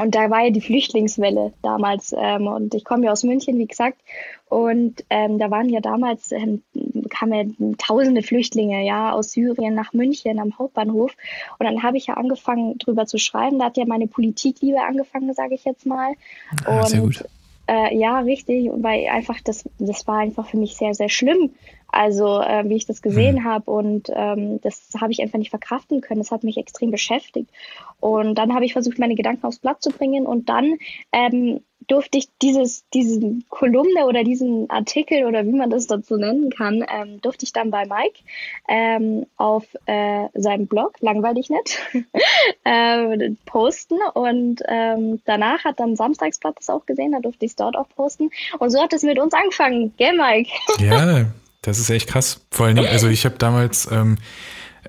und 0.00 0.14
da 0.14 0.30
war 0.30 0.44
ja 0.44 0.50
die 0.50 0.60
Flüchtlingswelle 0.60 1.52
damals. 1.62 2.14
Ähm, 2.16 2.46
und 2.46 2.74
ich 2.74 2.84
komme 2.84 3.06
ja 3.06 3.12
aus 3.12 3.24
München, 3.24 3.58
wie 3.58 3.66
gesagt. 3.66 3.98
Und 4.48 5.04
ähm, 5.10 5.38
da 5.38 5.50
waren 5.50 5.68
ja 5.68 5.80
damals, 5.80 6.32
ähm, 6.32 6.62
kamen 7.10 7.32
ja 7.32 7.74
tausende 7.78 8.22
Flüchtlinge 8.22 8.84
ja 8.84 9.12
aus 9.12 9.32
Syrien 9.32 9.74
nach 9.74 9.92
München 9.92 10.38
am 10.38 10.58
Hauptbahnhof. 10.58 11.14
Und 11.58 11.66
dann 11.66 11.82
habe 11.82 11.96
ich 11.96 12.06
ja 12.06 12.14
angefangen, 12.14 12.78
drüber 12.78 13.06
zu 13.06 13.18
schreiben. 13.18 13.58
Da 13.58 13.66
hat 13.66 13.76
ja 13.76 13.84
meine 13.86 14.06
Politikliebe 14.06 14.80
angefangen, 14.80 15.32
sage 15.34 15.54
ich 15.54 15.64
jetzt 15.64 15.86
mal. 15.86 16.14
Ah, 16.64 16.86
sehr 16.86 17.00
gut. 17.00 17.24
Äh, 17.68 17.94
ja, 17.98 18.20
richtig, 18.20 18.70
weil 18.76 19.08
einfach 19.08 19.40
das, 19.44 19.68
das 19.78 20.06
war 20.06 20.20
einfach 20.20 20.48
für 20.48 20.56
mich 20.56 20.76
sehr, 20.76 20.94
sehr 20.94 21.10
schlimm. 21.10 21.50
Also 21.90 22.40
äh, 22.40 22.68
wie 22.68 22.76
ich 22.76 22.86
das 22.86 23.02
gesehen 23.02 23.36
mhm. 23.36 23.44
habe 23.44 23.70
und 23.70 24.10
ähm, 24.14 24.60
das 24.60 24.90
habe 25.00 25.12
ich 25.12 25.22
einfach 25.22 25.38
nicht 25.38 25.50
verkraften 25.50 26.00
können. 26.00 26.20
Das 26.20 26.30
hat 26.30 26.44
mich 26.44 26.58
extrem 26.58 26.90
beschäftigt. 26.90 27.50
Und 28.00 28.36
dann 28.36 28.54
habe 28.54 28.64
ich 28.64 28.72
versucht, 28.72 28.98
meine 28.98 29.14
Gedanken 29.14 29.46
aufs 29.46 29.58
Blatt 29.58 29.82
zu 29.82 29.90
bringen 29.90 30.26
und 30.26 30.48
dann 30.48 30.78
ähm, 31.12 31.60
durfte 31.88 32.18
ich 32.18 32.28
dieses, 32.42 32.88
diesen 32.90 33.44
Kolumne 33.48 34.06
oder 34.06 34.22
diesen 34.22 34.68
Artikel 34.70 35.24
oder 35.24 35.44
wie 35.46 35.52
man 35.52 35.70
das 35.70 35.86
dazu 35.86 36.16
nennen 36.16 36.50
kann, 36.50 36.84
ähm, 36.88 37.20
durfte 37.22 37.44
ich 37.44 37.52
dann 37.52 37.70
bei 37.70 37.86
Mike 37.86 38.20
ähm, 38.68 39.26
auf 39.36 39.64
äh, 39.86 40.26
seinem 40.34 40.66
Blog, 40.66 40.96
langweilig 41.00 41.50
nicht, 41.50 41.80
äh, 42.64 43.30
posten 43.46 43.98
und 44.14 44.62
ähm, 44.66 45.20
danach 45.24 45.64
hat 45.64 45.80
dann 45.80 45.96
Samstagsblatt 45.96 46.58
das 46.58 46.70
auch 46.70 46.84
gesehen, 46.84 47.12
da 47.12 47.20
durfte 47.20 47.46
ich 47.46 47.52
es 47.52 47.56
dort 47.56 47.76
auch 47.76 47.88
posten 47.88 48.30
und 48.58 48.70
so 48.70 48.80
hat 48.80 48.92
es 48.92 49.02
mit 49.02 49.18
uns 49.18 49.32
angefangen, 49.32 49.94
gell 49.96 50.16
Mike? 50.16 50.50
Ja, 50.78 51.24
das 51.62 51.78
ist 51.78 51.90
echt 51.90 52.08
krass. 52.08 52.46
Vor 52.50 52.66
allen 52.66 52.76
Dingen, 52.76 52.88
also 52.88 53.08
ich 53.08 53.24
habe 53.24 53.36
damals, 53.38 53.90
ähm, 53.90 54.18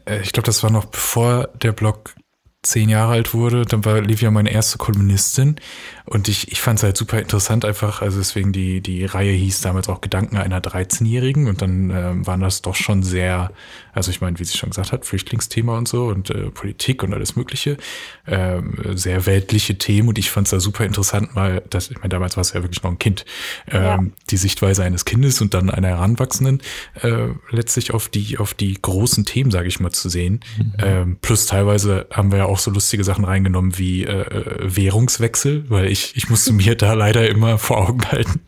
äh, 0.06 0.22
ich 0.22 0.32
glaube, 0.32 0.46
das 0.46 0.64
war 0.64 0.72
noch 0.72 0.86
bevor 0.86 1.50
der 1.62 1.72
Blog 1.72 2.16
zehn 2.62 2.90
Jahre 2.90 3.14
alt 3.14 3.34
wurde, 3.34 3.64
dann 3.66 3.86
war 3.86 4.02
Livia 4.02 4.32
meine 4.32 4.52
erste 4.52 4.78
Kolumnistin 4.78 5.56
und 6.04 6.28
ich, 6.28 6.52
ich 6.52 6.60
fand 6.60 6.80
es 6.80 6.84
halt 6.84 6.98
super 6.98 7.18
interessant 7.18 7.64
einfach, 7.64 8.02
also 8.02 8.18
deswegen 8.18 8.52
die, 8.52 8.82
die 8.82 9.06
Reihe 9.06 9.32
hieß 9.32 9.62
damals 9.62 9.88
auch 9.88 10.02
Gedanken 10.02 10.36
einer 10.36 10.60
13-Jährigen 10.60 11.48
und 11.48 11.62
dann 11.62 11.90
äh, 11.90 12.28
waren 12.28 12.42
das 12.42 12.62
doch 12.62 12.76
schon 12.76 13.02
sehr, 13.02 13.54
also 13.94 14.12
ich 14.12 14.20
meine, 14.20 14.40
wie 14.40 14.44
sie 14.44 14.58
schon 14.58 14.72
gesagt 14.72 14.92
hat, 14.92 15.06
Flüchtlingsthema 15.06 15.78
und 15.78 15.88
so 15.88 16.08
und 16.08 16.32
äh, 16.32 16.50
Politik 16.50 17.02
und 17.02 17.14
alles 17.14 17.38
mögliche, 17.38 17.78
äh, 18.26 18.62
sehr 18.94 19.26
weltliche 19.26 19.78
Themen 19.78 20.10
und 20.10 20.18
ich 20.18 20.30
fand 20.30 20.48
es 20.48 20.52
da 20.52 20.60
super 20.60 20.84
interessant 20.84 21.36
mal, 21.36 21.64
dass, 21.70 21.90
ich 21.90 22.00
meine, 22.00 22.10
damals 22.10 22.36
war 22.36 22.42
es 22.42 22.52
ja 22.52 22.62
wirklich 22.62 22.84
noch 22.84 22.92
ein 22.92 23.00
Kind, 23.00 23.24
ähm, 23.72 23.84
ja. 23.84 24.00
die 24.32 24.38
Sichtweise 24.38 24.84
eines 24.84 25.06
Kindes 25.06 25.40
und 25.40 25.54
dann 25.54 25.70
einer 25.70 25.88
Heranwachsenden 25.88 26.62
äh, 27.04 27.28
letztlich 27.52 27.94
auf 27.94 28.10
die, 28.10 28.38
auf 28.38 28.54
die 28.54 28.74
großen 28.82 29.24
Themen, 29.24 29.50
sage 29.50 29.70
ich 29.70 29.80
mal, 29.80 29.92
zu 29.92 30.10
sehen. 30.10 30.42
Mhm. 30.58 30.74
Ähm, 30.80 31.18
plus 31.22 31.46
teilweise 31.46 32.08
haben 32.12 32.32
wir 32.32 32.40
ja 32.40 32.49
auch 32.50 32.60
so 32.60 32.72
lustige 32.72 33.04
Sachen 33.04 33.26
reingenommen 33.26 33.78
wie 33.78 34.04
äh, 34.04 34.22
äh, 34.22 34.76
Währungswechsel, 34.76 35.70
weil 35.70 35.88
ich, 35.88 36.16
ich 36.16 36.30
musste 36.30 36.54
mir 36.54 36.76
da 36.76 36.94
leider 36.94 37.30
immer 37.30 37.58
vor 37.58 37.90
Augen 37.90 38.06
halten, 38.12 38.42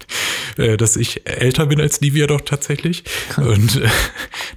äh, 0.57 0.77
dass 0.77 0.95
ich 0.95 1.27
älter 1.27 1.67
bin 1.67 1.79
als 1.79 2.01
Livia 2.01 2.27
doch 2.27 2.41
tatsächlich. 2.41 3.03
Und 3.37 3.77
äh, 3.77 3.87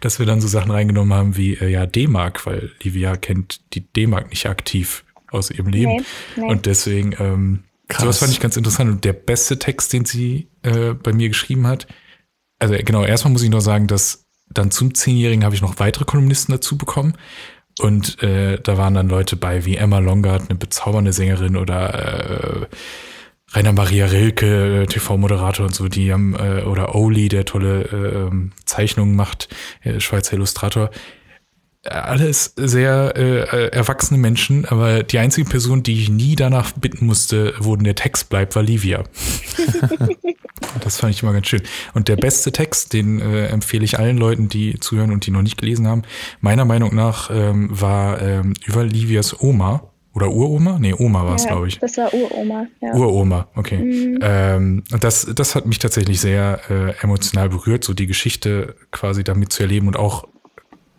dass 0.00 0.18
wir 0.18 0.26
dann 0.26 0.40
so 0.40 0.48
Sachen 0.48 0.70
reingenommen 0.70 1.14
haben 1.14 1.36
wie 1.36 1.54
äh, 1.54 1.68
ja 1.68 1.86
D-Mark, 1.86 2.46
weil 2.46 2.72
Livia 2.82 3.16
kennt 3.16 3.60
die 3.74 3.80
D-Mark 3.80 4.30
nicht 4.30 4.46
aktiv 4.46 5.04
aus 5.30 5.50
ihrem 5.50 5.68
Leben. 5.68 5.96
Nee, 5.96 6.02
nee. 6.36 6.50
Und 6.50 6.66
deswegen, 6.66 7.14
ähm, 7.18 7.64
Krass. 7.88 8.02
sowas 8.02 8.18
fand 8.18 8.32
ich 8.32 8.40
ganz 8.40 8.56
interessant. 8.56 8.90
Und 8.90 9.04
der 9.04 9.12
beste 9.12 9.58
Text, 9.58 9.92
den 9.92 10.04
sie 10.04 10.48
äh, 10.62 10.94
bei 10.94 11.12
mir 11.12 11.28
geschrieben 11.28 11.66
hat, 11.66 11.86
also 12.58 12.74
genau, 12.78 13.04
erstmal 13.04 13.32
muss 13.32 13.42
ich 13.42 13.50
noch 13.50 13.60
sagen, 13.60 13.86
dass 13.86 14.24
dann 14.48 14.70
zum 14.70 14.94
Zehnjährigen 14.94 15.44
habe 15.44 15.54
ich 15.54 15.62
noch 15.62 15.78
weitere 15.78 16.04
Kolumnisten 16.04 16.52
dazu 16.52 16.78
bekommen. 16.78 17.14
Und 17.80 18.22
äh, 18.22 18.58
da 18.62 18.78
waren 18.78 18.94
dann 18.94 19.08
Leute 19.08 19.36
bei 19.36 19.64
wie 19.64 19.76
Emma 19.76 19.98
Longard, 19.98 20.48
eine 20.48 20.58
bezaubernde 20.58 21.12
Sängerin 21.12 21.56
oder 21.56 21.94
äh, 21.94 22.66
Rainer 23.52 23.72
Maria 23.72 24.06
Rilke, 24.06 24.82
äh, 24.82 24.86
TV-Moderator 24.86 25.66
und 25.66 25.74
so, 25.74 25.88
die 25.88 26.12
haben, 26.12 26.34
äh, 26.34 26.62
oder 26.62 26.94
Oli, 26.94 27.28
der 27.28 27.44
tolle 27.44 27.82
äh, 27.82 28.26
ähm, 28.26 28.52
Zeichnungen 28.64 29.16
macht, 29.16 29.48
äh, 29.82 30.00
Schweizer 30.00 30.34
Illustrator. 30.34 30.90
Alles 31.84 32.52
sehr 32.56 33.12
äh, 33.16 33.68
erwachsene 33.68 34.18
Menschen, 34.18 34.64
aber 34.64 35.02
die 35.02 35.18
einzige 35.18 35.48
Person, 35.48 35.82
die 35.82 36.00
ich 36.00 36.08
nie 36.08 36.34
danach 36.34 36.72
bitten 36.72 37.06
musste, 37.06 37.54
wo 37.58 37.76
der 37.76 37.94
Text 37.94 38.30
bleibt, 38.30 38.56
war 38.56 38.62
Livia. 38.62 39.04
Das 40.82 40.98
fand 40.98 41.14
ich 41.14 41.22
immer 41.22 41.32
ganz 41.32 41.46
schön. 41.46 41.62
Und 41.94 42.08
der 42.08 42.16
beste 42.16 42.52
Text, 42.52 42.92
den 42.92 43.20
äh, 43.20 43.46
empfehle 43.46 43.84
ich 43.84 43.98
allen 43.98 44.16
Leuten, 44.16 44.48
die 44.48 44.78
zuhören 44.80 45.12
und 45.12 45.26
die 45.26 45.30
noch 45.30 45.42
nicht 45.42 45.58
gelesen 45.58 45.86
haben, 45.86 46.02
meiner 46.40 46.64
Meinung 46.64 46.94
nach 46.94 47.30
ähm, 47.32 47.68
war 47.70 48.20
ähm, 48.20 48.54
über 48.66 48.84
Livias 48.84 49.40
Oma. 49.40 49.90
Oder 50.14 50.30
Uroma? 50.30 50.78
Nee, 50.78 50.94
Oma 50.94 51.24
war 51.24 51.34
es, 51.34 51.42
ja, 51.42 51.50
glaube 51.50 51.66
ich. 51.66 51.80
Das 51.80 51.96
war 51.96 52.14
Uroma, 52.14 52.66
ja. 52.80 52.94
Uroma, 52.94 53.48
okay. 53.56 53.78
Mhm. 53.78 54.18
Ähm, 54.22 54.84
das, 55.00 55.26
das 55.34 55.56
hat 55.56 55.66
mich 55.66 55.80
tatsächlich 55.80 56.20
sehr 56.20 56.60
äh, 56.70 56.94
emotional 57.02 57.48
berührt, 57.48 57.82
so 57.82 57.94
die 57.94 58.06
Geschichte 58.06 58.76
quasi 58.92 59.24
damit 59.24 59.52
zu 59.52 59.64
erleben 59.64 59.88
und 59.88 59.96
auch 59.96 60.28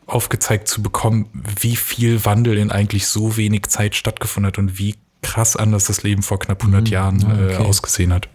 aufgezeigt 0.07 0.67
zu 0.67 0.83
bekommen, 0.83 1.29
wie 1.59 1.75
viel 1.75 2.25
Wandel 2.25 2.57
in 2.57 2.71
eigentlich 2.71 3.07
so 3.07 3.37
wenig 3.37 3.67
Zeit 3.67 3.95
stattgefunden 3.95 4.47
hat 4.47 4.57
und 4.57 4.77
wie 4.77 4.95
krass 5.21 5.55
anders 5.55 5.85
das 5.85 6.03
Leben 6.03 6.21
vor 6.21 6.39
knapp 6.39 6.61
100 6.61 6.81
mhm. 6.81 6.87
Jahren 6.87 7.21
äh, 7.21 7.55
okay. 7.55 7.65
ausgesehen 7.65 8.13
hat. 8.13 8.29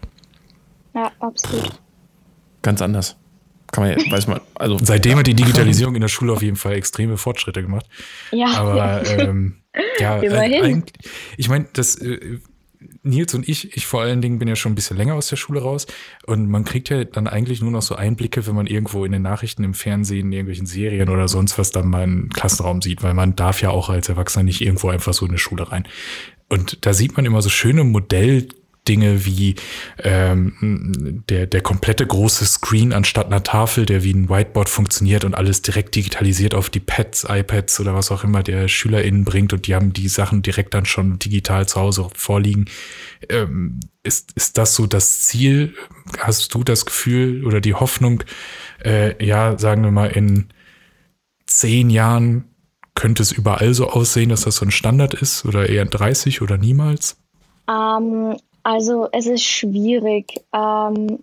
Ja, 0.93 1.11
absolut. 1.19 1.79
Ganz 2.61 2.81
anders. 2.81 3.15
Kann 3.71 3.87
man, 3.87 4.11
weiß 4.11 4.27
man, 4.27 4.41
also. 4.55 4.77
Seitdem 4.83 5.17
hat 5.17 5.27
die 5.27 5.33
Digitalisierung 5.33 5.95
in 5.95 6.01
der 6.01 6.09
Schule 6.09 6.33
auf 6.33 6.41
jeden 6.41 6.57
Fall 6.57 6.73
extreme 6.73 7.17
Fortschritte 7.17 7.61
gemacht. 7.61 7.85
Ja. 8.31 8.47
Aber, 8.47 8.75
ja, 8.75 9.01
ähm, 9.19 9.61
ja 9.99 10.21
äh, 10.21 10.81
ich 11.37 11.47
meine, 11.47 11.67
das, 11.71 11.95
äh, 11.95 12.39
Nils 13.03 13.33
und 13.33 13.47
ich, 13.49 13.75
ich 13.75 13.87
vor 13.87 14.01
allen 14.01 14.21
Dingen 14.21 14.37
bin 14.37 14.47
ja 14.47 14.55
schon 14.55 14.73
ein 14.73 14.75
bisschen 14.75 14.97
länger 14.97 15.15
aus 15.15 15.27
der 15.27 15.35
Schule 15.35 15.61
raus 15.61 15.87
und 16.25 16.49
man 16.49 16.63
kriegt 16.65 16.89
ja 16.89 17.03
dann 17.03 17.27
eigentlich 17.27 17.61
nur 17.61 17.71
noch 17.71 17.81
so 17.81 17.95
Einblicke, 17.95 18.45
wenn 18.45 18.55
man 18.55 18.67
irgendwo 18.67 19.05
in 19.05 19.11
den 19.11 19.23
Nachrichten, 19.23 19.63
im 19.63 19.73
Fernsehen, 19.73 20.27
in 20.27 20.33
irgendwelchen 20.33 20.67
Serien 20.67 21.09
oder 21.09 21.27
sonst 21.27 21.57
was 21.57 21.71
dann 21.71 21.89
mal 21.89 22.03
einen 22.03 22.29
Klassenraum 22.29 22.81
sieht, 22.81 23.01
weil 23.01 23.13
man 23.13 23.35
darf 23.35 23.61
ja 23.61 23.71
auch 23.71 23.89
als 23.89 24.09
Erwachsener 24.09 24.43
nicht 24.43 24.61
irgendwo 24.61 24.89
einfach 24.89 25.13
so 25.13 25.25
in 25.25 25.31
eine 25.31 25.39
Schule 25.39 25.71
rein. 25.71 25.87
Und 26.47 26.85
da 26.85 26.93
sieht 26.93 27.15
man 27.15 27.25
immer 27.25 27.41
so 27.41 27.49
schöne 27.49 27.83
Modell 27.83 28.49
Dinge 28.87 29.25
wie 29.25 29.55
ähm, 29.99 31.23
der, 31.29 31.45
der 31.45 31.61
komplette 31.61 32.05
große 32.05 32.45
Screen 32.45 32.93
anstatt 32.93 33.27
einer 33.27 33.43
Tafel, 33.43 33.85
der 33.85 34.03
wie 34.03 34.13
ein 34.13 34.27
Whiteboard 34.27 34.69
funktioniert 34.69 35.23
und 35.23 35.35
alles 35.35 35.61
direkt 35.61 35.95
digitalisiert 35.95 36.55
auf 36.55 36.69
die 36.71 36.79
Pads, 36.79 37.27
iPads 37.29 37.79
oder 37.79 37.93
was 37.93 38.11
auch 38.11 38.23
immer 38.23 38.41
der 38.41 38.67
SchülerInnen 38.67 39.23
bringt 39.23 39.53
und 39.53 39.67
die 39.67 39.75
haben 39.75 39.93
die 39.93 40.07
Sachen 40.07 40.41
direkt 40.41 40.73
dann 40.73 40.85
schon 40.85 41.19
digital 41.19 41.67
zu 41.67 41.79
Hause 41.79 42.07
vorliegen. 42.15 42.65
Ähm, 43.29 43.79
ist, 44.03 44.31
ist 44.35 44.57
das 44.57 44.73
so 44.75 44.87
das 44.87 45.21
Ziel? 45.21 45.75
Hast 46.17 46.53
du 46.55 46.63
das 46.63 46.85
Gefühl 46.85 47.45
oder 47.45 47.61
die 47.61 47.75
Hoffnung, 47.75 48.23
äh, 48.83 49.23
ja, 49.23 49.59
sagen 49.59 49.83
wir 49.83 49.91
mal, 49.91 50.09
in 50.09 50.49
zehn 51.45 51.91
Jahren 51.91 52.45
könnte 52.95 53.21
es 53.21 53.31
überall 53.31 53.73
so 53.73 53.89
aussehen, 53.89 54.29
dass 54.29 54.41
das 54.41 54.55
so 54.55 54.65
ein 54.65 54.71
Standard 54.71 55.13
ist 55.13 55.45
oder 55.45 55.69
eher 55.69 55.83
in 55.83 55.89
30 55.89 56.41
oder 56.41 56.57
niemals? 56.57 57.17
Ähm, 57.69 58.35
also 58.63 59.07
es 59.11 59.27
ist 59.27 59.43
schwierig. 59.43 60.43
Ähm, 60.53 61.19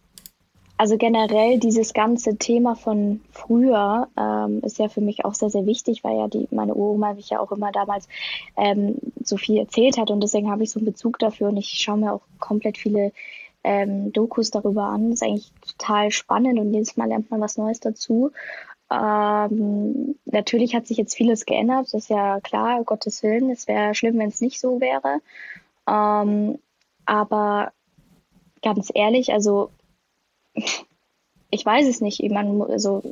also 0.78 0.96
generell 0.96 1.58
dieses 1.58 1.92
ganze 1.92 2.36
Thema 2.36 2.76
von 2.76 3.20
früher 3.32 4.08
ähm, 4.16 4.60
ist 4.62 4.78
ja 4.78 4.88
für 4.88 5.00
mich 5.00 5.24
auch 5.24 5.34
sehr, 5.34 5.50
sehr 5.50 5.66
wichtig, 5.66 6.04
weil 6.04 6.16
ja 6.16 6.28
die, 6.28 6.46
meine 6.52 6.74
Uroma 6.74 7.14
mich 7.14 7.30
ja 7.30 7.40
auch 7.40 7.50
immer 7.50 7.72
damals 7.72 8.08
ähm, 8.56 8.94
so 9.24 9.36
viel 9.36 9.58
erzählt 9.58 9.98
hat 9.98 10.12
und 10.12 10.22
deswegen 10.22 10.50
habe 10.50 10.62
ich 10.62 10.70
so 10.70 10.78
einen 10.78 10.86
Bezug 10.86 11.18
dafür 11.18 11.48
und 11.48 11.56
ich 11.56 11.70
schaue 11.70 11.98
mir 11.98 12.12
auch 12.12 12.22
komplett 12.38 12.78
viele 12.78 13.12
ähm, 13.64 14.12
Dokus 14.12 14.52
darüber 14.52 14.84
an. 14.84 15.10
Das 15.10 15.20
ist 15.20 15.26
eigentlich 15.26 15.52
total 15.66 16.12
spannend 16.12 16.60
und 16.60 16.72
jedes 16.72 16.96
Mal 16.96 17.08
lernt 17.08 17.28
man 17.28 17.40
was 17.40 17.58
Neues 17.58 17.80
dazu. 17.80 18.30
Ähm, 18.88 20.14
natürlich 20.26 20.76
hat 20.76 20.86
sich 20.86 20.96
jetzt 20.96 21.16
vieles 21.16 21.44
geändert, 21.44 21.86
das 21.86 21.94
ist 21.94 22.08
ja 22.08 22.38
klar, 22.40 22.84
Gottes 22.84 23.24
Willen. 23.24 23.50
Es 23.50 23.66
wäre 23.66 23.96
schlimm, 23.96 24.16
wenn 24.18 24.28
es 24.28 24.40
nicht 24.40 24.60
so 24.60 24.80
wäre. 24.80 25.20
Ähm, 25.88 26.60
aber 27.08 27.72
ganz 28.62 28.90
ehrlich, 28.94 29.32
also 29.32 29.70
ich 31.50 31.64
weiß 31.64 31.88
es 31.88 32.02
nicht. 32.02 32.22
Man, 32.30 32.60
also, 32.62 33.02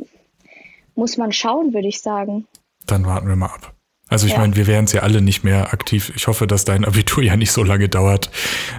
muss 0.94 1.16
man 1.16 1.32
schauen, 1.32 1.72
würde 1.72 1.88
ich 1.88 2.02
sagen. 2.02 2.46
Dann 2.86 3.06
warten 3.06 3.26
wir 3.26 3.36
mal 3.36 3.46
ab. 3.46 3.72
Also 4.08 4.26
ich 4.26 4.34
ja. 4.34 4.38
meine, 4.38 4.54
wir 4.54 4.66
wären 4.66 4.84
es 4.84 4.92
ja 4.92 5.02
alle 5.02 5.22
nicht 5.22 5.44
mehr 5.44 5.72
aktiv. 5.72 6.12
Ich 6.14 6.28
hoffe, 6.28 6.46
dass 6.46 6.64
dein 6.64 6.84
Abitur 6.84 7.22
ja 7.22 7.36
nicht 7.36 7.50
so 7.50 7.64
lange 7.64 7.88
dauert, 7.88 8.30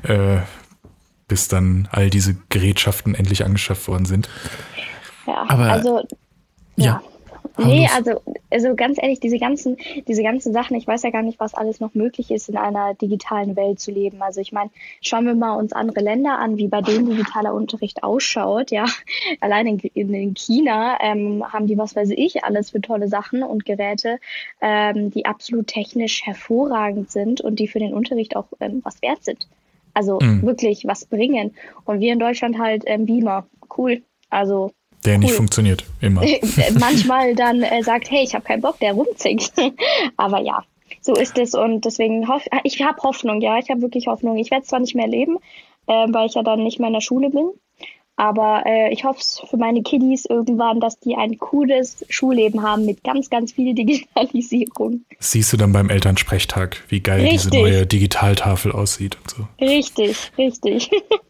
äh, 0.04 0.38
bis 1.28 1.48
dann 1.48 1.90
all 1.92 2.10
diese 2.10 2.38
Gerätschaften 2.50 3.16
endlich 3.16 3.44
angeschafft 3.44 3.88
worden 3.88 4.06
sind. 4.06 4.30
Ja, 5.26 5.46
Aber, 5.50 5.72
also 5.72 6.04
ja. 6.78 6.86
ja. 6.86 7.04
Nee, 7.58 7.88
also, 7.96 8.22
also 8.50 8.76
ganz 8.76 8.98
ehrlich, 9.02 9.20
diese 9.20 9.40
ganzen, 9.40 9.78
diese 10.08 10.24
ganzen 10.24 10.54
Sachen, 10.54 10.76
ich 10.76 10.88
weiß 10.88 11.04
ja 11.04 11.10
gar 11.10 11.24
nicht, 11.24 11.40
was 11.40 11.54
alles 11.54 11.80
noch 11.80 11.94
möglich 11.96 12.32
ist, 12.32 12.50
in 12.50 12.58
einer 12.58 12.94
digitalen 12.94 13.56
Welt 13.56 13.80
zu 13.80 13.92
leben. 13.92 14.22
Also 14.22 14.42
ich 14.42 14.52
meine, 14.52 14.70
schauen 15.02 15.26
wir 15.26 15.36
mal 15.36 15.56
uns 15.56 15.74
andere 15.74 16.02
Länder 16.02 16.38
an, 16.40 16.58
wie 16.58 16.68
bei 16.68 16.82
denen 16.82 17.10
digitaler 17.10 17.54
Unterricht 17.54 18.04
ausschaut. 18.04 18.72
Ja, 18.72 18.86
allein 19.42 19.68
in, 19.68 19.80
in, 19.80 20.14
in 20.14 20.34
China 20.36 20.98
ähm, 21.02 21.44
haben 21.52 21.68
die, 21.68 21.78
was 21.78 21.96
weiß 21.96 22.12
ich, 22.12 22.44
alles 22.44 22.72
für 22.72 22.82
tolle 22.82 23.08
Sachen 23.08 23.44
und 23.44 23.66
Geräte, 23.66 24.20
ähm, 24.62 25.12
die 25.12 25.26
absolut 25.26 25.68
technisch 25.68 26.26
hervorragend 26.26 27.12
sind 27.12 27.42
und 27.42 27.60
die 27.60 27.68
für 27.68 27.80
den 27.80 27.94
Unterricht 27.94 28.36
auch 28.36 28.48
ähm, 28.60 28.82
was 28.84 29.02
wert 29.02 29.24
sind. 29.24 29.48
Also 29.94 30.20
mhm. 30.22 30.44
wirklich 30.44 30.86
was 30.86 31.06
bringen. 31.06 31.56
Und 31.86 32.02
wir 32.02 32.14
in 32.14 32.20
Deutschland 32.20 32.60
halt 32.60 32.84
ähm, 32.86 33.08
Beamer. 33.08 33.48
Cool. 33.76 34.04
Also 34.30 34.72
der 35.08 35.16
cool. 35.16 35.20
nicht 35.22 35.34
funktioniert, 35.34 35.86
immer. 36.02 36.22
Manchmal 36.80 37.34
dann 37.34 37.64
äh, 37.64 37.82
sagt, 37.82 38.12
hey, 38.12 38.24
ich 38.24 38.36
habe 38.36 38.46
keinen 38.46 38.62
Bock, 38.62 38.80
der 38.80 38.94
rumzinkt. 38.94 39.54
Aber 40.18 40.40
ja, 40.42 40.64
so 41.02 41.16
ist 41.16 41.38
es 41.38 41.56
und 41.56 41.86
deswegen 41.86 42.28
hoff 42.28 42.44
ich 42.64 42.82
habe 42.82 43.02
Hoffnung, 43.02 43.42
ja, 43.42 43.58
ich 43.58 43.70
habe 43.70 43.82
wirklich 43.82 44.08
Hoffnung. 44.08 44.38
Ich 44.38 44.52
werde 44.52 44.66
zwar 44.66 44.80
nicht 44.80 44.96
mehr 44.96 45.08
leben, 45.08 45.38
äh, 45.88 46.06
weil 46.10 46.28
ich 46.28 46.36
ja 46.36 46.44
dann 46.44 46.64
nicht 46.64 46.80
mehr 46.80 46.88
in 46.88 46.94
der 46.94 47.02
Schule 47.02 47.30
bin, 47.30 47.52
aber 48.18 48.64
äh, 48.66 48.92
ich 48.92 49.04
hoffe 49.04 49.20
es 49.22 49.42
für 49.48 49.58
meine 49.58 49.84
Kiddies 49.84 50.26
irgendwann, 50.26 50.80
dass 50.80 51.00
die 51.00 51.16
ein 51.16 51.38
cooles 51.38 52.04
Schulleben 52.10 52.64
haben 52.64 52.84
mit 52.86 53.04
ganz, 53.04 53.30
ganz 53.30 53.54
viel 53.54 53.76
Digitalisierung. 53.76 55.06
Siehst 55.20 55.54
du 55.54 55.58
dann 55.58 55.72
beim 55.72 55.92
Elternsprechtag, 55.92 56.84
wie 56.90 57.00
geil 57.00 57.22
richtig. 57.22 57.52
diese 57.52 57.62
neue 57.62 57.86
Digitaltafel 57.86 58.72
aussieht 58.72 59.18
und 59.22 59.30
so. 59.30 59.48
Richtig, 59.64 60.32
richtig. 60.38 60.90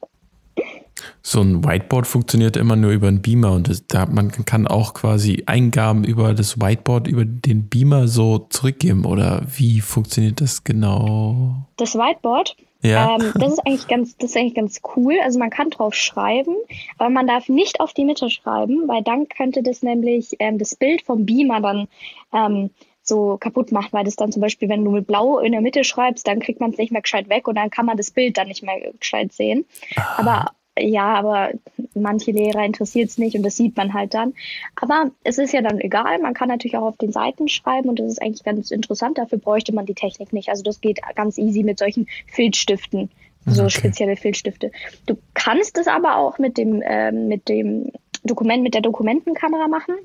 So 1.21 1.41
ein 1.41 1.63
Whiteboard 1.63 2.07
funktioniert 2.07 2.57
immer 2.57 2.75
nur 2.75 2.91
über 2.91 3.07
einen 3.07 3.21
Beamer 3.21 3.51
und 3.51 3.69
das, 3.69 3.85
da 3.87 4.05
man 4.05 4.31
kann 4.31 4.67
auch 4.67 4.93
quasi 4.93 5.43
Eingaben 5.45 6.03
über 6.03 6.33
das 6.33 6.59
Whiteboard 6.59 7.07
über 7.07 7.25
den 7.25 7.67
Beamer 7.67 8.07
so 8.07 8.47
zurückgeben 8.49 9.05
oder 9.05 9.43
wie 9.55 9.81
funktioniert 9.81 10.41
das 10.41 10.63
genau? 10.63 11.55
Das 11.77 11.95
Whiteboard? 11.95 12.55
Ja. 12.81 13.15
Ähm, 13.15 13.31
das 13.35 13.53
ist 13.53 13.59
eigentlich 13.65 13.87
ganz, 13.87 14.17
das 14.17 14.31
ist 14.31 14.37
eigentlich 14.37 14.55
ganz 14.55 14.81
cool. 14.95 15.15
Also 15.23 15.39
man 15.39 15.49
kann 15.49 15.69
drauf 15.69 15.93
schreiben, 15.95 16.55
aber 16.97 17.09
man 17.09 17.27
darf 17.27 17.49
nicht 17.49 17.79
auf 17.79 17.93
die 17.93 18.05
Mitte 18.05 18.29
schreiben, 18.29 18.87
weil 18.87 19.03
dann 19.03 19.27
könnte 19.27 19.63
das 19.63 19.81
nämlich 19.81 20.35
ähm, 20.39 20.57
das 20.57 20.75
Bild 20.75 21.01
vom 21.01 21.25
Beamer 21.25 21.61
dann 21.61 21.87
ähm, 22.33 22.69
so 23.01 23.37
kaputt 23.37 23.71
macht, 23.71 23.93
weil 23.93 24.03
das 24.03 24.15
dann 24.15 24.31
zum 24.31 24.41
Beispiel, 24.41 24.69
wenn 24.69 24.83
du 24.83 24.91
mit 24.91 25.07
Blau 25.07 25.39
in 25.39 25.53
der 25.53 25.61
Mitte 25.61 25.83
schreibst, 25.83 26.27
dann 26.27 26.39
kriegt 26.39 26.59
man 26.59 26.71
es 26.71 26.77
nicht 26.77 26.91
mehr 26.91 27.01
gescheit 27.01 27.29
weg 27.29 27.47
und 27.47 27.55
dann 27.55 27.69
kann 27.69 27.85
man 27.85 27.97
das 27.97 28.11
Bild 28.11 28.37
dann 28.37 28.49
nicht 28.49 28.63
mehr 28.63 28.91
gescheit 28.99 29.31
sehen. 29.31 29.65
Aha. 29.95 30.19
Aber 30.19 30.51
ja, 30.79 31.13
aber 31.15 31.51
manche 31.93 32.31
Lehrer 32.31 32.65
interessiert 32.65 33.09
es 33.09 33.17
nicht 33.17 33.35
und 33.35 33.43
das 33.43 33.55
sieht 33.55 33.75
man 33.75 33.93
halt 33.93 34.13
dann. 34.13 34.33
Aber 34.75 35.11
es 35.23 35.37
ist 35.37 35.53
ja 35.53 35.61
dann 35.61 35.79
egal, 35.79 36.19
man 36.19 36.33
kann 36.33 36.49
natürlich 36.49 36.77
auch 36.77 36.87
auf 36.87 36.97
den 36.97 37.11
Seiten 37.11 37.47
schreiben 37.47 37.89
und 37.89 37.99
das 37.99 38.07
ist 38.07 38.21
eigentlich 38.21 38.43
ganz 38.43 38.71
interessant, 38.71 39.17
dafür 39.17 39.37
bräuchte 39.37 39.73
man 39.73 39.85
die 39.85 39.93
Technik 39.93 40.33
nicht. 40.33 40.49
Also 40.49 40.63
das 40.63 40.81
geht 40.81 40.99
ganz 41.15 41.37
easy 41.37 41.63
mit 41.63 41.79
solchen 41.79 42.07
Filzstiften, 42.27 43.09
so 43.45 43.63
okay. 43.63 43.71
spezielle 43.71 44.15
Filzstifte. 44.15 44.71
Du 45.05 45.17
kannst 45.33 45.77
es 45.77 45.87
aber 45.87 46.17
auch 46.17 46.39
mit 46.39 46.57
dem, 46.57 46.81
äh, 46.81 47.11
mit 47.11 47.49
dem 47.49 47.91
Dokument, 48.23 48.63
mit 48.63 48.73
der 48.73 48.81
Dokumentenkamera 48.81 49.67
machen. 49.67 49.95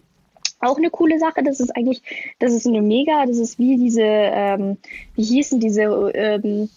Auch 0.60 0.76
eine 0.76 0.90
coole 0.90 1.18
Sache, 1.18 1.42
das 1.42 1.58
ist 1.58 1.76
eigentlich, 1.76 2.02
das 2.38 2.52
ist 2.52 2.66
eine 2.68 2.82
mega, 2.82 3.26
das 3.26 3.38
ist 3.38 3.58
wie 3.58 3.76
diese, 3.76 4.04
ähm, 4.04 4.76
wie 5.16 5.24
hießen 5.24 5.58
diese, 5.58 5.82
ähm, 6.14 6.68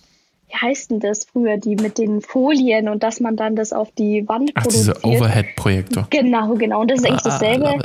wie 0.56 0.68
heißt 0.68 0.92
denn 0.92 1.00
das 1.00 1.26
früher, 1.26 1.58
die 1.58 1.76
mit 1.76 1.98
den 1.98 2.22
Folien 2.22 2.90
und 2.90 3.04
dass 3.04 3.20
man 3.20 3.36
dann 3.36 3.56
das 3.56 3.74
auf 3.74 3.92
die 3.92 4.28
Wand 4.28 4.52
Ach, 4.56 4.64
produziert. 4.64 4.98
diese 5.04 5.18
Overhead-Projektor. 5.18 6.08
Genau, 6.10 6.56
genau. 6.56 6.82
Und 6.82 6.92
das 6.92 7.00
ist 7.00 7.06
eigentlich 7.06 7.26
ah, 7.26 7.30
dasselbe, 7.30 7.80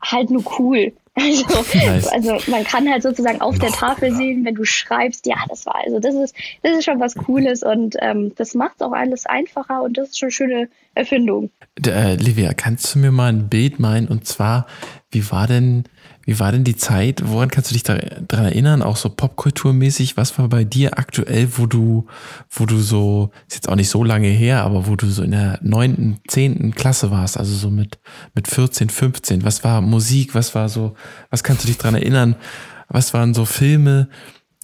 halt 0.00 0.30
nur 0.30 0.44
cool. 0.58 0.92
Also, 1.16 1.44
nice. 1.74 2.06
also 2.06 2.38
man 2.46 2.62
kann 2.62 2.88
halt 2.88 3.02
sozusagen 3.02 3.40
auf 3.40 3.54
Noch 3.56 3.64
der 3.64 3.72
Tafel 3.72 4.10
cooler. 4.10 4.16
sehen, 4.16 4.44
wenn 4.44 4.54
du 4.54 4.64
schreibst, 4.64 5.26
ja, 5.26 5.34
das 5.48 5.66
war 5.66 5.74
also 5.84 5.98
das 5.98 6.14
ist 6.14 6.36
das 6.62 6.78
ist 6.78 6.84
schon 6.84 7.00
was 7.00 7.16
Cooles 7.16 7.64
und 7.64 7.96
ähm, 8.00 8.32
das 8.36 8.54
macht 8.54 8.80
auch 8.80 8.92
alles 8.92 9.26
einfacher 9.26 9.82
und 9.82 9.98
das 9.98 10.10
ist 10.10 10.18
schon 10.18 10.28
eine 10.28 10.32
schöne 10.32 10.68
Erfindung. 10.94 11.50
Äh, 11.84 12.14
Livia, 12.14 12.54
kannst 12.54 12.94
du 12.94 13.00
mir 13.00 13.10
mal 13.10 13.28
ein 13.28 13.48
Bild 13.48 13.80
meinen 13.80 14.06
und 14.06 14.24
zwar, 14.24 14.66
wie 15.10 15.28
war 15.32 15.48
denn 15.48 15.84
wie 16.24 16.38
war 16.38 16.52
denn 16.52 16.64
die 16.64 16.76
Zeit? 16.76 17.22
Woran 17.24 17.50
kannst 17.50 17.70
du 17.70 17.74
dich 17.74 17.82
daran 17.82 18.44
erinnern? 18.44 18.82
Auch 18.82 18.96
so 18.96 19.08
popkulturmäßig? 19.08 20.16
Was 20.16 20.38
war 20.38 20.48
bei 20.48 20.64
dir 20.64 20.98
aktuell, 20.98 21.48
wo 21.56 21.66
du, 21.66 22.06
wo 22.50 22.66
du 22.66 22.78
so, 22.78 23.30
ist 23.48 23.54
jetzt 23.54 23.68
auch 23.68 23.76
nicht 23.76 23.88
so 23.88 24.04
lange 24.04 24.28
her, 24.28 24.62
aber 24.62 24.86
wo 24.86 24.96
du 24.96 25.06
so 25.06 25.22
in 25.22 25.30
der 25.30 25.58
neunten, 25.62 26.18
zehnten 26.28 26.74
Klasse 26.74 27.10
warst, 27.10 27.38
also 27.38 27.54
so 27.54 27.70
mit, 27.70 27.98
mit 28.34 28.48
14, 28.48 28.90
15? 28.90 29.44
Was 29.44 29.64
war 29.64 29.80
Musik? 29.80 30.34
Was 30.34 30.54
war 30.54 30.68
so, 30.68 30.94
was 31.30 31.42
kannst 31.42 31.64
du 31.64 31.68
dich 31.68 31.78
daran 31.78 31.94
erinnern? 31.94 32.36
Was 32.88 33.14
waren 33.14 33.34
so 33.34 33.44
Filme, 33.44 34.08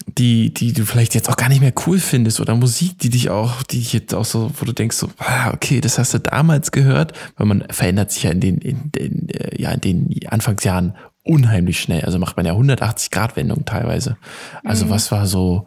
die, 0.06 0.52
die 0.52 0.72
du 0.72 0.84
vielleicht 0.84 1.14
jetzt 1.14 1.28
auch 1.28 1.36
gar 1.36 1.48
nicht 1.48 1.60
mehr 1.60 1.72
cool 1.86 1.98
findest 1.98 2.40
oder 2.40 2.54
Musik, 2.54 2.98
die 2.98 3.10
dich 3.10 3.30
auch, 3.30 3.62
die 3.62 3.78
dich 3.78 3.92
jetzt 3.92 4.14
auch 4.14 4.24
so, 4.24 4.50
wo 4.58 4.64
du 4.64 4.72
denkst 4.72 4.96
so, 4.96 5.08
ah, 5.18 5.52
okay, 5.52 5.80
das 5.80 5.98
hast 5.98 6.14
du 6.14 6.20
damals 6.20 6.70
gehört, 6.70 7.12
weil 7.36 7.46
man 7.46 7.64
verändert 7.70 8.12
sich 8.12 8.24
ja 8.24 8.30
in 8.30 8.40
den, 8.40 8.58
in 8.58 8.92
den, 8.92 9.28
äh, 9.30 9.60
ja, 9.60 9.70
in 9.72 9.80
den 9.80 10.28
Anfangsjahren 10.28 10.94
unheimlich 11.26 11.80
schnell. 11.80 12.04
Also 12.04 12.18
macht 12.18 12.36
man 12.36 12.46
ja 12.46 12.52
180 12.52 13.10
Grad 13.10 13.36
Wendung 13.36 13.64
teilweise. 13.64 14.16
Also 14.64 14.86
mhm. 14.86 14.90
was 14.90 15.12
war 15.12 15.26
so, 15.26 15.66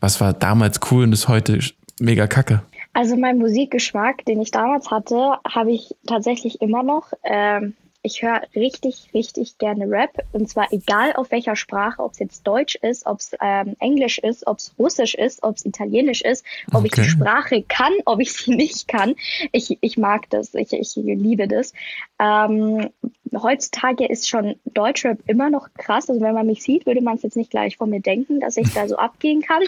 was 0.00 0.20
war 0.20 0.32
damals 0.32 0.80
cool 0.90 1.04
und 1.04 1.12
ist 1.12 1.28
heute 1.28 1.60
mega 2.00 2.26
kacke? 2.26 2.62
Also 2.92 3.16
mein 3.16 3.38
Musikgeschmack, 3.38 4.24
den 4.24 4.40
ich 4.40 4.50
damals 4.50 4.90
hatte, 4.90 5.34
habe 5.46 5.72
ich 5.72 5.94
tatsächlich 6.06 6.62
immer 6.62 6.82
noch. 6.82 7.12
Ähm, 7.24 7.74
ich 8.06 8.22
höre 8.22 8.42
richtig, 8.54 9.10
richtig 9.12 9.58
gerne 9.58 9.90
Rap. 9.90 10.24
Und 10.32 10.48
zwar 10.48 10.72
egal 10.72 11.12
auf 11.14 11.32
welcher 11.32 11.56
Sprache, 11.56 12.00
ob 12.02 12.12
es 12.12 12.20
jetzt 12.20 12.46
Deutsch 12.46 12.76
ist, 12.76 13.04
ob 13.04 13.18
es 13.18 13.32
ähm, 13.42 13.74
Englisch 13.80 14.18
ist, 14.18 14.46
ob 14.46 14.58
es 14.58 14.72
Russisch 14.78 15.14
ist, 15.14 15.42
ob 15.42 15.56
es 15.56 15.66
Italienisch 15.66 16.22
ist, 16.22 16.44
ob 16.68 16.76
okay. 16.76 16.86
ich 16.86 16.92
die 16.92 17.10
Sprache 17.10 17.62
kann, 17.62 17.92
ob 18.04 18.20
ich 18.20 18.32
sie 18.32 18.54
nicht 18.54 18.86
kann. 18.86 19.16
Ich, 19.50 19.76
ich 19.80 19.98
mag 19.98 20.30
das, 20.30 20.54
ich, 20.54 20.72
ich 20.72 20.94
liebe 20.94 21.48
das. 21.48 21.72
Ähm, 22.20 22.90
heutzutage 23.42 24.06
ist 24.06 24.28
schon 24.28 24.56
Deutschrap 24.64 25.18
immer 25.26 25.50
noch 25.50 25.68
krass. 25.74 26.08
Also 26.08 26.20
wenn 26.20 26.34
man 26.34 26.46
mich 26.46 26.62
sieht, 26.62 26.86
würde 26.86 27.00
man 27.00 27.16
es 27.16 27.22
jetzt 27.22 27.36
nicht 27.36 27.50
gleich 27.50 27.76
von 27.76 27.90
mir 27.90 28.00
denken, 28.00 28.40
dass 28.40 28.56
ich 28.56 28.72
da 28.72 28.88
so 28.88 28.96
abgehen 28.96 29.42
kann. 29.42 29.62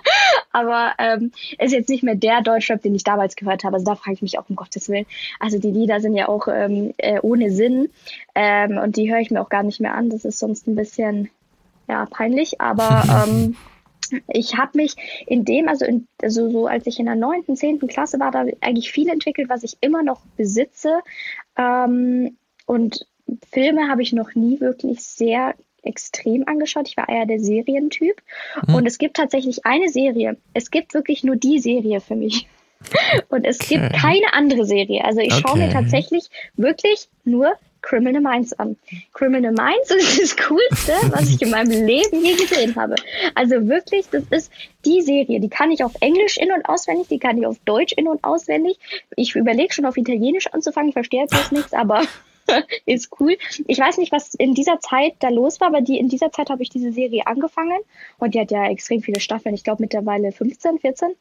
Aber 0.52 0.92
ähm, 0.98 1.32
ist 1.58 1.72
jetzt 1.72 1.88
nicht 1.88 2.02
mehr 2.02 2.14
der 2.14 2.42
Deutschrap, 2.42 2.82
den 2.82 2.94
ich 2.94 3.04
damals 3.04 3.36
gehört 3.36 3.64
habe. 3.64 3.74
Also 3.74 3.86
da 3.86 3.94
frage 3.94 4.14
ich 4.14 4.22
mich 4.22 4.38
auch 4.38 4.48
um 4.48 4.56
Gottes 4.56 4.88
Willen. 4.88 5.06
Also 5.40 5.58
die 5.58 5.70
Lieder 5.70 6.00
sind 6.00 6.14
ja 6.14 6.28
auch 6.28 6.48
ähm, 6.48 6.94
äh, 6.98 7.20
ohne 7.20 7.50
Sinn 7.50 7.90
ähm, 8.34 8.78
und 8.78 8.96
die 8.96 9.12
höre 9.12 9.20
ich 9.20 9.30
mir 9.30 9.40
auch 9.40 9.48
gar 9.48 9.62
nicht 9.62 9.80
mehr 9.80 9.94
an. 9.94 10.10
Das 10.10 10.24
ist 10.24 10.38
sonst 10.38 10.66
ein 10.66 10.76
bisschen 10.76 11.30
ja 11.88 12.06
peinlich. 12.06 12.60
Aber 12.60 13.02
ähm, 13.26 13.56
ich 14.28 14.56
habe 14.56 14.72
mich 14.74 14.96
in 15.26 15.44
dem, 15.44 15.68
also, 15.68 15.84
in, 15.84 16.06
also 16.22 16.50
so 16.50 16.66
als 16.66 16.86
ich 16.86 16.98
in 16.98 17.06
der 17.06 17.16
neunten, 17.16 17.56
zehnten 17.56 17.88
Klasse 17.88 18.20
war, 18.20 18.30
da 18.30 18.44
eigentlich 18.60 18.92
viel 18.92 19.08
entwickelt, 19.08 19.48
was 19.48 19.62
ich 19.62 19.76
immer 19.80 20.02
noch 20.02 20.20
besitze. 20.36 21.00
Ähm, 21.56 22.36
und 22.66 23.06
Filme 23.50 23.88
habe 23.88 24.02
ich 24.02 24.12
noch 24.12 24.34
nie 24.34 24.60
wirklich 24.60 25.00
sehr 25.00 25.54
extrem 25.82 26.46
angeschaut. 26.48 26.88
Ich 26.88 26.96
war 26.96 27.08
eher 27.08 27.26
der 27.26 27.40
Serientyp. 27.40 28.22
Mhm. 28.66 28.74
Und 28.74 28.86
es 28.86 28.98
gibt 28.98 29.16
tatsächlich 29.16 29.66
eine 29.66 29.88
Serie. 29.88 30.36
Es 30.54 30.70
gibt 30.70 30.94
wirklich 30.94 31.24
nur 31.24 31.36
die 31.36 31.58
Serie 31.58 32.00
für 32.00 32.16
mich. 32.16 32.46
Und 33.28 33.44
es 33.44 33.60
okay. 33.60 33.78
gibt 33.78 33.92
keine 33.94 34.32
andere 34.32 34.64
Serie. 34.64 35.04
Also 35.04 35.20
ich 35.20 35.32
okay. 35.32 35.42
schaue 35.46 35.58
mir 35.58 35.70
tatsächlich 35.70 36.28
wirklich 36.56 37.08
nur 37.24 37.54
Criminal 37.84 38.22
Minds 38.22 38.52
an. 38.54 38.76
Criminal 39.12 39.52
Minds 39.52 39.90
ist 39.94 40.20
das 40.20 40.36
Coolste, 40.36 40.92
was 41.10 41.28
ich 41.28 41.40
in 41.42 41.50
meinem 41.50 41.86
Leben 41.86 42.24
je 42.24 42.34
gesehen 42.34 42.74
habe. 42.76 42.94
Also 43.34 43.68
wirklich, 43.68 44.06
das 44.10 44.24
ist 44.30 44.50
die 44.84 45.02
Serie. 45.02 45.40
Die 45.40 45.48
kann 45.48 45.70
ich 45.70 45.84
auf 45.84 45.92
Englisch 46.00 46.38
in- 46.38 46.52
und 46.52 46.66
auswendig, 46.66 47.08
die 47.08 47.18
kann 47.18 47.38
ich 47.38 47.46
auf 47.46 47.58
Deutsch 47.64 47.92
in- 47.92 48.08
und 48.08 48.24
auswendig. 48.24 48.78
Ich 49.16 49.34
überlege 49.34 49.72
schon 49.72 49.86
auf 49.86 49.96
Italienisch 49.96 50.46
anzufangen, 50.48 50.88
ich 50.88 50.94
verstehe 50.94 51.22
jetzt 51.22 51.52
nichts, 51.52 51.72
aber 51.72 52.02
ist 52.86 53.10
cool. 53.20 53.36
Ich 53.66 53.78
weiß 53.78 53.98
nicht, 53.98 54.12
was 54.12 54.34
in 54.34 54.54
dieser 54.54 54.80
Zeit 54.80 55.14
da 55.20 55.28
los 55.28 55.60
war, 55.60 55.68
aber 55.68 55.80
die, 55.80 55.98
in 55.98 56.08
dieser 56.08 56.32
Zeit 56.32 56.50
habe 56.50 56.62
ich 56.62 56.70
diese 56.70 56.92
Serie 56.92 57.26
angefangen 57.26 57.78
und 58.18 58.34
die 58.34 58.40
hat 58.40 58.50
ja 58.50 58.68
extrem 58.68 59.02
viele 59.02 59.20
Staffeln. 59.20 59.54
Ich 59.54 59.64
glaube 59.64 59.82
mittlerweile 59.82 60.32
15, 60.32 60.78
14. 60.78 61.14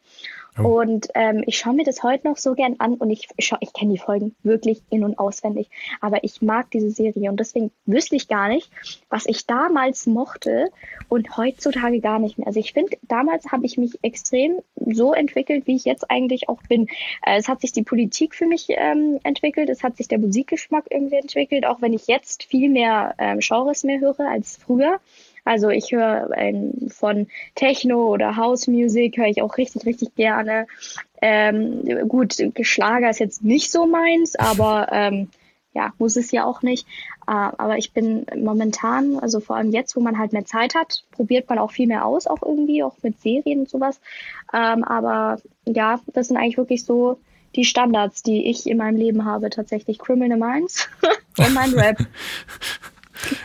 Oh. 0.58 0.82
Und 0.82 1.08
ähm, 1.16 1.44
ich 1.48 1.58
schaue 1.58 1.74
mir 1.74 1.84
das 1.84 2.04
heute 2.04 2.28
noch 2.28 2.38
so 2.38 2.54
gern 2.54 2.76
an 2.78 2.96
und 2.96 3.10
ich, 3.10 3.28
ich, 3.38 3.52
ich 3.60 3.74
kenne 3.74 3.94
die 3.94 4.00
Folgen 4.00 4.36
wirklich 4.44 4.82
in- 4.90 5.04
und 5.04 5.18
auswendig. 5.18 5.70
Aber 6.00 6.24
ich 6.24 6.42
mag 6.42 6.70
diese 6.72 6.92
Serie 6.92 7.30
und 7.30 7.40
deswegen 7.40 7.72
wüsste 7.86 8.16
ich 8.16 8.28
gar 8.28 8.50
nicht, 8.50 8.70
was 9.10 9.26
ich 9.26 9.48
damals 9.48 10.06
mochte 10.06 10.70
und 11.10 11.38
heutzutage 11.38 12.00
gar 12.02 12.20
nicht 12.20 12.38
mehr. 12.38 12.48
Also 12.48 12.60
ich 12.60 12.74
finde, 12.74 12.98
damals 13.04 13.52
habe 13.52 13.66
ich 13.66 13.78
mich 13.78 13.98
extrem 14.04 14.60
so 14.76 15.14
entwickelt, 15.14 15.66
wie 15.66 15.76
ich 15.76 15.86
jetzt 15.86 16.10
eigentlich 16.12 16.50
auch 16.50 16.62
bin. 16.64 16.88
Äh, 17.26 17.38
es 17.38 17.48
hat 17.48 17.62
sich 17.62 17.72
die 17.72 17.84
Politik 17.84 18.36
für 18.36 18.46
mich 18.46 18.68
ähm, 18.70 19.20
entwickelt, 19.24 19.70
es 19.70 19.84
hat 19.84 19.98
sich 19.98 20.08
der 20.08 20.20
Musikgeschmack 20.20 20.86
irgendwie 20.90 21.16
entwickelt, 21.16 21.66
auch 21.66 21.82
wenn 21.82 21.94
ich 21.94 22.08
jetzt 22.08 22.44
viel 22.44 22.70
mehr 22.70 23.16
ähm, 23.18 23.40
Genres 23.40 23.84
mehr 23.84 24.00
höre 24.00 24.30
als 24.30 24.58
früher. 24.58 25.00
Also 25.46 25.70
ich 25.70 25.92
höre 25.92 26.30
ähm, 26.36 26.90
von 26.90 27.28
Techno 27.56 28.08
oder 28.08 28.38
House 28.38 28.68
Music 28.68 29.18
höre 29.18 29.28
ich 29.28 29.42
auch 29.42 29.58
richtig, 29.58 29.86
richtig 29.86 30.16
gerne. 30.16 30.68
Ähm, 31.22 32.08
gut, 32.08 32.36
Geschlager 32.54 33.10
ist 33.10 33.20
jetzt 33.20 33.44
nicht 33.44 33.72
so 33.72 33.86
meins, 33.86 34.36
aber 34.36 34.88
ähm, 34.92 35.30
ja, 35.74 35.92
muss 35.98 36.16
es 36.16 36.32
ja 36.32 36.46
auch 36.46 36.62
nicht. 36.62 36.88
Äh, 37.28 37.32
aber 37.32 37.78
ich 37.78 37.94
bin 37.94 38.26
momentan, 38.36 39.20
also 39.20 39.40
vor 39.40 39.56
allem 39.56 39.72
jetzt, 39.72 39.96
wo 39.96 40.00
man 40.00 40.18
halt 40.18 40.34
mehr 40.34 40.46
Zeit 40.46 40.76
hat, 40.76 41.04
probiert 41.12 41.50
man 41.50 41.60
auch 41.60 41.72
viel 41.72 41.88
mehr 41.88 42.06
aus, 42.06 42.28
auch 42.28 42.42
irgendwie, 42.42 42.84
auch 42.84 42.96
mit 43.02 43.20
Serien 43.22 43.62
und 43.62 43.70
sowas. 43.70 44.00
Ähm, 44.54 44.84
aber 44.84 45.40
ja, 45.66 46.00
das 46.14 46.28
sind 46.28 46.38
eigentlich 46.38 46.58
wirklich 46.58 46.86
so 46.86 47.20
die 47.56 47.66
Standards, 47.66 48.24
die 48.24 48.48
ich 48.50 48.68
in 48.68 48.78
meinem 48.78 48.98
Leben 48.98 49.26
habe, 49.26 49.50
tatsächlich. 49.50 50.00
Criminal 50.00 50.38
Minds 50.38 50.90
und 51.38 51.54
mein 51.54 51.74
Rap. 51.74 51.98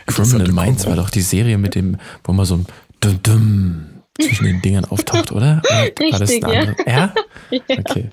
Criminal 0.07 0.51
Minds 0.51 0.85
war 0.85 0.95
doch 0.95 1.09
die 1.09 1.21
Serie 1.21 1.57
mit 1.57 1.75
dem, 1.75 1.97
wo 2.23 2.33
man 2.33 2.45
so 2.45 2.55
ein 2.55 2.65
Dum 2.99 3.19
-Dum 3.23 3.99
zwischen 4.19 4.45
den 4.45 4.61
Dingern 4.61 4.85
auftaucht, 4.85 5.31
oder? 5.31 5.61
Richtig, 5.69 6.11
war 6.13 6.19
das 6.19 6.39
ja. 6.39 6.75
ja? 6.85 7.13
Okay. 7.51 8.09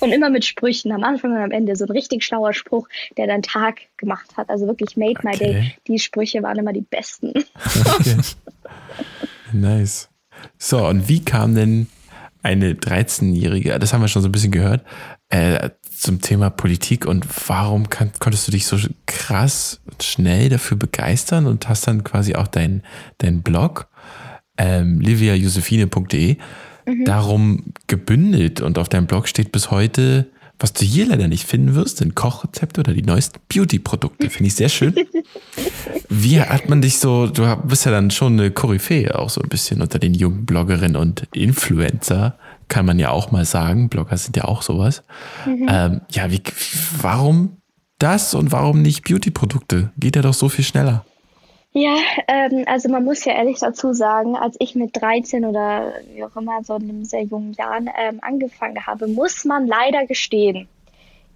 Und 0.00 0.12
immer 0.12 0.28
mit 0.28 0.44
Sprüchen, 0.44 0.92
am 0.92 1.04
Anfang 1.04 1.32
und 1.32 1.38
am 1.38 1.50
Ende. 1.50 1.74
So 1.74 1.84
ein 1.86 1.90
richtig 1.90 2.22
schlauer 2.22 2.52
Spruch, 2.52 2.86
der 3.16 3.26
deinen 3.26 3.42
Tag 3.42 3.80
gemacht 3.96 4.36
hat. 4.36 4.50
Also 4.50 4.66
wirklich 4.66 4.96
made 4.96 5.18
okay. 5.18 5.28
my 5.28 5.36
day. 5.36 5.74
Die 5.88 5.98
Sprüche 5.98 6.42
waren 6.42 6.58
immer 6.58 6.72
die 6.72 6.82
besten. 6.82 7.32
Okay. 7.98 8.16
Nice. 9.52 10.08
So, 10.58 10.86
und 10.86 11.08
wie 11.08 11.24
kam 11.24 11.54
denn 11.54 11.86
eine 12.42 12.74
13-Jährige, 12.74 13.78
das 13.78 13.92
haben 13.92 14.02
wir 14.02 14.08
schon 14.08 14.20
so 14.20 14.28
ein 14.28 14.32
bisschen 14.32 14.50
gehört, 14.50 14.84
äh, 15.30 15.70
zum 15.96 16.20
Thema 16.20 16.50
Politik 16.50 17.06
und 17.06 17.26
warum 17.48 17.88
kann, 17.90 18.10
konntest 18.18 18.48
du 18.48 18.52
dich 18.52 18.66
so 18.66 18.76
krass 19.06 19.80
schnell 20.00 20.48
dafür 20.48 20.76
begeistern 20.76 21.46
und 21.46 21.68
hast 21.68 21.86
dann 21.86 22.04
quasi 22.04 22.34
auch 22.34 22.48
deinen 22.48 22.82
dein 23.18 23.42
Blog 23.42 23.88
ähm, 24.56 25.00
liviajosephine.de 25.00 26.36
mhm. 26.86 27.04
darum 27.04 27.64
gebündelt 27.86 28.60
und 28.60 28.78
auf 28.78 28.88
deinem 28.88 29.06
Blog 29.06 29.28
steht 29.28 29.52
bis 29.52 29.70
heute, 29.70 30.26
was 30.58 30.72
du 30.72 30.84
hier 30.84 31.06
leider 31.06 31.28
nicht 31.28 31.46
finden 31.46 31.74
wirst, 31.74 31.98
sind 31.98 32.14
Kochrezepte 32.14 32.80
oder 32.80 32.92
die 32.92 33.02
neuesten 33.02 33.40
Beauty-Produkte. 33.48 34.30
Finde 34.30 34.46
ich 34.48 34.54
sehr 34.54 34.68
schön. 34.68 34.94
Wie 36.08 36.40
hat 36.40 36.68
man 36.68 36.80
dich 36.80 36.98
so, 36.98 37.26
du 37.26 37.56
bist 37.64 37.86
ja 37.86 37.90
dann 37.90 38.10
schon 38.10 38.38
eine 38.38 38.50
Koryphäe 38.50 39.18
auch 39.18 39.30
so 39.30 39.40
ein 39.40 39.48
bisschen 39.48 39.82
unter 39.82 39.98
den 39.98 40.14
jungen 40.14 40.46
Bloggerinnen 40.46 40.96
und 40.96 41.26
Influencer 41.34 42.38
kann 42.68 42.86
man 42.86 42.98
ja 42.98 43.10
auch 43.10 43.30
mal 43.30 43.44
sagen. 43.44 43.88
Blogger 43.88 44.16
sind 44.16 44.36
ja 44.36 44.44
auch 44.44 44.62
sowas. 44.62 45.02
Mhm. 45.46 45.68
Ähm, 45.70 46.00
ja, 46.10 46.30
wie, 46.30 46.42
warum 47.00 47.58
das 47.98 48.34
und 48.34 48.52
warum 48.52 48.82
nicht 48.82 49.04
Beauty-Produkte? 49.04 49.92
Geht 49.98 50.16
ja 50.16 50.22
doch 50.22 50.34
so 50.34 50.48
viel 50.48 50.64
schneller. 50.64 51.04
Ja, 51.76 51.96
ähm, 52.28 52.64
also 52.66 52.88
man 52.88 53.04
muss 53.04 53.24
ja 53.24 53.32
ehrlich 53.32 53.58
dazu 53.58 53.92
sagen, 53.92 54.36
als 54.36 54.56
ich 54.60 54.76
mit 54.76 54.94
13 54.94 55.44
oder 55.44 55.92
wie 56.14 56.22
auch 56.22 56.36
immer 56.36 56.62
so 56.62 56.76
in 56.76 56.88
einem 56.88 57.04
sehr 57.04 57.24
jungen 57.24 57.52
Jahren 57.54 57.90
ähm, 57.98 58.20
angefangen 58.22 58.86
habe, 58.86 59.08
muss 59.08 59.44
man 59.44 59.66
leider 59.66 60.06
gestehen, 60.06 60.68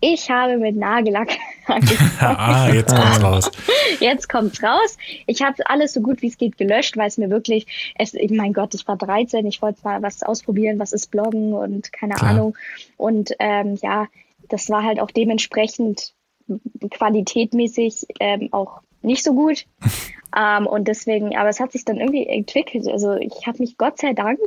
ich 0.00 0.30
habe 0.30 0.58
mit 0.58 0.76
Nagellack 0.76 1.36
angefangen. 1.66 2.36
ah, 2.38 2.72
jetzt 2.72 2.94
kommt's 2.94 3.22
raus. 3.22 3.50
Jetzt 4.00 4.28
kommt's 4.28 4.62
raus. 4.62 4.96
Ich 5.26 5.42
habe 5.42 5.68
alles 5.68 5.92
so 5.92 6.00
gut 6.00 6.22
wie 6.22 6.28
es 6.28 6.38
geht 6.38 6.56
gelöscht, 6.56 6.96
weil 6.96 7.08
es 7.08 7.18
mir 7.18 7.30
wirklich, 7.30 7.92
es, 7.96 8.14
mein 8.30 8.52
Gott, 8.52 8.74
ich 8.74 8.86
war 8.86 8.96
13, 8.96 9.46
ich 9.46 9.62
wollte 9.62 9.80
mal 9.84 10.02
was 10.02 10.22
ausprobieren, 10.22 10.78
was 10.78 10.92
ist 10.92 11.10
Bloggen 11.10 11.52
und 11.52 11.92
keine 11.92 12.14
Klar. 12.14 12.30
Ahnung. 12.30 12.56
Und 12.96 13.32
ähm, 13.38 13.78
ja, 13.82 14.06
das 14.48 14.70
war 14.70 14.82
halt 14.84 15.00
auch 15.00 15.10
dementsprechend 15.10 16.14
qualitätmäßig 16.90 18.06
ähm, 18.20 18.48
auch 18.52 18.80
nicht 19.02 19.22
so 19.22 19.34
gut. 19.34 19.66
ähm, 20.36 20.66
und 20.66 20.88
deswegen, 20.88 21.36
aber 21.36 21.48
es 21.48 21.60
hat 21.60 21.72
sich 21.72 21.84
dann 21.84 21.98
irgendwie 21.98 22.26
entwickelt. 22.26 22.88
Also 22.88 23.14
ich 23.14 23.46
habe 23.46 23.58
mich 23.58 23.76
Gott 23.76 23.98
sei 23.98 24.12
Dank, 24.12 24.38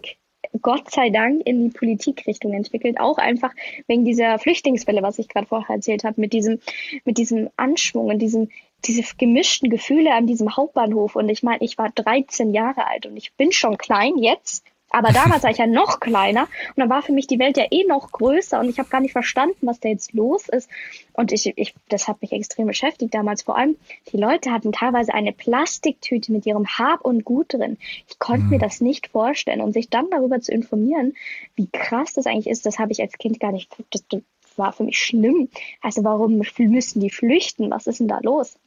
Gott 0.62 0.92
sei 0.92 1.10
Dank 1.10 1.42
in 1.46 1.64
die 1.64 1.78
Politikrichtung 1.78 2.54
entwickelt. 2.54 3.00
Auch 3.00 3.18
einfach 3.18 3.54
wegen 3.88 4.06
dieser 4.06 4.40
Flüchtlingswelle, 4.40 5.02
was 5.02 5.20
ich 5.20 5.30
gerade 5.30 5.48
vorher 5.48 5.76
erzählt 5.76 6.04
habe, 6.04 6.20
mit 6.20 6.34
diesem, 6.34 6.60
mit 7.06 7.18
diesem 7.18 7.50
Anschwung 7.58 8.08
und 8.08 8.20
diesem, 8.20 8.50
diese 8.86 9.04
gemischten 9.18 9.70
Gefühle 9.70 10.14
an 10.14 10.28
diesem 10.28 10.56
Hauptbahnhof. 10.56 11.16
Und 11.16 11.30
ich 11.30 11.44
meine, 11.44 11.64
ich 11.64 11.78
war 11.78 11.90
13 11.90 12.54
Jahre 12.54 12.88
alt 12.88 13.06
und 13.06 13.18
ich 13.18 13.34
bin 13.34 13.52
schon 13.52 13.78
klein 13.78 14.18
jetzt. 14.18 14.66
Aber 14.92 15.12
damals 15.14 15.44
war 15.44 15.52
ich 15.52 15.58
ja 15.58 15.68
noch 15.68 16.00
kleiner 16.00 16.44
und 16.44 16.78
dann 16.78 16.90
war 16.90 17.02
für 17.02 17.14
mich 17.14 17.28
die 17.28 17.40
Welt 17.40 17.58
ja 17.58 17.66
eh 17.72 17.86
noch 17.86 18.12
größer 18.12 18.60
und 18.60 18.70
ich 18.70 18.78
habe 18.78 18.90
gar 18.90 19.02
nicht 19.02 19.14
verstanden, 19.14 19.66
was 19.68 19.80
da 19.80 19.90
jetzt 19.90 20.14
los 20.14 20.50
ist. 20.50 20.70
Und 21.14 21.32
ich, 21.32 21.54
ich, 21.58 21.74
das 21.90 22.08
hat 22.08 22.22
mich 22.22 22.32
extrem 22.32 22.68
beschäftigt 22.68 23.14
damals. 23.14 23.44
Vor 23.44 23.58
allem, 23.58 23.78
die 24.12 24.18
Leute 24.18 24.52
hatten 24.52 24.72
teilweise 24.72 25.14
eine 25.14 25.32
Plastiktüte 25.32 26.32
mit 26.32 26.46
ihrem 26.46 26.68
Hab 26.68 27.02
und 27.02 27.26
Gut 27.26 27.54
drin. 27.54 27.78
Ich 28.10 28.20
konnte 28.20 28.44
mhm. 28.44 28.50
mir 28.52 28.60
das 28.60 28.82
nicht 28.82 29.08
vorstellen. 29.08 29.62
Und 29.62 29.74
sich 29.74 29.90
dann 29.90 30.10
darüber 30.10 30.40
zu 30.42 30.52
informieren, 30.52 31.14
wie 31.56 31.68
krass 31.72 32.14
das 32.14 32.26
eigentlich 32.26 32.48
ist, 32.48 32.66
das 32.66 32.80
habe 32.80 32.92
ich 32.92 33.02
als 33.02 33.18
Kind 33.18 33.40
gar 33.40 33.52
nicht, 33.52 33.72
das, 33.92 34.04
das 34.10 34.22
war 34.58 34.74
für 34.74 34.84
mich 34.84 35.00
schlimm. 35.00 35.50
Also 35.82 36.04
warum 36.04 36.38
müssen 36.38 37.00
die 37.00 37.10
flüchten? 37.10 37.72
Was 37.72 37.88
ist 37.88 38.00
denn 38.00 38.08
da 38.08 38.20
los? 38.22 38.58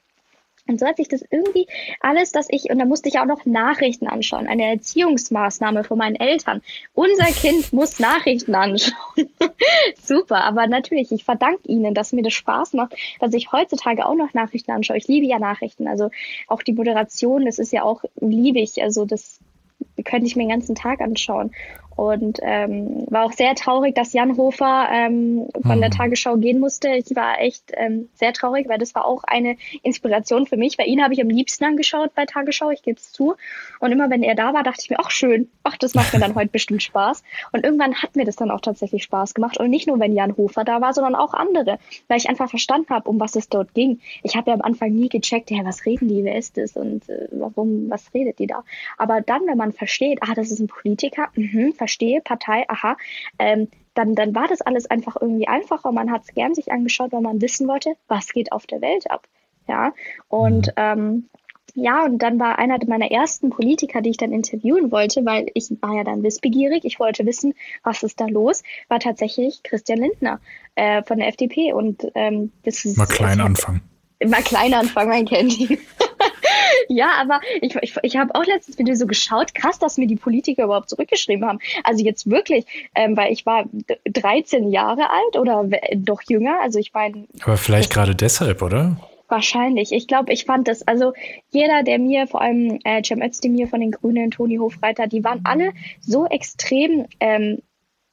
Und 0.66 0.80
so 0.80 0.86
hat 0.86 0.96
sich 0.96 1.08
das 1.08 1.22
irgendwie 1.30 1.66
alles, 2.00 2.32
dass 2.32 2.46
ich, 2.48 2.70
und 2.70 2.78
da 2.78 2.86
musste 2.86 3.10
ich 3.10 3.18
auch 3.18 3.26
noch 3.26 3.44
Nachrichten 3.44 4.06
anschauen, 4.06 4.46
eine 4.46 4.64
Erziehungsmaßnahme 4.64 5.84
von 5.84 5.98
meinen 5.98 6.16
Eltern. 6.16 6.62
Unser 6.94 7.26
Kind 7.26 7.72
muss 7.74 8.00
Nachrichten 8.00 8.54
anschauen. 8.54 9.28
Super, 10.02 10.42
aber 10.44 10.66
natürlich, 10.66 11.12
ich 11.12 11.24
verdanke 11.24 11.68
Ihnen, 11.68 11.92
dass 11.92 12.14
mir 12.14 12.22
das 12.22 12.32
Spaß 12.32 12.72
macht, 12.72 12.94
dass 13.20 13.34
ich 13.34 13.52
heutzutage 13.52 14.06
auch 14.06 14.14
noch 14.14 14.32
Nachrichten 14.32 14.70
anschaue. 14.70 14.96
Ich 14.96 15.06
liebe 15.06 15.26
ja 15.26 15.38
Nachrichten, 15.38 15.86
also 15.86 16.10
auch 16.48 16.62
die 16.62 16.72
Moderation, 16.72 17.44
das 17.44 17.58
ist 17.58 17.72
ja 17.72 17.82
auch 17.82 18.02
liebig, 18.20 18.82
also 18.82 19.04
das 19.04 19.40
könnte 20.04 20.26
ich 20.26 20.34
mir 20.34 20.44
den 20.44 20.50
ganzen 20.50 20.74
Tag 20.74 21.00
anschauen. 21.00 21.52
Und 21.96 22.40
ähm, 22.42 23.06
war 23.08 23.24
auch 23.24 23.32
sehr 23.32 23.54
traurig, 23.54 23.94
dass 23.94 24.12
Jan 24.12 24.36
Hofer 24.36 24.88
ähm, 24.90 25.48
von 25.62 25.76
mhm. 25.76 25.80
der 25.80 25.90
Tagesschau 25.90 26.36
gehen 26.36 26.58
musste. 26.60 26.88
Ich 26.90 27.14
war 27.14 27.40
echt 27.40 27.72
ähm, 27.74 28.08
sehr 28.14 28.32
traurig, 28.32 28.68
weil 28.68 28.78
das 28.78 28.94
war 28.94 29.04
auch 29.04 29.22
eine 29.24 29.56
Inspiration 29.82 30.46
für 30.46 30.56
mich. 30.56 30.76
Bei 30.76 30.84
ihn 30.84 31.02
habe 31.02 31.14
ich 31.14 31.20
am 31.20 31.28
liebsten 31.28 31.64
angeschaut 31.64 32.14
bei 32.14 32.26
Tagesschau, 32.26 32.70
ich 32.70 32.82
gebe 32.82 32.98
es 32.98 33.12
zu. 33.12 33.34
Und 33.80 33.92
immer 33.92 34.10
wenn 34.10 34.22
er 34.22 34.34
da 34.34 34.52
war, 34.54 34.62
dachte 34.62 34.80
ich 34.82 34.90
mir, 34.90 34.98
ach 34.98 35.10
schön, 35.10 35.48
ach, 35.62 35.76
das 35.76 35.94
macht 35.94 36.12
mir 36.12 36.20
dann 36.20 36.34
heute 36.34 36.50
bestimmt 36.50 36.82
Spaß. 36.82 37.22
Und 37.52 37.64
irgendwann 37.64 37.94
hat 38.02 38.16
mir 38.16 38.24
das 38.24 38.36
dann 38.36 38.50
auch 38.50 38.60
tatsächlich 38.60 39.04
Spaß 39.04 39.34
gemacht. 39.34 39.58
Und 39.58 39.70
nicht 39.70 39.86
nur, 39.86 40.00
wenn 40.00 40.14
Jan 40.14 40.36
Hofer 40.36 40.64
da 40.64 40.80
war, 40.80 40.94
sondern 40.94 41.14
auch 41.14 41.34
andere, 41.34 41.78
weil 42.08 42.18
ich 42.18 42.28
einfach 42.28 42.50
verstanden 42.50 42.88
habe, 42.90 43.08
um 43.08 43.20
was 43.20 43.36
es 43.36 43.48
dort 43.48 43.74
ging. 43.74 44.00
Ich 44.22 44.36
habe 44.36 44.50
ja 44.50 44.54
am 44.54 44.62
Anfang 44.62 44.92
nie 44.92 45.08
gecheckt, 45.08 45.50
ja, 45.50 45.64
was 45.64 45.86
reden 45.86 46.08
die, 46.08 46.24
wer 46.24 46.36
ist 46.36 46.56
das 46.56 46.76
und 46.76 47.08
äh, 47.08 47.28
warum, 47.30 47.90
was 47.90 48.12
redet 48.14 48.38
die 48.38 48.46
da? 48.46 48.64
Aber 48.98 49.20
dann, 49.20 49.46
wenn 49.46 49.58
man 49.58 49.72
versteht, 49.72 50.18
ah, 50.22 50.34
das 50.34 50.50
ist 50.50 50.60
ein 50.60 50.66
Politiker, 50.66 51.28
mh, 51.34 51.72
verstehe, 51.84 52.22
Partei, 52.22 52.64
aha, 52.68 52.96
ähm, 53.38 53.68
dann, 53.92 54.14
dann 54.14 54.34
war 54.34 54.48
das 54.48 54.62
alles 54.62 54.86
einfach 54.90 55.16
irgendwie 55.20 55.46
einfacher. 55.46 55.92
Man 55.92 56.10
hat 56.10 56.22
es 56.22 56.34
gern 56.34 56.54
sich 56.54 56.72
angeschaut, 56.72 57.12
weil 57.12 57.20
man 57.20 57.42
wissen 57.42 57.68
wollte, 57.68 57.94
was 58.08 58.32
geht 58.32 58.52
auf 58.52 58.66
der 58.66 58.80
Welt 58.80 59.10
ab. 59.10 59.28
Ja, 59.68 59.92
und 60.28 60.68
mhm. 60.68 60.72
ähm, 60.76 61.28
ja, 61.74 62.04
und 62.04 62.18
dann 62.18 62.38
war 62.38 62.58
einer 62.58 62.78
meiner 62.86 63.10
ersten 63.10 63.50
Politiker, 63.50 64.00
die 64.00 64.10
ich 64.10 64.16
dann 64.16 64.32
interviewen 64.32 64.92
wollte, 64.92 65.24
weil 65.26 65.46
ich 65.54 65.70
war 65.80 65.94
ja 65.96 66.04
dann 66.04 66.22
wissbegierig, 66.22 66.84
ich 66.84 67.00
wollte 67.00 67.26
wissen, 67.26 67.54
was 67.82 68.02
ist 68.02 68.20
da 68.20 68.26
los, 68.26 68.62
war 68.88 69.00
tatsächlich 69.00 69.62
Christian 69.62 69.98
Lindner 69.98 70.40
äh, 70.76 71.02
von 71.02 71.18
der 71.18 71.28
FDP. 71.28 71.72
Und 71.72 72.06
ähm, 72.14 72.52
das 72.62 72.84
ist. 72.84 72.96
Mal 72.96 73.06
klein 73.06 73.40
anfangen. 73.40 73.82
Mal 74.24 74.42
klein 74.42 74.72
anfangen, 74.72 75.08
mein 75.10 75.26
Candy. 75.26 75.78
ja, 76.88 77.12
aber 77.20 77.40
ich, 77.60 77.74
ich, 77.76 77.96
ich 78.02 78.16
habe 78.16 78.34
auch 78.34 78.44
letztens 78.44 78.78
wieder 78.78 78.96
so 78.96 79.06
geschaut, 79.06 79.54
krass, 79.54 79.78
dass 79.78 79.98
mir 79.98 80.06
die 80.06 80.16
Politiker 80.16 80.64
überhaupt 80.64 80.90
zurückgeschrieben 80.90 81.46
haben. 81.46 81.58
Also 81.82 82.04
jetzt 82.04 82.30
wirklich, 82.30 82.66
ähm, 82.94 83.16
weil 83.16 83.32
ich 83.32 83.46
war 83.46 83.64
13 84.04 84.70
Jahre 84.70 85.10
alt 85.10 85.36
oder 85.38 85.68
doch 85.94 86.22
jünger. 86.28 86.60
Also 86.62 86.78
ich 86.78 86.92
meine. 86.92 87.26
Aber 87.42 87.56
vielleicht 87.56 87.92
gerade 87.92 88.14
deshalb, 88.14 88.62
oder? 88.62 88.96
Wahrscheinlich. 89.28 89.92
Ich 89.92 90.06
glaube, 90.06 90.32
ich 90.32 90.44
fand 90.44 90.68
das, 90.68 90.86
also 90.86 91.12
jeder, 91.50 91.82
der 91.82 91.98
mir, 91.98 92.26
vor 92.26 92.42
allem 92.42 92.78
äh, 92.84 93.02
Cem 93.02 93.22
Özdemir 93.22 93.68
von 93.68 93.80
den 93.80 93.90
Grünen, 93.90 94.30
Toni 94.30 94.56
Hofreiter, 94.56 95.06
die 95.06 95.24
waren 95.24 95.40
alle 95.44 95.72
so 96.00 96.26
extrem 96.26 97.06
ähm, 97.20 97.62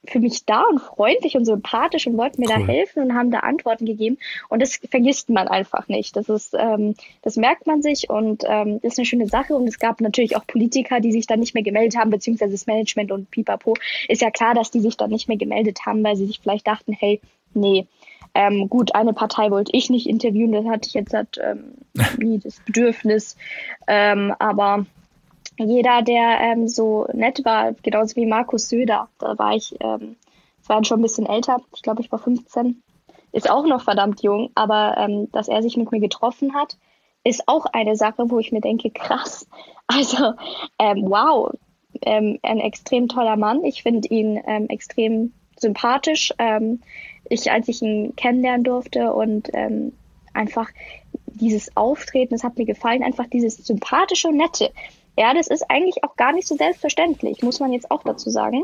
für 0.05 0.19
mich 0.19 0.45
da 0.45 0.63
und 0.63 0.79
freundlich 0.79 1.35
und 1.35 1.45
sympathisch 1.45 2.07
und 2.07 2.17
wollten 2.17 2.41
mir 2.41 2.49
cool. 2.49 2.65
da 2.65 2.73
helfen 2.73 3.03
und 3.03 3.13
haben 3.13 3.29
da 3.29 3.39
Antworten 3.39 3.85
gegeben. 3.85 4.17
Und 4.49 4.61
das 4.61 4.77
vergisst 4.89 5.29
man 5.29 5.47
einfach 5.47 5.87
nicht. 5.87 6.15
Das 6.15 6.27
ist, 6.27 6.55
ähm, 6.57 6.95
das 7.21 7.37
merkt 7.37 7.67
man 7.67 7.81
sich 7.81 8.09
und 8.09 8.43
ähm, 8.47 8.79
ist 8.81 8.97
eine 8.97 9.05
schöne 9.05 9.27
Sache. 9.27 9.55
Und 9.55 9.67
es 9.67 9.79
gab 9.79 10.01
natürlich 10.01 10.35
auch 10.35 10.47
Politiker, 10.47 10.99
die 10.99 11.11
sich 11.11 11.27
dann 11.27 11.39
nicht 11.39 11.53
mehr 11.53 11.63
gemeldet 11.63 11.99
haben, 11.99 12.09
beziehungsweise 12.09 12.53
das 12.53 12.65
Management 12.65 13.11
und 13.11 13.29
Pipapo. 13.29 13.75
Ist 14.07 14.21
ja 14.21 14.31
klar, 14.31 14.55
dass 14.55 14.71
die 14.71 14.79
sich 14.79 14.97
dann 14.97 15.11
nicht 15.11 15.27
mehr 15.27 15.37
gemeldet 15.37 15.85
haben, 15.85 16.03
weil 16.03 16.15
sie 16.15 16.25
sich 16.25 16.39
vielleicht 16.39 16.67
dachten, 16.67 16.93
hey, 16.93 17.21
nee. 17.53 17.85
Ähm, 18.33 18.69
gut, 18.69 18.95
eine 18.95 19.13
Partei 19.13 19.51
wollte 19.51 19.75
ich 19.75 19.89
nicht 19.89 20.07
interviewen, 20.07 20.53
das 20.53 20.65
hatte 20.65 20.87
ich 20.87 20.93
jetzt 20.93 21.13
halt, 21.13 21.37
ähm, 21.43 21.73
nie 22.17 22.39
das 22.39 22.61
Bedürfnis. 22.65 23.35
Ähm, 23.87 24.33
aber 24.39 24.85
jeder, 25.61 26.01
der 26.01 26.39
ähm, 26.41 26.67
so 26.67 27.07
nett 27.13 27.43
war, 27.45 27.73
genauso 27.73 28.15
wie 28.15 28.25
Markus 28.25 28.69
Söder, 28.69 29.09
da 29.19 29.37
war 29.37 29.55
ich, 29.55 29.75
ähm, 29.79 30.15
das 30.59 30.69
war 30.69 30.83
schon 30.83 30.99
ein 30.99 31.03
bisschen 31.03 31.25
älter, 31.25 31.61
ich 31.75 31.81
glaube, 31.81 32.01
ich 32.01 32.11
war 32.11 32.19
15, 32.19 32.81
ist 33.31 33.49
auch 33.49 33.65
noch 33.65 33.81
verdammt 33.81 34.21
jung, 34.21 34.51
aber 34.55 34.95
ähm, 34.97 35.31
dass 35.31 35.47
er 35.47 35.61
sich 35.61 35.77
mit 35.77 35.91
mir 35.91 35.99
getroffen 35.99 36.53
hat, 36.53 36.77
ist 37.23 37.47
auch 37.47 37.65
eine 37.65 37.95
Sache, 37.95 38.29
wo 38.29 38.39
ich 38.39 38.51
mir 38.51 38.61
denke, 38.61 38.89
krass, 38.89 39.47
also 39.87 40.33
ähm, 40.79 41.05
wow, 41.07 41.51
ähm, 42.03 42.39
ein 42.43 42.59
extrem 42.59 43.07
toller 43.07 43.35
Mann, 43.35 43.63
ich 43.63 43.83
finde 43.83 44.07
ihn 44.07 44.41
ähm, 44.45 44.67
extrem 44.69 45.33
sympathisch, 45.57 46.33
ähm, 46.39 46.81
ich, 47.29 47.51
als 47.51 47.67
ich 47.67 47.81
ihn 47.81 48.15
kennenlernen 48.15 48.63
durfte 48.63 49.13
und 49.13 49.49
ähm, 49.53 49.93
einfach 50.33 50.69
dieses 51.27 51.75
Auftreten, 51.75 52.33
das 52.33 52.43
hat 52.43 52.57
mir 52.57 52.65
gefallen, 52.65 53.03
einfach 53.03 53.27
dieses 53.27 53.57
sympathische 53.57 54.29
und 54.29 54.37
nette. 54.37 54.71
Ja, 55.17 55.33
das 55.33 55.47
ist 55.47 55.69
eigentlich 55.69 56.03
auch 56.03 56.15
gar 56.15 56.31
nicht 56.31 56.47
so 56.47 56.55
selbstverständlich, 56.55 57.41
muss 57.41 57.59
man 57.59 57.73
jetzt 57.73 57.91
auch 57.91 58.03
dazu 58.03 58.29
sagen. 58.29 58.63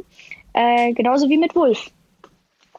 Äh, 0.54 0.94
genauso 0.94 1.30
wie 1.30 1.38
mit 1.38 1.56
Wolf. 1.56 1.92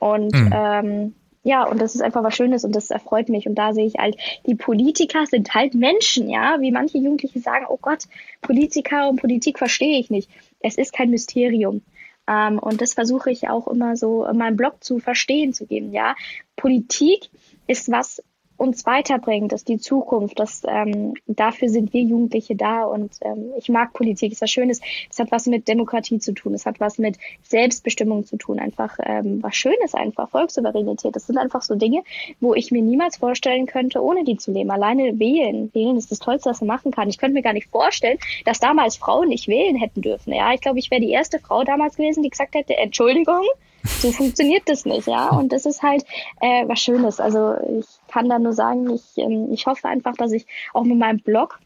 Und 0.00 0.32
mhm. 0.32 0.50
ähm, 0.52 1.14
ja, 1.42 1.64
und 1.64 1.80
das 1.80 1.94
ist 1.94 2.02
einfach 2.02 2.22
was 2.22 2.34
Schönes 2.34 2.64
und 2.64 2.74
das 2.74 2.90
erfreut 2.90 3.28
mich. 3.28 3.46
Und 3.46 3.54
da 3.54 3.72
sehe 3.72 3.86
ich 3.86 3.94
halt, 3.96 4.16
die 4.46 4.54
Politiker 4.54 5.24
sind 5.26 5.54
halt 5.54 5.74
Menschen, 5.74 6.28
ja, 6.28 6.60
wie 6.60 6.70
manche 6.70 6.98
Jugendliche 6.98 7.40
sagen, 7.40 7.66
oh 7.68 7.78
Gott, 7.80 8.04
Politiker 8.42 9.08
und 9.08 9.20
Politik 9.20 9.58
verstehe 9.58 9.98
ich 9.98 10.10
nicht. 10.10 10.30
Es 10.60 10.76
ist 10.76 10.92
kein 10.92 11.10
Mysterium. 11.10 11.82
Ähm, 12.28 12.58
und 12.58 12.80
das 12.80 12.94
versuche 12.94 13.30
ich 13.30 13.48
auch 13.48 13.66
immer 13.66 13.96
so 13.96 14.26
in 14.26 14.36
meinem 14.36 14.56
Blog 14.56 14.84
zu 14.84 14.98
verstehen 14.98 15.52
zu 15.54 15.66
geben, 15.66 15.92
ja. 15.92 16.14
Politik 16.56 17.30
ist 17.66 17.90
was, 17.90 18.22
uns 18.58 18.84
weiterbringt, 18.84 19.52
ist 19.52 19.68
die 19.68 19.78
Zukunft. 19.78 20.38
Das, 20.38 20.62
ähm, 20.68 21.14
dafür 21.26 21.68
sind 21.68 21.92
wir 21.92 22.02
Jugendliche 22.02 22.56
da 22.56 22.84
und 22.84 23.12
ähm, 23.22 23.52
ich 23.56 23.68
mag 23.68 23.92
Politik. 23.92 24.32
Ist 24.32 24.42
was 24.42 24.50
Schönes. 24.50 24.80
Es 25.08 25.18
hat 25.18 25.30
was 25.30 25.46
mit 25.46 25.68
Demokratie 25.68 26.18
zu 26.18 26.32
tun. 26.32 26.54
Es 26.54 26.66
hat 26.66 26.80
was 26.80 26.98
mit 26.98 27.18
Selbstbestimmung 27.44 28.26
zu 28.26 28.36
tun. 28.36 28.58
Einfach 28.58 28.98
ähm, 29.02 29.42
was 29.42 29.54
Schönes 29.54 29.94
einfach. 29.94 30.28
Volkssouveränität. 30.28 31.14
Das 31.14 31.26
sind 31.26 31.38
einfach 31.38 31.62
so 31.62 31.76
Dinge, 31.76 32.02
wo 32.40 32.54
ich 32.54 32.72
mir 32.72 32.82
niemals 32.82 33.16
vorstellen 33.16 33.66
könnte, 33.66 34.02
ohne 34.02 34.24
die 34.24 34.36
zu 34.36 34.50
leben. 34.50 34.70
Alleine 34.70 35.18
wählen. 35.18 35.70
Wählen 35.72 35.96
ist 35.96 36.10
das 36.10 36.18
Tollste, 36.18 36.50
was 36.50 36.60
man 36.60 36.68
machen 36.68 36.90
kann. 36.90 37.08
Ich 37.08 37.18
könnte 37.18 37.34
mir 37.34 37.42
gar 37.42 37.52
nicht 37.52 37.70
vorstellen, 37.70 38.18
dass 38.44 38.58
damals 38.58 38.96
Frauen 38.96 39.28
nicht 39.28 39.46
wählen 39.46 39.76
hätten 39.76 40.02
dürfen. 40.02 40.34
Ja, 40.34 40.52
ich 40.52 40.60
glaube, 40.60 40.80
ich 40.80 40.90
wäre 40.90 41.00
die 41.00 41.10
erste 41.10 41.38
Frau 41.38 41.62
damals 41.62 41.96
gewesen, 41.96 42.24
die 42.24 42.30
gesagt 42.30 42.56
hätte, 42.56 42.76
Entschuldigung, 42.76 43.44
so 43.84 44.12
funktioniert 44.12 44.68
das 44.68 44.84
nicht, 44.84 45.06
ja. 45.06 45.30
Und 45.30 45.52
das 45.52 45.66
ist 45.66 45.82
halt 45.82 46.04
äh, 46.40 46.66
was 46.66 46.80
Schönes. 46.80 47.20
Also 47.20 47.54
ich 47.78 47.86
kann 48.08 48.28
da 48.28 48.38
nur 48.38 48.52
sagen, 48.52 48.90
ich, 48.90 49.16
ähm, 49.16 49.52
ich 49.52 49.66
hoffe 49.66 49.88
einfach, 49.88 50.16
dass 50.16 50.32
ich 50.32 50.46
auch 50.72 50.84
mit 50.84 50.98
meinem 50.98 51.20
Blog 51.20 51.60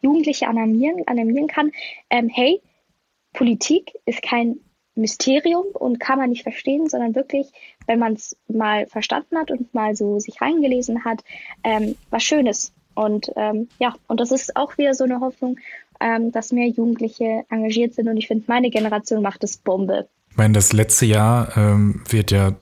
Jugendliche 0.00 0.48
animieren, 0.48 1.02
animieren 1.06 1.48
kann. 1.48 1.72
Ähm, 2.10 2.28
hey, 2.28 2.60
Politik 3.32 3.92
ist 4.04 4.22
kein 4.22 4.60
Mysterium 4.94 5.64
und 5.72 5.98
kann 5.98 6.18
man 6.18 6.30
nicht 6.30 6.42
verstehen, 6.42 6.88
sondern 6.88 7.14
wirklich, 7.14 7.48
wenn 7.86 7.98
man 7.98 8.12
es 8.12 8.36
mal 8.46 8.86
verstanden 8.86 9.36
hat 9.36 9.50
und 9.50 9.74
mal 9.74 9.96
so 9.96 10.18
sich 10.20 10.40
reingelesen 10.40 11.04
hat, 11.04 11.24
ähm, 11.64 11.96
was 12.10 12.22
Schönes. 12.22 12.72
Und 12.94 13.32
ähm, 13.34 13.68
ja, 13.80 13.94
und 14.06 14.20
das 14.20 14.30
ist 14.30 14.56
auch 14.56 14.78
wieder 14.78 14.94
so 14.94 15.04
eine 15.04 15.20
Hoffnung, 15.20 15.58
ähm, 16.00 16.30
dass 16.30 16.52
mehr 16.52 16.68
Jugendliche 16.68 17.44
engagiert 17.48 17.94
sind. 17.94 18.08
Und 18.08 18.16
ich 18.16 18.28
finde, 18.28 18.44
meine 18.46 18.70
Generation 18.70 19.22
macht 19.22 19.42
es 19.42 19.56
Bombe. 19.56 20.08
Ich 20.34 20.38
meine, 20.38 20.54
das 20.54 20.72
letzte 20.72 21.06
Jahr 21.06 21.56
ähm, 21.56 22.02
wird 22.08 22.32
ja 22.32 22.56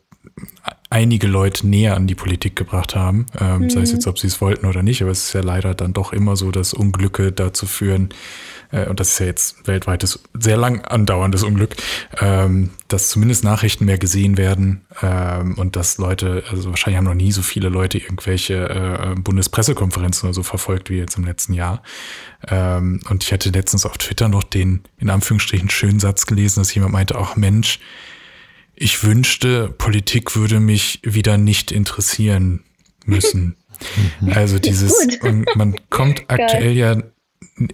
einige 0.91 1.27
Leute 1.27 1.67
näher 1.67 1.97
an 1.97 2.07
die 2.07 2.15
Politik 2.15 2.55
gebracht 2.55 2.95
haben, 2.95 3.27
ähm, 3.41 3.63
mhm. 3.63 3.71
sei 3.71 3.81
es 3.81 3.93
jetzt, 3.93 4.07
ob 4.07 4.19
sie 4.19 4.27
es 4.27 4.41
wollten 4.41 4.67
oder 4.67 4.83
nicht, 4.83 5.03
aber 5.03 5.11
es 5.11 5.27
ist 5.27 5.33
ja 5.33 5.41
leider 5.41 5.75
dann 5.75 5.93
doch 5.93 6.13
immer 6.13 6.37
so, 6.37 6.51
dass 6.51 6.75
Unglücke 6.75 7.33
dazu 7.33 7.67
führen, 7.67 8.11
äh, 8.73 8.87
und 8.87 9.01
das 9.01 9.13
ist 9.13 9.19
ja 9.21 9.27
jetzt 9.27 9.67
weltweites, 9.67 10.23
sehr 10.39 10.57
lang 10.57 10.83
andauerndes 10.83 11.45
Unglück, 11.45 11.77
ähm, 12.21 12.71
dass 12.89 13.09
zumindest 13.09 13.45
Nachrichten 13.45 13.85
mehr 13.85 13.99
gesehen 13.99 14.37
werden 14.37 14.83
ähm, 15.03 15.55
und 15.57 15.77
dass 15.77 15.99
Leute, 15.99 16.45
also 16.51 16.71
wahrscheinlich 16.71 16.99
haben 16.99 17.05
noch 17.05 17.15
nie 17.15 17.33
so 17.33 17.43
viele 17.43 17.69
Leute 17.69 17.99
irgendwelche 17.99 18.69
äh, 18.69 19.15
Bundespressekonferenzen 19.21 20.29
oder 20.29 20.35
so 20.35 20.43
verfolgt 20.43 20.91
wie 20.91 20.99
jetzt 20.99 21.17
im 21.17 21.25
letzten 21.25 21.55
Jahr. 21.55 21.83
Ähm, 22.49 23.01
und 23.09 23.25
ich 23.25 23.33
hatte 23.33 23.51
letztens 23.51 23.87
auf 23.87 23.97
Twitter 23.99 24.29
noch 24.29 24.43
den, 24.43 24.83
in 24.99 25.11
Anführungsstrichen, 25.11 25.71
schönen 25.71 26.01
Satz 26.01 26.27
gelesen, 26.27 26.61
dass 26.61 26.75
jemand 26.75 26.93
meinte, 26.93 27.17
ach 27.17 27.37
Mensch, 27.37 27.79
ich 28.75 29.05
wünschte, 29.05 29.69
Politik 29.69 30.37
würde 30.37 30.61
mich 30.61 31.01
wieder 31.03 31.39
nicht 31.39 31.73
interessieren 31.73 32.65
müssen. 33.05 33.57
Also 34.31 34.61
dieses, 34.61 35.09
man 35.57 35.75
kommt 35.91 36.23
aktuell 36.29 36.71
ja 36.71 37.03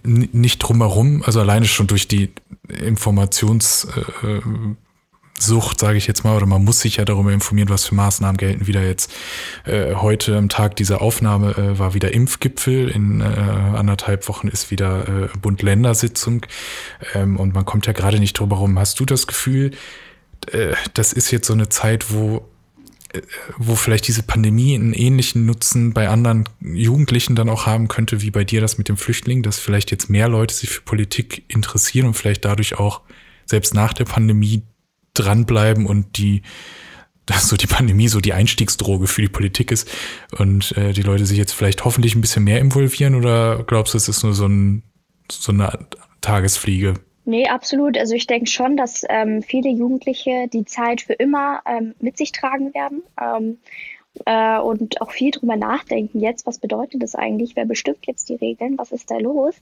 nicht 0.02 0.58
drumherum, 0.58 1.22
also 1.22 1.40
alleine 1.40 1.66
schon 1.66 1.86
durch 1.86 2.08
die 2.08 2.32
Informationssucht, 2.68 4.78
sage 5.78 5.98
ich 5.98 6.06
jetzt 6.06 6.24
mal, 6.24 6.34
oder 6.34 6.46
man 6.46 6.64
muss 6.64 6.80
sich 6.80 6.96
ja 6.96 7.04
darüber 7.04 7.30
informieren, 7.30 7.68
was 7.68 7.84
für 7.84 7.94
Maßnahmen 7.94 8.38
gelten. 8.38 8.66
Wieder 8.66 8.86
jetzt 8.86 9.12
äh, 9.66 9.96
heute 9.96 10.38
am 10.38 10.48
Tag 10.48 10.76
dieser 10.76 11.02
Aufnahme 11.02 11.50
äh, 11.58 11.78
war 11.78 11.92
wieder 11.92 12.14
Impfgipfel, 12.14 12.88
in 12.88 13.20
äh, 13.20 13.24
anderthalb 13.24 14.28
Wochen 14.28 14.48
ist 14.48 14.70
wieder 14.70 15.08
äh, 15.08 15.28
Bund-Länder-Sitzung 15.40 16.46
ähm, 17.12 17.36
und 17.36 17.54
man 17.54 17.66
kommt 17.66 17.86
ja 17.86 17.92
gerade 17.92 18.18
nicht 18.18 18.38
drumherum. 18.38 18.78
Hast 18.78 18.98
du 18.98 19.04
das 19.04 19.26
Gefühl, 19.26 19.72
äh, 20.52 20.74
das 20.94 21.12
ist 21.12 21.30
jetzt 21.30 21.46
so 21.46 21.52
eine 21.52 21.68
Zeit, 21.68 22.12
wo 22.12 22.48
wo 23.56 23.74
vielleicht 23.74 24.06
diese 24.06 24.22
Pandemie 24.22 24.74
einen 24.74 24.92
ähnlichen 24.92 25.46
Nutzen 25.46 25.94
bei 25.94 26.08
anderen 26.08 26.44
Jugendlichen 26.60 27.36
dann 27.36 27.48
auch 27.48 27.66
haben 27.66 27.88
könnte, 27.88 28.20
wie 28.20 28.30
bei 28.30 28.44
dir 28.44 28.60
das 28.60 28.76
mit 28.76 28.88
dem 28.88 28.98
Flüchtling, 28.98 29.42
dass 29.42 29.58
vielleicht 29.58 29.90
jetzt 29.90 30.10
mehr 30.10 30.28
Leute 30.28 30.54
sich 30.54 30.68
für 30.68 30.82
Politik 30.82 31.44
interessieren 31.48 32.06
und 32.06 32.14
vielleicht 32.14 32.44
dadurch 32.44 32.78
auch 32.78 33.00
selbst 33.46 33.72
nach 33.72 33.94
der 33.94 34.04
Pandemie 34.04 34.62
dranbleiben 35.14 35.86
und 35.86 36.18
die, 36.18 36.42
dass 37.26 37.48
so 37.48 37.56
die 37.56 37.66
Pandemie 37.66 38.08
so 38.08 38.20
die 38.20 38.34
Einstiegsdroge 38.34 39.06
für 39.06 39.22
die 39.22 39.28
Politik 39.28 39.70
ist 39.70 39.90
und 40.38 40.76
äh, 40.76 40.92
die 40.92 41.02
Leute 41.02 41.24
sich 41.24 41.38
jetzt 41.38 41.52
vielleicht 41.52 41.84
hoffentlich 41.84 42.14
ein 42.14 42.20
bisschen 42.20 42.44
mehr 42.44 42.60
involvieren 42.60 43.14
oder 43.14 43.64
glaubst 43.64 43.94
du, 43.94 43.98
es 43.98 44.08
ist 44.08 44.22
nur 44.22 44.34
so, 44.34 44.46
ein, 44.46 44.82
so 45.30 45.52
eine 45.52 45.86
Tagesfliege? 46.20 46.94
Nee, 47.28 47.46
absolut. 47.46 47.98
Also 47.98 48.14
ich 48.14 48.26
denke 48.26 48.46
schon, 48.46 48.78
dass 48.78 49.04
ähm, 49.06 49.42
viele 49.42 49.68
Jugendliche 49.68 50.48
die 50.50 50.64
Zeit 50.64 51.02
für 51.02 51.12
immer 51.12 51.60
ähm, 51.66 51.94
mit 52.00 52.16
sich 52.16 52.32
tragen 52.32 52.72
werden 52.72 53.02
ähm, 53.20 53.58
äh, 54.24 54.58
und 54.58 55.02
auch 55.02 55.10
viel 55.10 55.30
drüber 55.30 55.56
nachdenken 55.56 56.20
jetzt, 56.20 56.46
was 56.46 56.58
bedeutet 56.58 57.02
das 57.02 57.14
eigentlich, 57.14 57.54
wer 57.54 57.66
bestimmt 57.66 58.06
jetzt 58.06 58.30
die 58.30 58.36
Regeln, 58.36 58.78
was 58.78 58.92
ist 58.92 59.10
da 59.10 59.18
los. 59.18 59.60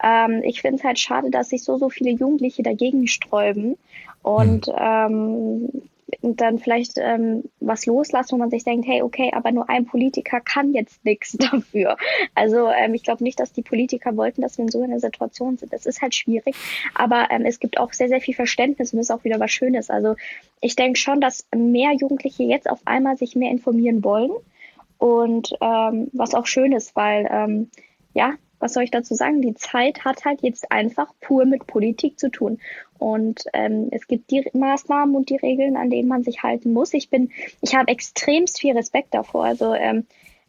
Ähm, 0.00 0.42
ich 0.44 0.62
finde 0.62 0.76
es 0.76 0.84
halt 0.84 1.00
schade, 1.00 1.30
dass 1.30 1.48
sich 1.48 1.64
so, 1.64 1.76
so 1.76 1.88
viele 1.88 2.10
Jugendliche 2.10 2.62
dagegen 2.62 3.08
sträuben 3.08 3.76
und 4.22 4.68
mhm 4.68 5.68
und 5.68 5.88
dann 6.20 6.58
vielleicht 6.58 6.98
ähm, 6.98 7.44
was 7.60 7.86
loslassen, 7.86 8.32
wo 8.32 8.36
man 8.38 8.50
sich 8.50 8.64
denkt, 8.64 8.88
hey, 8.88 9.02
okay, 9.02 9.30
aber 9.34 9.52
nur 9.52 9.68
ein 9.68 9.86
Politiker 9.86 10.40
kann 10.40 10.74
jetzt 10.74 11.04
nichts 11.04 11.32
dafür. 11.38 11.96
Also 12.34 12.68
ähm, 12.68 12.94
ich 12.94 13.04
glaube 13.04 13.22
nicht, 13.22 13.38
dass 13.38 13.52
die 13.52 13.62
Politiker 13.62 14.16
wollten, 14.16 14.42
dass 14.42 14.58
wir 14.58 14.64
in 14.64 14.70
so 14.70 14.82
einer 14.82 14.98
Situation 14.98 15.56
sind. 15.56 15.72
Das 15.72 15.86
ist 15.86 16.02
halt 16.02 16.14
schwierig, 16.14 16.56
aber 16.94 17.28
ähm, 17.30 17.44
es 17.44 17.60
gibt 17.60 17.78
auch 17.78 17.92
sehr, 17.92 18.08
sehr 18.08 18.20
viel 18.20 18.34
Verständnis 18.34 18.92
und 18.92 18.98
das 18.98 19.06
ist 19.06 19.14
auch 19.14 19.24
wieder 19.24 19.38
was 19.38 19.52
Schönes. 19.52 19.90
Also 19.90 20.16
ich 20.60 20.74
denke 20.74 20.98
schon, 20.98 21.20
dass 21.20 21.46
mehr 21.54 21.92
Jugendliche 21.92 22.42
jetzt 22.42 22.68
auf 22.68 22.80
einmal 22.84 23.16
sich 23.16 23.36
mehr 23.36 23.50
informieren 23.50 24.02
wollen 24.02 24.32
und 24.98 25.54
ähm, 25.60 26.08
was 26.12 26.34
auch 26.34 26.46
schön 26.46 26.72
ist, 26.72 26.96
weil 26.96 27.28
ähm, 27.30 27.70
ja, 28.14 28.34
was 28.60 28.74
soll 28.74 28.82
ich 28.82 28.90
dazu 28.90 29.14
sagen? 29.14 29.42
Die 29.42 29.54
Zeit 29.54 30.04
hat 30.04 30.24
halt 30.24 30.42
jetzt 30.42 30.70
einfach 30.72 31.12
pur 31.20 31.44
mit 31.44 31.66
Politik 31.66 32.18
zu 32.18 32.30
tun. 32.30 32.60
Und 32.98 33.44
ähm, 33.52 33.88
es 33.92 34.06
gibt 34.08 34.30
die 34.30 34.48
Maßnahmen 34.52 35.14
und 35.14 35.30
die 35.30 35.36
Regeln, 35.36 35.76
an 35.76 35.90
denen 35.90 36.08
man 36.08 36.24
sich 36.24 36.42
halten 36.42 36.72
muss. 36.72 36.94
Ich 36.94 37.10
bin, 37.10 37.30
ich 37.60 37.74
habe 37.74 37.88
extremst 37.88 38.60
viel 38.60 38.76
Respekt 38.76 39.14
davor. 39.14 39.44
Also 39.44 39.74
ähm, 39.74 40.06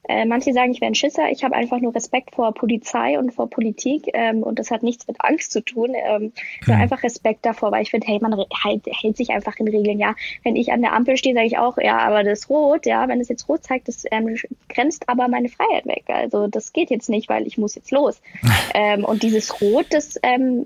äh, 0.07 0.25
manche 0.25 0.53
sagen, 0.53 0.71
ich 0.71 0.81
wäre 0.81 0.91
ein 0.91 0.95
Schisser. 0.95 1.29
Ich 1.29 1.43
habe 1.43 1.55
einfach 1.55 1.79
nur 1.79 1.93
Respekt 1.93 2.35
vor 2.35 2.53
Polizei 2.53 3.19
und 3.19 3.31
vor 3.31 3.49
Politik 3.49 4.09
ähm, 4.13 4.43
und 4.43 4.57
das 4.57 4.71
hat 4.71 4.81
nichts 4.81 5.07
mit 5.07 5.17
Angst 5.19 5.51
zu 5.51 5.61
tun. 5.61 5.93
Ähm, 5.93 6.31
hm. 6.65 6.73
einfach 6.73 7.03
Respekt 7.03 7.45
davor, 7.45 7.71
weil 7.71 7.83
ich 7.83 7.91
finde, 7.91 8.07
hey, 8.07 8.19
man 8.21 8.35
halt, 8.63 8.85
hält 8.87 9.17
sich 9.17 9.29
einfach 9.31 9.57
in 9.57 9.67
Regeln. 9.67 9.99
Ja, 9.99 10.15
wenn 10.43 10.55
ich 10.55 10.71
an 10.71 10.81
der 10.81 10.93
Ampel 10.93 11.17
stehe, 11.17 11.35
sage 11.35 11.47
ich 11.47 11.57
auch, 11.57 11.77
ja, 11.77 11.99
aber 11.99 12.23
das 12.23 12.39
ist 12.39 12.49
rot. 12.49 12.85
Ja, 12.85 13.07
wenn 13.07 13.19
es 13.19 13.29
jetzt 13.29 13.47
rot 13.49 13.63
zeigt, 13.63 13.87
das 13.87 14.05
ähm, 14.09 14.35
grenzt 14.69 15.09
aber 15.09 15.27
meine 15.27 15.49
Freiheit 15.49 15.85
weg. 15.85 16.05
Also 16.07 16.47
das 16.47 16.73
geht 16.73 16.89
jetzt 16.89 17.09
nicht, 17.09 17.29
weil 17.29 17.45
ich 17.45 17.57
muss 17.57 17.75
jetzt 17.75 17.91
los. 17.91 18.21
ähm, 18.73 19.03
und 19.03 19.21
dieses 19.21 19.61
Rot, 19.61 19.87
das 19.91 20.15
ähm, 20.23 20.65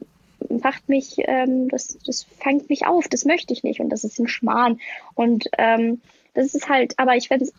macht 0.50 0.88
mich, 0.88 1.16
ähm, 1.18 1.70
das, 1.70 1.98
das 2.06 2.24
fängt 2.40 2.70
mich 2.70 2.86
auf. 2.86 3.08
Das 3.08 3.26
möchte 3.26 3.54
ich 3.54 3.64
nicht 3.64 3.80
und 3.80 3.90
das 3.90 4.04
ist 4.04 4.20
ein 4.20 4.28
Schmarrn. 4.28 4.80
Und 5.16 5.50
ähm, 5.58 6.02
das 6.34 6.54
ist 6.56 6.70
halt, 6.70 6.94
aber 6.98 7.16
ich 7.16 7.28
finde 7.28 7.46
es 7.46 7.54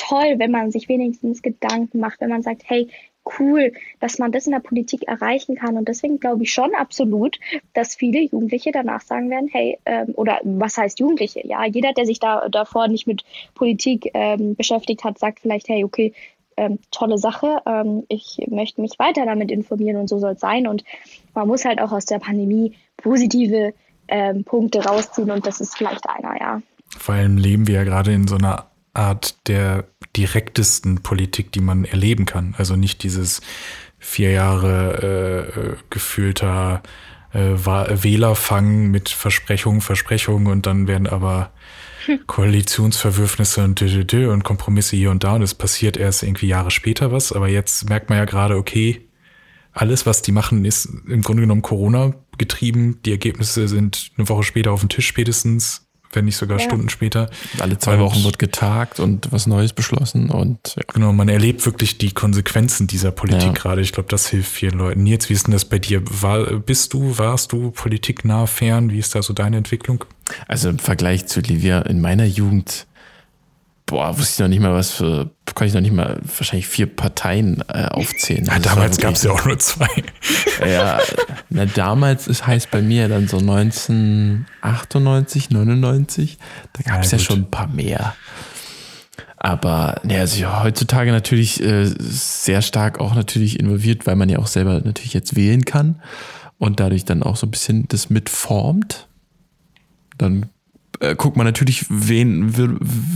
toll, 0.00 0.34
wenn 0.38 0.50
man 0.50 0.70
sich 0.70 0.88
wenigstens 0.88 1.42
Gedanken 1.42 2.00
macht, 2.00 2.20
wenn 2.20 2.30
man 2.30 2.42
sagt, 2.42 2.62
hey, 2.64 2.88
cool, 3.38 3.72
dass 4.00 4.18
man 4.18 4.32
das 4.32 4.46
in 4.46 4.52
der 4.52 4.60
Politik 4.60 5.06
erreichen 5.06 5.54
kann. 5.54 5.76
Und 5.76 5.88
deswegen 5.88 6.18
glaube 6.18 6.42
ich 6.44 6.52
schon 6.52 6.74
absolut, 6.74 7.38
dass 7.74 7.94
viele 7.94 8.20
Jugendliche 8.20 8.72
danach 8.72 9.02
sagen 9.02 9.30
werden, 9.30 9.48
hey, 9.52 9.78
ähm, 9.84 10.12
oder 10.14 10.40
was 10.42 10.78
heißt 10.78 11.00
Jugendliche? 11.00 11.46
Ja, 11.46 11.64
jeder, 11.66 11.92
der 11.92 12.06
sich 12.06 12.18
da 12.18 12.48
davor 12.48 12.88
nicht 12.88 13.06
mit 13.06 13.24
Politik 13.54 14.10
ähm, 14.14 14.56
beschäftigt 14.56 15.04
hat, 15.04 15.18
sagt 15.18 15.40
vielleicht, 15.40 15.68
hey, 15.68 15.84
okay, 15.84 16.12
ähm, 16.56 16.78
tolle 16.90 17.18
Sache, 17.18 17.60
ähm, 17.66 18.04
ich 18.08 18.38
möchte 18.48 18.80
mich 18.80 18.98
weiter 18.98 19.24
damit 19.24 19.50
informieren 19.50 19.96
und 19.96 20.08
so 20.08 20.18
soll 20.18 20.32
es 20.32 20.40
sein. 20.40 20.66
Und 20.66 20.84
man 21.34 21.46
muss 21.46 21.64
halt 21.64 21.80
auch 21.80 21.92
aus 21.92 22.06
der 22.06 22.18
Pandemie 22.18 22.74
positive 22.96 23.74
ähm, 24.08 24.44
Punkte 24.44 24.84
rausziehen 24.84 25.30
und 25.30 25.46
das 25.46 25.60
ist 25.60 25.76
vielleicht 25.76 26.08
einer, 26.08 26.38
ja. 26.40 26.62
Vor 26.98 27.14
allem 27.14 27.36
leben 27.36 27.66
wir 27.68 27.76
ja 27.76 27.84
gerade 27.84 28.12
in 28.12 28.26
so 28.26 28.36
einer 28.36 28.69
Art 28.94 29.48
der 29.48 29.84
direktesten 30.16 31.02
Politik, 31.02 31.52
die 31.52 31.60
man 31.60 31.84
erleben 31.84 32.26
kann. 32.26 32.54
Also 32.58 32.76
nicht 32.76 33.02
dieses 33.02 33.40
vier 33.98 34.30
Jahre 34.32 35.52
äh, 35.54 35.76
gefühlter 35.90 36.82
äh, 37.32 37.38
Wählerfang 37.38 38.90
mit 38.90 39.08
Versprechungen, 39.08 39.80
Versprechungen 39.80 40.48
und 40.48 40.66
dann 40.66 40.88
werden 40.88 41.06
aber 41.06 41.52
hm. 42.06 42.20
Koalitionsverwürfnisse 42.26 43.62
und 43.62 43.80
und 44.12 44.42
Kompromisse 44.42 44.96
hier 44.96 45.10
und 45.10 45.22
da 45.22 45.34
und 45.34 45.42
es 45.42 45.54
passiert 45.54 45.96
erst 45.96 46.22
irgendwie 46.22 46.48
Jahre 46.48 46.70
später 46.70 47.12
was. 47.12 47.32
Aber 47.32 47.48
jetzt 47.48 47.88
merkt 47.88 48.08
man 48.08 48.18
ja 48.18 48.24
gerade, 48.24 48.56
okay, 48.56 49.06
alles, 49.72 50.06
was 50.06 50.22
die 50.22 50.32
machen, 50.32 50.64
ist 50.64 50.86
im 51.06 51.22
Grunde 51.22 51.42
genommen 51.42 51.62
Corona 51.62 52.14
getrieben. 52.38 53.00
Die 53.04 53.12
Ergebnisse 53.12 53.68
sind 53.68 54.10
eine 54.16 54.28
Woche 54.28 54.42
später 54.42 54.72
auf 54.72 54.80
dem 54.80 54.88
Tisch 54.88 55.06
spätestens 55.06 55.89
wenn 56.12 56.24
nicht 56.24 56.36
sogar 56.36 56.58
ja. 56.58 56.64
Stunden 56.64 56.88
später. 56.88 57.30
Alle 57.58 57.78
zwei 57.78 57.94
und, 57.94 58.00
Wochen 58.00 58.24
wird 58.24 58.38
getagt 58.38 59.00
und 59.00 59.30
was 59.32 59.46
Neues 59.46 59.72
beschlossen 59.72 60.30
und 60.30 60.74
ja. 60.76 60.82
genau, 60.92 61.12
man 61.12 61.28
erlebt 61.28 61.64
wirklich 61.66 61.98
die 61.98 62.12
Konsequenzen 62.12 62.86
dieser 62.86 63.10
Politik 63.10 63.42
ja. 63.42 63.52
gerade. 63.52 63.80
Ich 63.80 63.92
glaube, 63.92 64.08
das 64.08 64.28
hilft 64.28 64.50
vielen 64.50 64.78
Leuten. 64.78 65.02
Nils, 65.02 65.28
wie 65.28 65.34
ist 65.34 65.46
denn 65.46 65.52
das 65.52 65.64
bei 65.64 65.78
dir? 65.78 66.02
War, 66.04 66.44
bist 66.58 66.92
du, 66.92 67.18
warst 67.18 67.52
du 67.52 67.70
politiknah 67.70 68.46
fern? 68.46 68.90
Wie 68.90 68.98
ist 68.98 69.14
da 69.14 69.22
so 69.22 69.32
deine 69.32 69.56
Entwicklung? 69.56 70.04
Also 70.46 70.68
im 70.68 70.78
Vergleich 70.78 71.26
zu 71.26 71.40
Livia 71.40 71.80
in 71.82 72.00
meiner 72.00 72.24
Jugend 72.24 72.86
boah, 73.90 74.16
wusste 74.16 74.32
ich 74.32 74.38
noch 74.38 74.48
nicht 74.48 74.60
mal 74.60 74.72
was 74.72 74.92
für, 74.92 75.30
kann 75.54 75.66
ich 75.66 75.74
noch 75.74 75.80
nicht 75.80 75.92
mal 75.92 76.20
wahrscheinlich 76.22 76.68
vier 76.68 76.86
Parteien 76.86 77.64
äh, 77.68 77.86
aufzählen. 77.86 78.44
Ja, 78.44 78.60
damals 78.60 78.98
gab 78.98 79.14
es 79.14 79.24
ja 79.24 79.32
auch 79.32 79.44
nur 79.44 79.58
zwei. 79.58 79.88
Ja, 80.66 81.00
na, 81.48 81.64
damals 81.64 82.28
ist 82.28 82.46
heißt 82.46 82.70
bei 82.70 82.82
mir 82.82 83.08
dann 83.08 83.28
so 83.28 83.38
1998, 83.38 85.48
99, 85.50 86.38
da 86.74 86.82
gab 86.82 87.02
es 87.02 87.10
ja, 87.10 87.18
ja 87.18 87.24
schon 87.24 87.40
ein 87.40 87.50
paar 87.50 87.66
mehr. 87.66 88.14
Aber 89.38 90.02
ja, 90.06 90.20
also 90.20 90.62
heutzutage 90.62 91.12
natürlich 91.12 91.62
äh, 91.62 91.86
sehr 91.86 92.60
stark 92.60 93.00
auch 93.00 93.14
natürlich 93.14 93.58
involviert, 93.58 94.06
weil 94.06 94.16
man 94.16 94.28
ja 94.28 94.38
auch 94.38 94.48
selber 94.48 94.82
natürlich 94.84 95.14
jetzt 95.14 95.34
wählen 95.34 95.64
kann 95.64 96.02
und 96.58 96.78
dadurch 96.78 97.06
dann 97.06 97.22
auch 97.22 97.36
so 97.36 97.46
ein 97.46 97.50
bisschen 97.50 97.88
das 97.88 98.10
mitformt. 98.10 99.08
Dann 100.18 100.50
äh, 101.00 101.16
guckt 101.16 101.36
man 101.36 101.46
natürlich, 101.46 101.86
wen 101.88 102.54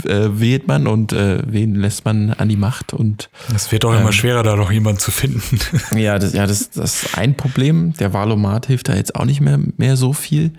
äh, 0.06 0.40
wählt 0.40 0.66
man 0.66 0.86
und 0.86 1.12
äh, 1.12 1.42
wen 1.46 1.74
lässt 1.74 2.04
man 2.04 2.30
an 2.32 2.48
die 2.48 2.56
Macht. 2.56 2.92
Und 2.92 3.30
es 3.54 3.70
wird 3.70 3.84
auch 3.84 3.94
ähm, 3.94 4.00
immer 4.00 4.12
schwerer, 4.12 4.42
da 4.42 4.56
noch 4.56 4.72
jemanden 4.72 5.00
zu 5.00 5.10
finden. 5.10 5.60
ja, 5.96 6.18
das, 6.18 6.32
ja, 6.32 6.46
das, 6.46 6.70
das 6.70 7.04
ist 7.04 7.18
ein 7.18 7.36
Problem. 7.36 7.92
Der 7.94 8.12
Valomat 8.12 8.66
hilft 8.66 8.88
da 8.88 8.94
jetzt 8.94 9.14
auch 9.14 9.24
nicht 9.24 9.40
mehr, 9.40 9.58
mehr 9.76 9.96
so 9.96 10.12
viel. 10.12 10.52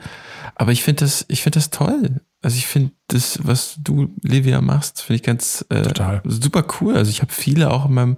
Aber 0.55 0.71
ich 0.71 0.84
finde 0.84 1.03
das, 1.03 1.26
ich 1.28 1.41
finde 1.41 1.57
das 1.57 1.69
toll. 1.69 2.21
Also 2.41 2.57
ich 2.57 2.67
finde 2.67 2.91
das, 3.07 3.39
was 3.41 3.76
du, 3.80 4.13
Livia, 4.21 4.61
machst, 4.61 5.01
finde 5.01 5.15
ich 5.15 5.23
ganz 5.23 5.65
äh, 5.69 5.84
super 6.26 6.63
cool. 6.80 6.95
Also 6.95 7.09
ich 7.09 7.21
habe 7.21 7.34
viele 7.34 7.71
auch 7.71 7.88
in 7.88 7.93
meinem 7.93 8.17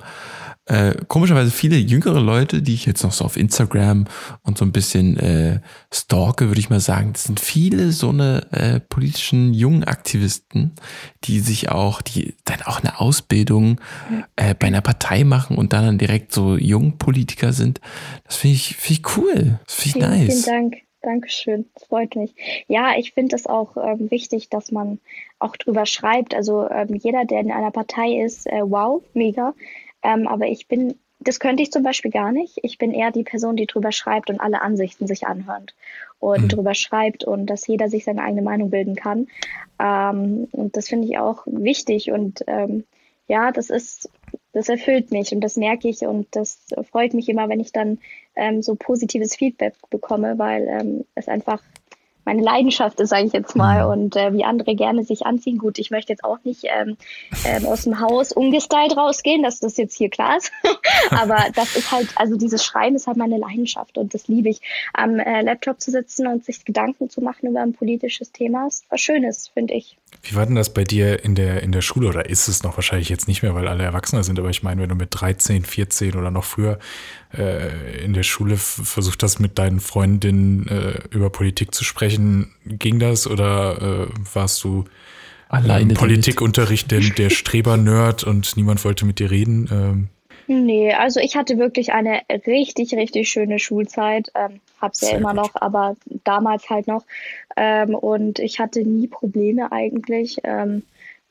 äh, 0.67 0.95
komischerweise 1.07 1.51
viele 1.51 1.77
jüngere 1.77 2.19
Leute, 2.19 2.61
die 2.61 2.73
ich 2.73 2.85
jetzt 2.85 3.03
noch 3.03 3.13
so 3.13 3.25
auf 3.25 3.37
Instagram 3.37 4.05
und 4.43 4.57
so 4.57 4.65
ein 4.65 4.71
bisschen 4.71 5.17
äh, 5.17 5.61
stalke, 5.93 6.47
würde 6.47 6.59
ich 6.59 6.69
mal 6.69 6.79
sagen, 6.79 7.13
das 7.13 7.23
sind 7.23 7.39
viele 7.39 7.91
so 7.91 8.09
eine 8.09 8.47
äh, 8.51 8.79
politischen 8.79 9.53
jungen 9.53 9.85
Aktivisten, 9.85 10.73
die 11.23 11.39
sich 11.39 11.69
auch, 11.69 12.01
die 12.01 12.35
dann 12.45 12.61
auch 12.63 12.81
eine 12.81 12.99
Ausbildung 12.99 13.79
äh, 14.35 14.53
bei 14.55 14.67
einer 14.67 14.81
Partei 14.81 15.23
machen 15.23 15.57
und 15.57 15.73
dann 15.73 15.97
direkt 15.97 16.33
so 16.33 16.57
Jungpolitiker 16.57 17.53
sind. 17.53 17.79
Das 18.25 18.35
finde 18.35 18.55
ich, 18.55 18.75
finde 18.75 19.01
ich 19.01 19.17
cool. 19.17 19.59
Das 19.65 19.75
finde 19.75 19.99
ich 19.99 20.05
vielen, 20.05 20.09
nice. 20.09 20.43
Vielen 20.43 20.69
Dank. 20.71 20.87
Dankeschön, 21.03 21.69
das 21.73 21.85
freut 21.85 22.15
mich. 22.15 22.33
Ja, 22.67 22.97
ich 22.97 23.13
finde 23.13 23.35
es 23.35 23.45
auch 23.45 23.77
ähm, 23.77 24.11
wichtig, 24.11 24.49
dass 24.49 24.71
man 24.71 24.99
auch 25.39 25.55
drüber 25.55 25.85
schreibt. 25.85 26.35
Also 26.35 26.67
ähm, 26.69 26.95
jeder, 26.95 27.23
der 27.23 27.39
in 27.39 27.51
einer 27.51 27.71
Partei 27.71 28.23
ist, 28.25 28.45
äh, 28.47 28.61
wow, 28.63 29.01
mega. 29.13 29.53
Ähm, 30.07 30.25
aber 30.25 30.47
ich 30.47 30.67
bin, 30.67 30.95
das 31.19 31.39
könnte 31.39 31.61
ich 31.61 31.71
zum 31.71 31.83
Beispiel 31.83 32.11
gar 32.11 32.31
nicht. 32.31 32.59
Ich 32.63 32.77
bin 32.77 32.93
eher 32.93 33.11
die 33.11 33.23
Person, 33.23 33.57
die 33.57 33.67
drüber 33.67 33.91
schreibt 33.91 34.29
und 34.29 34.39
alle 34.39 34.61
Ansichten 34.61 35.05
sich 35.05 35.27
anhört 35.27 35.75
und 36.19 36.43
mhm. 36.43 36.47
drüber 36.47 36.73
schreibt 36.73 37.25
und 37.25 37.47
dass 37.47 37.67
jeder 37.67 37.89
sich 37.89 38.05
seine 38.05 38.23
eigene 38.23 38.41
Meinung 38.41 38.69
bilden 38.69 38.95
kann. 38.95 39.27
Ähm, 39.79 40.47
und 40.53 40.77
das 40.77 40.87
finde 40.87 41.07
ich 41.09 41.17
auch 41.17 41.43
wichtig 41.45 42.11
und 42.11 42.43
ähm, 42.47 42.85
ja, 43.27 43.51
das 43.51 43.69
ist, 43.69 44.09
das 44.53 44.69
erfüllt 44.69 45.11
mich 45.11 45.33
und 45.33 45.41
das 45.41 45.57
merke 45.57 45.89
ich 45.89 46.03
und 46.03 46.27
das 46.31 46.59
freut 46.89 47.13
mich 47.13 47.27
immer, 47.27 47.49
wenn 47.49 47.59
ich 47.59 47.73
dann 47.73 47.99
ähm, 48.37 48.61
so 48.61 48.75
positives 48.75 49.35
Feedback 49.35 49.73
bekomme, 49.89 50.39
weil 50.39 50.67
ähm, 50.69 51.05
es 51.15 51.27
einfach 51.27 51.61
meine 52.27 52.43
Leidenschaft 52.43 52.99
ist, 52.99 53.09
sage 53.09 53.25
ich 53.25 53.31
jetzt 53.31 53.55
mal, 53.55 53.85
mhm. 53.85 54.03
und 54.03 54.15
äh, 54.17 54.33
wie 54.33 54.43
andere 54.43 54.75
gerne 54.75 55.05
sich 55.05 55.25
anziehen. 55.25 55.57
Gut, 55.57 55.79
ich 55.79 55.91
möchte 55.91 56.11
jetzt 56.11 56.25
auch 56.25 56.39
nicht 56.43 56.65
ähm, 56.65 56.97
ähm, 57.45 57.65
aus 57.65 57.85
dem 57.85 58.01
Haus 58.01 58.33
ungestylt 58.33 58.97
rausgehen, 58.97 59.43
dass 59.43 59.61
das 59.61 59.77
jetzt 59.77 59.95
hier 59.95 60.09
klar 60.09 60.35
ist. 60.35 60.51
Aber 61.09 61.37
das 61.55 61.77
ist 61.77 61.89
halt, 61.89 62.09
also 62.15 62.35
dieses 62.35 62.65
Schreiben 62.65 62.97
ist 62.97 63.07
halt 63.07 63.15
meine 63.15 63.37
Leidenschaft 63.37 63.97
und 63.97 64.13
das 64.13 64.27
liebe 64.27 64.49
ich. 64.49 64.59
Am 64.93 65.19
äh, 65.19 65.41
Laptop 65.41 65.79
zu 65.79 65.89
sitzen 65.89 66.27
und 66.27 66.43
sich 66.43 66.65
Gedanken 66.65 67.09
zu 67.09 67.21
machen 67.21 67.47
über 67.47 67.61
ein 67.61 67.71
politisches 67.71 68.33
Thema 68.33 68.67
ist 68.67 68.83
was 68.89 68.99
Schönes, 68.99 69.47
finde 69.47 69.75
ich. 69.75 69.97
Wie 70.23 70.35
war 70.35 70.45
denn 70.45 70.55
das 70.55 70.73
bei 70.73 70.83
dir 70.83 71.23
in 71.23 71.35
der, 71.35 71.63
in 71.63 71.71
der 71.71 71.81
Schule 71.81 72.09
oder 72.09 72.29
ist 72.29 72.47
es 72.47 72.63
noch 72.63 72.77
wahrscheinlich 72.77 73.09
jetzt 73.09 73.27
nicht 73.27 73.43
mehr, 73.43 73.55
weil 73.55 73.67
alle 73.67 73.83
Erwachsener 73.83 74.23
sind, 74.23 74.39
aber 74.39 74.49
ich 74.49 74.63
meine, 74.63 74.81
wenn 74.81 74.89
du 74.89 74.95
mit 74.95 75.09
13, 75.11 75.63
14 75.63 76.15
oder 76.15 76.31
noch 76.31 76.43
früher 76.43 76.79
äh, 77.37 78.03
in 78.03 78.13
der 78.13 78.23
Schule 78.23 78.57
versucht 78.57 79.23
hast, 79.23 79.39
mit 79.39 79.57
deinen 79.57 79.79
Freundinnen 79.79 80.67
äh, 80.67 80.99
über 81.09 81.29
Politik 81.29 81.73
zu 81.73 81.83
sprechen, 81.83 82.51
ging 82.65 82.99
das 82.99 83.27
oder 83.27 84.07
äh, 84.07 84.07
warst 84.33 84.63
du 84.63 84.85
alleine 85.49 85.93
im 85.93 85.97
Politikunterricht 85.97 86.91
der, 86.91 86.99
der 86.99 87.29
Streber-Nerd 87.29 88.23
und 88.23 88.57
niemand 88.57 88.83
wollte 88.83 89.05
mit 89.05 89.19
dir 89.19 89.31
reden? 89.31 89.69
Ähm, 89.71 90.09
Nee, 90.49 90.93
also 90.93 91.19
ich 91.19 91.35
hatte 91.35 91.57
wirklich 91.57 91.91
eine 91.91 92.21
richtig, 92.47 92.93
richtig 92.93 93.29
schöne 93.29 93.59
Schulzeit. 93.59 94.31
Ähm, 94.33 94.61
hab's 94.81 95.01
ja 95.01 95.17
immer 95.17 95.33
gut. 95.33 95.43
noch, 95.43 95.51
aber 95.55 95.97
damals 96.23 96.69
halt 96.69 96.87
noch. 96.87 97.03
Ähm, 97.57 97.95
und 97.95 98.39
ich 98.39 98.59
hatte 98.59 98.81
nie 98.81 99.07
Probleme 99.07 99.71
eigentlich. 99.71 100.37
Ähm, 100.43 100.83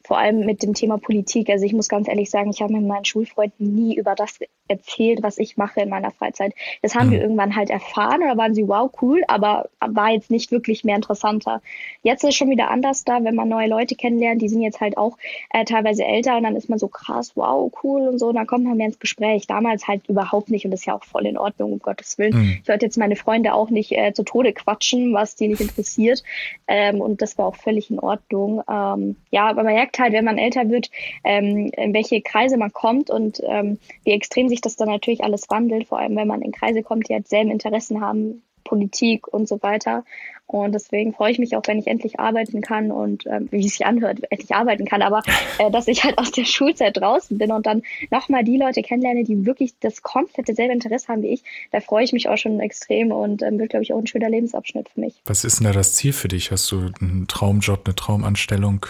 vor 0.07 0.19
allem 0.19 0.47
mit 0.47 0.63
dem 0.63 0.75
Thema 0.75 0.99
Politik. 0.99 1.51
Also 1.51 1.65
ich 1.65 1.73
muss 1.73 1.89
ganz 1.89 2.09
ehrlich 2.09 2.31
sagen, 2.31 2.51
ich 2.51 2.63
habe 2.63 2.73
mit 2.73 2.87
meinen 2.87 3.05
Schulfreunden 3.05 3.75
nie 3.75 3.97
über 3.97 4.15
das 4.15 4.39
erzählt, 4.69 5.23
was 5.23 5.39
ich 5.39 5.57
mache 5.57 5.81
in 5.81 5.89
meiner 5.89 6.11
Freizeit. 6.11 6.53
Das 6.83 6.95
haben 6.95 7.09
mhm. 7.09 7.13
wir 7.13 7.21
irgendwann 7.21 7.57
halt 7.57 7.71
erfahren 7.71 8.23
oder 8.23 8.37
waren 8.37 8.55
sie, 8.55 8.67
wow, 8.69 8.91
cool, 9.01 9.23
aber 9.29 9.69
war 9.81 10.11
jetzt 10.11 10.31
nicht 10.31 10.51
wirklich 10.51 10.85
mehr 10.85 10.97
interessanter. 10.97 11.61
Jetzt 12.03 12.25
ist 12.25 12.31
es 12.31 12.37
schon 12.37 12.51
wieder 12.51 12.71
anders 12.71 13.05
da, 13.05 13.23
wenn 13.23 13.35
man 13.35 13.49
neue 13.49 13.69
Leute 13.69 13.95
kennenlernt, 13.95 14.43
die 14.43 14.49
sind 14.49 14.63
jetzt 14.63 14.81
halt 14.81 14.97
auch 14.97 15.19
äh, 15.51 15.65
teilweise 15.65 16.05
älter 16.05 16.37
und 16.37 16.45
dann 16.45 16.57
ist 16.57 16.69
man 16.69 16.79
so 16.79 16.89
krass, 16.89 17.33
wow, 17.35 17.73
cool 17.83 18.09
und 18.09 18.19
so, 18.19 18.29
und 18.29 18.37
dann 18.37 18.47
kommt 18.47 18.65
man 18.65 18.77
mehr 18.77 18.87
ins 18.87 18.99
Gespräch. 18.99 19.47
Damals 19.47 19.87
halt 19.87 20.09
überhaupt 20.09 20.51
nicht 20.51 20.65
und 20.65 20.71
das 20.71 20.81
ist 20.81 20.87
ja 20.87 20.97
auch 20.97 21.05
voll 21.05 21.27
in 21.27 21.39
Ordnung, 21.39 21.73
um 21.73 21.79
Gottes 21.79 22.19
Willen. 22.19 22.37
Mhm. 22.37 22.59
Ich 22.63 22.69
wollte 22.69 22.87
jetzt 22.87 22.99
meine 22.99 23.17
Freunde 23.17 23.55
auch 23.55 23.71
nicht 23.71 23.93
äh, 23.93 24.13
zu 24.13 24.25
Tode 24.25 24.53
quatschen, 24.53 25.15
was 25.15 25.37
die 25.37 25.49
nicht 25.49 25.61
interessiert 25.61 26.23
ähm, 26.67 27.01
und 27.01 27.23
das 27.23 27.39
war 27.39 27.47
auch 27.47 27.57
völlig 27.57 27.91
in 27.91 27.99
Ordnung. 27.99 28.63
Ähm, 28.69 29.17
ja, 29.31 29.49
aber 29.49 29.63
man 29.63 29.75
merkt 29.75 29.95
halt, 29.99 30.12
wenn 30.12 30.24
man 30.24 30.38
älter 30.38 30.68
wird, 30.68 30.90
ähm, 31.24 31.70
in 31.76 31.94
welche 31.94 32.20
Kreise 32.20 32.57
man 32.57 32.72
kommt 32.72 33.11
und 33.11 33.40
ähm, 33.44 33.78
wie 34.05 34.12
extrem 34.12 34.49
sich 34.49 34.61
das 34.61 34.76
dann 34.76 34.88
natürlich 34.88 35.24
alles 35.24 35.49
wandelt, 35.51 35.88
vor 35.88 35.99
allem 35.99 36.16
wenn 36.16 36.28
man 36.28 36.42
in 36.42 36.53
Kreise 36.53 36.82
kommt, 36.82 37.09
die 37.09 37.14
halt 37.14 37.28
selben 37.28 37.51
Interessen 37.51 38.01
haben, 38.01 38.42
Politik 38.66 39.28
und 39.28 39.49
so 39.49 39.62
weiter. 39.62 40.05
Und 40.47 40.72
deswegen 40.72 41.12
freue 41.12 41.32
ich 41.32 41.40
mich 41.40 41.57
auch, 41.57 41.62
wenn 41.66 41.78
ich 41.78 41.88
endlich 41.88 42.20
arbeiten 42.20 42.61
kann 42.61 42.92
und 42.92 43.26
ähm, 43.26 43.49
wie 43.51 43.66
es 43.66 43.72
sich 43.72 43.84
anhört, 43.84 44.20
endlich 44.30 44.55
arbeiten 44.55 44.84
kann, 44.84 45.03
aber 45.03 45.22
äh, 45.59 45.70
dass 45.72 45.88
ich 45.88 46.05
halt 46.05 46.18
aus 46.18 46.30
der 46.30 46.44
Schulzeit 46.44 46.97
draußen 46.97 47.36
bin 47.36 47.51
und 47.51 47.66
dann 47.66 47.82
nochmal 48.11 48.44
die 48.44 48.57
Leute 48.57 48.82
kennenlerne, 48.82 49.24
die 49.24 49.44
wirklich 49.44 49.74
das 49.80 50.03
komplette 50.03 50.55
selbe 50.55 50.72
Interesse 50.72 51.09
haben 51.09 51.22
wie 51.22 51.28
ich, 51.28 51.42
da 51.72 51.80
freue 51.80 52.05
ich 52.05 52.12
mich 52.12 52.28
auch 52.28 52.36
schon 52.36 52.61
extrem 52.61 53.11
und 53.11 53.42
ähm, 53.42 53.59
wird, 53.59 53.70
glaube 53.70 53.82
ich, 53.82 53.92
auch 53.92 53.99
ein 53.99 54.07
schöner 54.07 54.30
Lebensabschnitt 54.30 54.88
für 54.88 55.01
mich. 55.01 55.20
Was 55.26 55.44
ist 55.44 55.59
denn 55.59 55.66
da 55.66 55.72
das 55.72 55.97
Ziel 55.97 56.12
für 56.12 56.28
dich? 56.28 56.53
Hast 56.53 56.70
du 56.70 56.90
einen 57.01 57.26
Traumjob, 57.26 57.82
eine 57.84 57.97
Traumanstellung? 57.97 58.86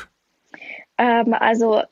Ähm, 0.98 1.34
also 1.34 1.82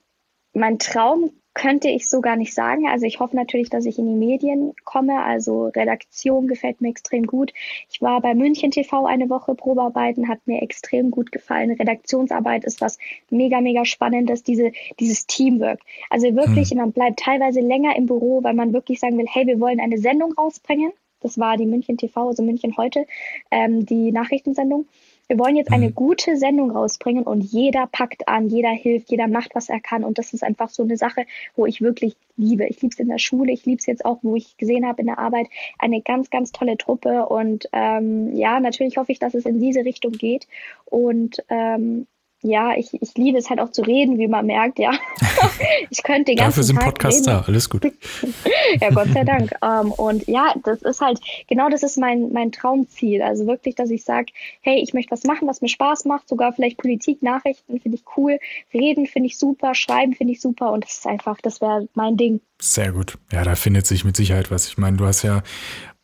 mein 0.53 0.79
Traum 0.79 1.31
könnte 1.55 1.89
ich 1.89 2.09
so 2.09 2.21
gar 2.21 2.37
nicht 2.37 2.53
sagen. 2.53 2.89
Also 2.89 3.07
ich 3.07 3.21
hoffe 3.21 3.37
natürlich, 3.37 3.71
dass 3.71 3.87
ich 3.87 3.99
in 3.99 4.07
die 4.07 4.27
Medien 4.27 4.75
komme. 4.85 5.23
Also 5.23 5.69
Redaktion 5.69 6.49
gefällt 6.49 6.81
mir 6.81 6.89
extrem 6.89 7.27
gut. 7.27 7.53
Ich 7.91 8.03
war 8.03 8.21
bei 8.21 8.35
München 8.35 8.73
TV 8.73 9.07
eine 9.07 9.31
Woche 9.31 9.55
Probearbeiten, 9.55 10.29
hat 10.29 10.41
mir 10.47 10.63
extrem 10.63 11.13
gut 11.13 11.31
gefallen. 11.31 11.71
Redaktionsarbeit 11.71 12.65
ist 12.65 12.81
was 12.81 12.99
mega, 13.31 13.61
mega 13.61 13.85
spannendes, 13.85 14.43
diese, 14.43 14.73
dieses 14.99 15.27
Teamwork. 15.27 15.79
Also 16.11 16.35
wirklich, 16.35 16.71
hm. 16.71 16.79
man 16.79 16.93
bleibt 16.93 17.21
teilweise 17.21 17.61
länger 17.61 17.95
im 17.97 18.07
Büro, 18.07 18.43
weil 18.43 18.55
man 18.55 18.73
wirklich 18.73 18.99
sagen 18.99 19.17
will, 19.17 19.27
hey, 19.29 19.47
wir 19.47 19.61
wollen 19.61 19.81
eine 19.81 19.99
Sendung 19.99 20.33
rausbringen. 20.33 20.93
Das 21.21 21.39
war 21.39 21.57
die 21.57 21.67
München 21.67 21.97
TV, 21.97 22.29
also 22.29 22.43
München 22.43 22.77
heute, 22.77 23.07
ähm, 23.51 23.87
die 23.87 24.13
Nachrichtensendung 24.13 24.87
wir 25.29 25.39
wollen 25.39 25.57
jetzt 25.57 25.73
eine 25.73 25.89
mhm. 25.89 25.95
gute 25.95 26.37
Sendung 26.37 26.71
rausbringen 26.71 27.25
und 27.25 27.41
jeder 27.41 27.87
packt 27.87 28.29
an, 28.29 28.49
jeder 28.49 28.71
hilft, 28.71 29.11
jeder 29.11 29.29
macht, 29.29 29.55
was 29.55 29.69
er 29.69 29.81
kann. 29.81 30.05
Und 30.05 30.19
das 30.19 30.33
ist 30.33 30.45
einfach 30.45 30.69
so 30.71 30.83
eine 30.83 30.97
Sache, 30.97 31.27
wo 31.57 31.67
ich 31.67 31.81
wirklich 31.81 32.17
liebe. 32.37 32.67
Ich 32.67 32.83
liebe 32.83 32.93
es 32.93 33.01
in 33.01 33.09
der 33.09 33.19
Schule, 33.19 33.53
ich 33.53 33.65
liebe 33.65 33.79
es 33.79 33.87
jetzt 33.87 34.05
auch, 34.05 34.19
wo 34.23 34.37
ich 34.37 34.57
gesehen 34.57 34.87
habe 34.87 35.01
in 35.01 35.07
der 35.07 35.19
Arbeit, 35.19 35.49
eine 35.79 36.03
ganz, 36.03 36.31
ganz 36.31 36.53
tolle 36.53 36.77
Truppe. 36.77 37.27
Und 37.27 37.69
ähm, 37.73 38.35
ja, 38.35 38.61
natürlich 38.61 38.97
hoffe 38.97 39.13
ich, 39.13 39.19
dass 39.19 39.35
es 39.35 39.47
in 39.47 39.61
diese 39.61 39.85
Richtung 39.85 40.13
geht. 40.13 40.47
Und 40.85 41.43
ähm, 41.49 42.07
ja, 42.45 42.77
ich, 42.77 42.93
ich 43.01 43.15
liebe 43.17 43.39
es 43.39 43.49
halt 43.49 43.59
auch 43.59 43.71
zu 43.71 43.83
reden, 43.83 44.19
wie 44.19 44.29
man 44.29 44.45
merkt, 44.45 44.79
ja. 44.79 44.93
ich 45.91 46.03
könnte 46.03 46.33
den 46.33 46.37
ganzen 46.37 46.51
Dafür 46.51 46.63
sind 46.63 46.79
Podcasts 46.79 47.23
da, 47.23 47.43
alles 47.47 47.71
gut. 47.71 47.85
ja, 48.81 48.91
Gott 48.91 49.09
sei 49.15 49.25
Dank. 49.25 49.53
Um, 49.63 49.87
ähm, 49.87 49.93
und 49.93 50.29
ja, 50.29 50.55
das 50.63 50.83
ist 50.83 51.01
halt, 51.01 51.21
genau 51.49 51.71
das 51.71 51.83
ist 51.83 51.97
mein, 51.97 52.33
mein 52.33 52.53
Traumziel. 52.53 53.23
Also 53.23 53.47
wirklich, 53.47 53.75
dass 53.77 53.89
ich 53.91 54.05
sage, 54.05 54.27
hey, 54.61 54.83
ich 54.83 54.93
möchte 54.93 55.13
was 55.13 55.25
machen, 55.25 55.49
was 55.49 55.63
mir 55.63 55.69
Spaß 55.69 56.05
macht, 56.05 56.29
sogar 56.29 56.53
vielleicht 56.53 56.77
Politik, 56.77 57.23
Nachrichten 57.23 57.81
finde 57.81 57.97
ich 57.97 58.05
cool, 58.17 58.39
reden 58.75 59.07
finde 59.07 59.29
ich 59.29 59.39
super, 59.39 59.75
schreiben 59.75 60.13
finde 60.13 60.35
ich 60.35 60.41
super 60.41 60.73
und 60.73 60.85
das 60.85 60.99
ist 60.99 61.07
einfach, 61.07 61.41
das 61.41 61.63
wäre 61.63 61.89
mein 61.95 62.19
Ding. 62.19 62.41
Sehr 62.61 62.93
gut. 62.93 63.19
Ja, 63.33 63.43
da 63.43 63.57
findet 63.57 63.87
sich 63.87 64.05
mit 64.05 64.17
Sicherheit 64.17 64.51
was. 64.51 64.69
Ich 64.69 64.79
meine, 64.79 64.97
du 64.97 65.07
hast 65.07 65.23
ja 65.23 65.43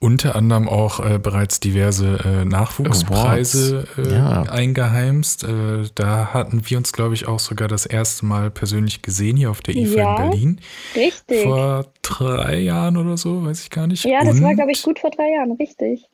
unter 0.03 0.34
anderem 0.34 0.66
auch 0.66 0.98
äh, 0.98 1.18
bereits 1.18 1.61
diverse 1.61 2.18
äh, 2.24 2.44
Nachwuchspreise 2.46 3.86
äh, 3.98 4.14
ja. 4.14 4.42
eingeheimst. 4.44 5.44
Äh, 5.44 5.84
da 5.94 6.32
hatten 6.32 6.62
wir 6.64 6.78
uns, 6.78 6.94
glaube 6.94 7.14
ich, 7.14 7.28
auch 7.28 7.38
sogar 7.38 7.68
das 7.68 7.84
erste 7.84 8.24
Mal 8.24 8.51
persönlich 8.51 9.03
gesehen 9.03 9.36
hier 9.36 9.51
auf 9.51 9.61
der 9.61 9.76
IFA 9.76 9.98
ja, 9.98 10.16
in 10.16 10.30
Berlin. 10.30 10.61
Richtig. 10.96 11.42
Vor 11.42 11.92
drei 12.01 12.61
Jahren 12.61 12.96
oder 12.96 13.18
so, 13.18 13.44
weiß 13.44 13.62
ich 13.62 13.68
gar 13.68 13.86
nicht. 13.86 14.07
Ja, 14.07 14.24
das 14.24 14.36
und, 14.36 14.42
war, 14.42 14.55
glaube 14.55 14.72
ich, 14.72 14.82
gut 14.82 14.98
vor 14.98 15.11
drei 15.11 15.32
Jahren, 15.32 15.53
richtig. 15.53 16.09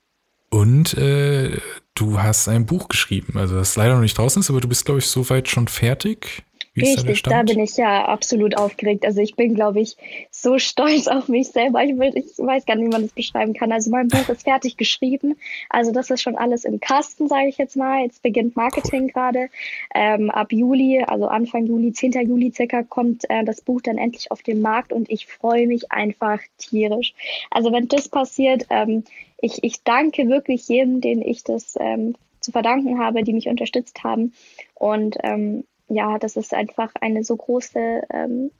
Und 0.50 0.94
äh, 0.94 1.56
du 1.94 2.20
hast 2.20 2.48
ein 2.48 2.66
Buch 2.66 2.88
geschrieben, 2.88 3.38
also 3.38 3.54
das 3.54 3.76
leider 3.76 3.94
noch 3.94 4.02
nicht 4.02 4.18
draußen 4.18 4.40
ist, 4.40 4.50
aber 4.50 4.60
du 4.60 4.68
bist, 4.68 4.84
glaube 4.84 4.98
ich, 4.98 5.06
soweit 5.06 5.48
schon 5.48 5.68
fertig. 5.68 6.44
Wie 6.76 6.84
Richtig, 6.84 7.22
da, 7.22 7.30
da, 7.30 7.42
bin 7.42 7.58
ich 7.60 7.78
ja 7.78 8.04
absolut 8.04 8.58
aufgeregt. 8.58 9.06
Also 9.06 9.22
ich 9.22 9.34
bin, 9.34 9.54
glaube 9.54 9.80
ich, 9.80 9.96
so 10.30 10.58
stolz 10.60 11.08
auf 11.08 11.26
mich 11.28 11.48
selber. 11.48 11.82
Ich, 11.82 11.98
will, 11.98 12.12
ich 12.14 12.36
weiß 12.36 12.66
gar 12.66 12.76
nicht, 12.76 12.84
wie 12.84 12.90
man 12.90 13.02
das 13.02 13.12
beschreiben 13.12 13.54
kann. 13.54 13.72
Also 13.72 13.90
mein 13.90 14.08
Buch 14.08 14.28
ist 14.28 14.42
fertig 14.42 14.76
geschrieben. 14.76 15.36
Also 15.70 15.90
das 15.90 16.10
ist 16.10 16.20
schon 16.20 16.36
alles 16.36 16.66
im 16.66 16.78
Kasten, 16.78 17.28
sage 17.28 17.48
ich 17.48 17.56
jetzt 17.56 17.76
mal. 17.76 18.02
Jetzt 18.02 18.22
beginnt 18.22 18.56
Marketing 18.56 19.04
cool. 19.04 19.10
gerade. 19.10 19.48
Ähm, 19.94 20.30
ab 20.30 20.52
Juli, 20.52 21.02
also 21.02 21.28
Anfang 21.28 21.64
Juli, 21.64 21.94
10. 21.94 22.12
Juli 22.12 22.52
circa, 22.54 22.82
kommt 22.82 23.24
äh, 23.30 23.42
das 23.42 23.62
Buch 23.62 23.80
dann 23.80 23.96
endlich 23.96 24.30
auf 24.30 24.42
den 24.42 24.60
Markt 24.60 24.92
und 24.92 25.10
ich 25.10 25.26
freue 25.26 25.66
mich 25.66 25.90
einfach 25.90 26.40
tierisch. 26.58 27.14
Also 27.50 27.72
wenn 27.72 27.88
das 27.88 28.10
passiert, 28.10 28.66
ähm, 28.68 29.04
ich, 29.40 29.64
ich 29.64 29.82
danke 29.82 30.28
wirklich 30.28 30.68
jedem, 30.68 31.00
den 31.00 31.22
ich 31.22 31.42
das 31.42 31.74
ähm, 31.80 32.16
zu 32.40 32.52
verdanken 32.52 32.98
habe, 32.98 33.22
die 33.22 33.32
mich 33.32 33.48
unterstützt 33.48 34.04
haben. 34.04 34.34
Und 34.74 35.16
ähm, 35.22 35.64
ja, 35.88 36.18
das 36.18 36.36
ist 36.36 36.54
einfach 36.54 36.92
eine 37.00 37.24
so 37.24 37.36
große 37.36 38.02
ähm, 38.10 38.50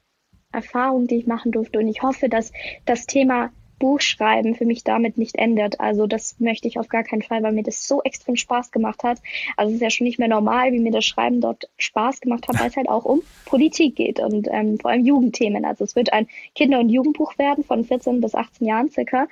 Erfahrung, 0.52 1.06
die 1.06 1.16
ich 1.16 1.26
machen 1.26 1.52
durfte. 1.52 1.78
Und 1.78 1.88
ich 1.88 2.02
hoffe, 2.02 2.28
dass 2.28 2.52
das 2.84 3.06
Thema 3.06 3.50
Buchschreiben 3.78 4.54
für 4.54 4.64
mich 4.64 4.84
damit 4.84 5.18
nicht 5.18 5.36
endet. 5.36 5.80
Also 5.80 6.06
das 6.06 6.40
möchte 6.40 6.66
ich 6.68 6.78
auf 6.78 6.88
gar 6.88 7.04
keinen 7.04 7.22
Fall, 7.22 7.42
weil 7.42 7.52
mir 7.52 7.62
das 7.62 7.86
so 7.86 8.02
extrem 8.02 8.36
Spaß 8.36 8.70
gemacht 8.70 9.02
hat. 9.02 9.18
Also 9.56 9.70
es 9.70 9.76
ist 9.76 9.82
ja 9.82 9.90
schon 9.90 10.06
nicht 10.06 10.18
mehr 10.18 10.28
normal, 10.28 10.72
wie 10.72 10.78
mir 10.78 10.92
das 10.92 11.04
Schreiben 11.04 11.40
dort 11.40 11.68
Spaß 11.78 12.20
gemacht 12.20 12.48
hat, 12.48 12.58
weil 12.58 12.68
es 12.68 12.76
halt 12.76 12.88
auch 12.88 13.04
um 13.04 13.22
Politik 13.44 13.96
geht 13.96 14.20
und 14.20 14.48
ähm, 14.50 14.78
vor 14.78 14.90
allem 14.90 15.04
Jugendthemen. 15.04 15.64
Also 15.64 15.84
es 15.84 15.94
wird 15.94 16.12
ein 16.12 16.26
Kinder- 16.54 16.80
und 16.80 16.88
Jugendbuch 16.88 17.36
werden 17.38 17.64
von 17.64 17.84
14 17.84 18.20
bis 18.20 18.34
18 18.34 18.66
Jahren 18.66 18.90
circa. 18.90 19.28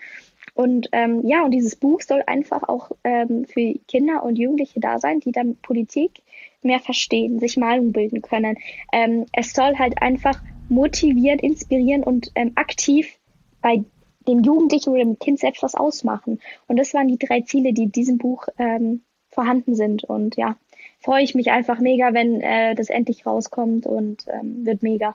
Und 0.52 0.88
ähm, 0.92 1.26
ja, 1.26 1.44
und 1.44 1.50
dieses 1.50 1.74
Buch 1.74 2.02
soll 2.02 2.22
einfach 2.26 2.68
auch 2.68 2.90
ähm, 3.02 3.46
für 3.46 3.74
Kinder 3.88 4.22
und 4.22 4.36
Jugendliche 4.36 4.78
da 4.78 4.98
sein, 4.98 5.20
die 5.20 5.32
dann 5.32 5.56
Politik 5.56 6.22
mehr 6.64 6.80
verstehen, 6.80 7.38
sich 7.38 7.56
Meinung 7.56 7.92
bilden 7.92 8.22
können. 8.22 8.56
Ähm, 8.92 9.26
es 9.32 9.52
soll 9.52 9.78
halt 9.78 10.00
einfach 10.02 10.40
motivieren, 10.68 11.38
inspirieren 11.38 12.02
und 12.02 12.30
ähm, 12.34 12.52
aktiv 12.54 13.18
bei 13.60 13.84
dem 14.26 14.42
Jugendlichen 14.42 14.90
oder 14.90 15.04
dem 15.04 15.18
Kind 15.18 15.38
selbst 15.38 15.62
was 15.62 15.74
ausmachen. 15.74 16.40
Und 16.66 16.78
das 16.78 16.94
waren 16.94 17.08
die 17.08 17.18
drei 17.18 17.42
Ziele, 17.42 17.72
die 17.72 17.84
in 17.84 17.92
diesem 17.92 18.18
Buch 18.18 18.46
ähm, 18.58 19.02
vorhanden 19.30 19.74
sind. 19.74 20.04
Und 20.04 20.36
ja, 20.36 20.56
freue 21.00 21.22
ich 21.22 21.34
mich 21.34 21.50
einfach 21.50 21.78
mega, 21.78 22.14
wenn 22.14 22.40
äh, 22.40 22.74
das 22.74 22.88
endlich 22.88 23.26
rauskommt 23.26 23.86
und 23.86 24.24
ähm, 24.28 24.64
wird 24.64 24.82
mega. 24.82 25.14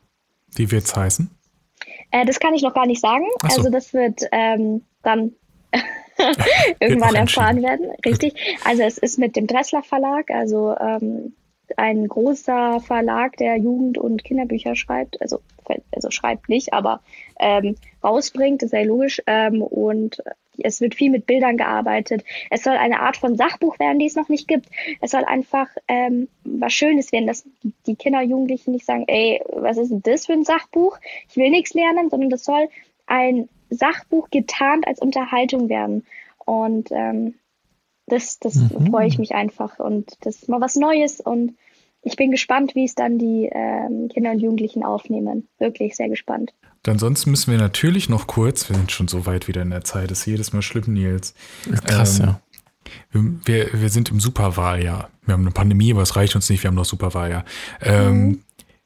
Wie 0.56 0.72
wird 0.72 0.84
es 0.84 0.96
heißen? 0.96 1.30
Äh, 2.12 2.26
das 2.26 2.40
kann 2.40 2.54
ich 2.54 2.62
noch 2.62 2.74
gar 2.74 2.86
nicht 2.86 3.02
sagen. 3.02 3.26
So. 3.42 3.48
Also 3.48 3.70
das 3.70 3.94
wird 3.94 4.22
ähm, 4.32 4.84
dann 5.02 5.34
irgendwann 6.80 7.16
erfahren 7.16 7.62
werden. 7.62 7.92
Richtig. 8.06 8.34
Also 8.66 8.84
es 8.84 8.98
ist 8.98 9.20
mit 9.20 9.36
dem 9.36 9.48
Dressler 9.48 9.84
Verlag, 9.84 10.30
also 10.30 10.76
ähm, 10.78 11.34
ein 11.78 12.08
großer 12.08 12.80
Verlag, 12.80 13.38
der 13.38 13.58
Jugend- 13.58 13.98
und 13.98 14.24
Kinderbücher 14.24 14.76
schreibt, 14.76 15.22
also, 15.22 15.42
also 15.92 16.12
schreibt 16.12 16.50
nicht, 16.50 16.74
aber 16.74 17.02
ähm, 17.40 17.76
rausbringt, 18.04 18.64
ist 18.64 18.74
ja 18.74 18.82
logisch. 18.84 19.22
Ähm, 19.28 19.62
und 19.62 20.22
es 20.62 20.82
wird 20.82 20.96
viel 20.96 21.10
mit 21.10 21.26
Bildern 21.26 21.58
gearbeitet. 21.58 22.24
Es 22.50 22.64
soll 22.64 22.76
eine 22.76 23.00
Art 23.00 23.18
von 23.18 23.38
Sachbuch 23.38 23.80
werden, 23.80 24.00
die 24.00 24.06
es 24.06 24.16
noch 24.16 24.30
nicht 24.30 24.48
gibt. 24.48 24.68
Es 25.02 25.12
soll 25.12 25.24
einfach 25.24 25.68
ähm, 25.88 26.28
was 26.44 26.74
Schönes 26.74 27.12
werden, 27.12 27.28
dass 27.28 27.46
die 27.86 27.96
Kinder 27.96 28.20
und 28.20 28.30
Jugendlichen 28.30 28.72
nicht 28.72 28.86
sagen, 28.86 29.06
ey, 29.08 29.42
was 29.54 29.78
ist 29.78 29.90
denn 29.90 30.02
das 30.04 30.26
für 30.26 30.34
ein 30.34 30.44
Sachbuch? 30.44 30.98
Ich 31.30 31.38
will 31.38 31.50
nichts 31.50 31.74
lernen, 31.74 32.10
sondern 32.10 32.30
das 32.30 32.44
soll 32.44 32.70
ein 33.08 33.50
Sachbuch 33.70 34.30
getarnt 34.30 34.88
als 34.88 35.00
Unterhaltung 35.00 35.70
werden. 35.70 36.06
Und 36.46 36.90
ähm, 36.92 37.36
das, 38.10 38.40
das 38.40 38.56
mhm. 38.56 38.88
freue 38.88 39.08
ich 39.08 39.18
mich 39.18 39.34
einfach. 39.34 39.80
Und 39.80 40.12
das 40.22 40.38
ist 40.38 40.50
mal 40.50 40.62
was 40.62 40.76
Neues 40.76 41.20
und 41.20 41.56
ich 42.02 42.16
bin 42.16 42.32
gespannt, 42.32 42.76
wie 42.76 42.86
es 42.86 42.96
dann 42.96 43.18
die 43.18 43.50
ähm, 43.52 44.10
Kinder 44.12 44.32
und 44.32 44.40
Jugendlichen 44.40 44.84
aufnehmen. 44.84 45.48
Wirklich 45.58 45.96
sehr 45.96 46.10
gespannt. 46.10 46.54
Ansonsten 46.88 47.32
müssen 47.32 47.52
wir 47.52 47.60
natürlich 47.60 48.08
noch 48.08 48.28
kurz, 48.28 48.70
wir 48.70 48.76
sind 48.76 48.92
schon 48.92 49.10
so 49.10 49.26
weit 49.26 49.48
wieder 49.48 49.62
in 49.62 49.70
der 49.70 49.84
Zeit, 49.84 50.12
ist 50.12 50.26
jedes 50.26 50.54
Mal 50.54 50.62
schlimm, 50.62 50.94
Nils. 50.94 51.34
Krass, 51.86 52.20
ähm, 52.20 52.26
ja. 52.26 52.42
Wir, 53.12 53.70
wir 53.74 53.90
sind 53.90 54.10
im 54.10 54.20
Superwahljahr. 54.20 55.10
Wir 55.26 55.34
haben 55.34 55.42
eine 55.42 55.52
Pandemie, 55.52 55.92
aber 55.92 56.02
es 56.02 56.16
reicht 56.16 56.36
uns 56.36 56.50
nicht, 56.50 56.64
wir 56.64 56.70
haben 56.70 56.76
noch 56.76 56.86
Superwahljahr. 56.86 57.44
Ähm, 57.82 58.28
mhm. 58.28 58.44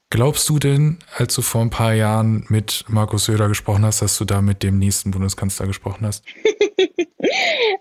Glaubst 0.09 0.49
du 0.49 0.59
denn, 0.59 0.99
als 1.15 1.33
du 1.35 1.41
vor 1.41 1.61
ein 1.61 1.69
paar 1.69 1.93
Jahren 1.93 2.45
mit 2.49 2.85
Markus 2.87 3.25
Söder 3.25 3.47
gesprochen 3.47 3.85
hast, 3.85 4.01
dass 4.01 4.17
du 4.17 4.25
da 4.25 4.41
mit 4.41 4.61
dem 4.61 4.77
nächsten 4.77 5.11
Bundeskanzler 5.11 5.67
gesprochen 5.67 6.05
hast? 6.05 6.23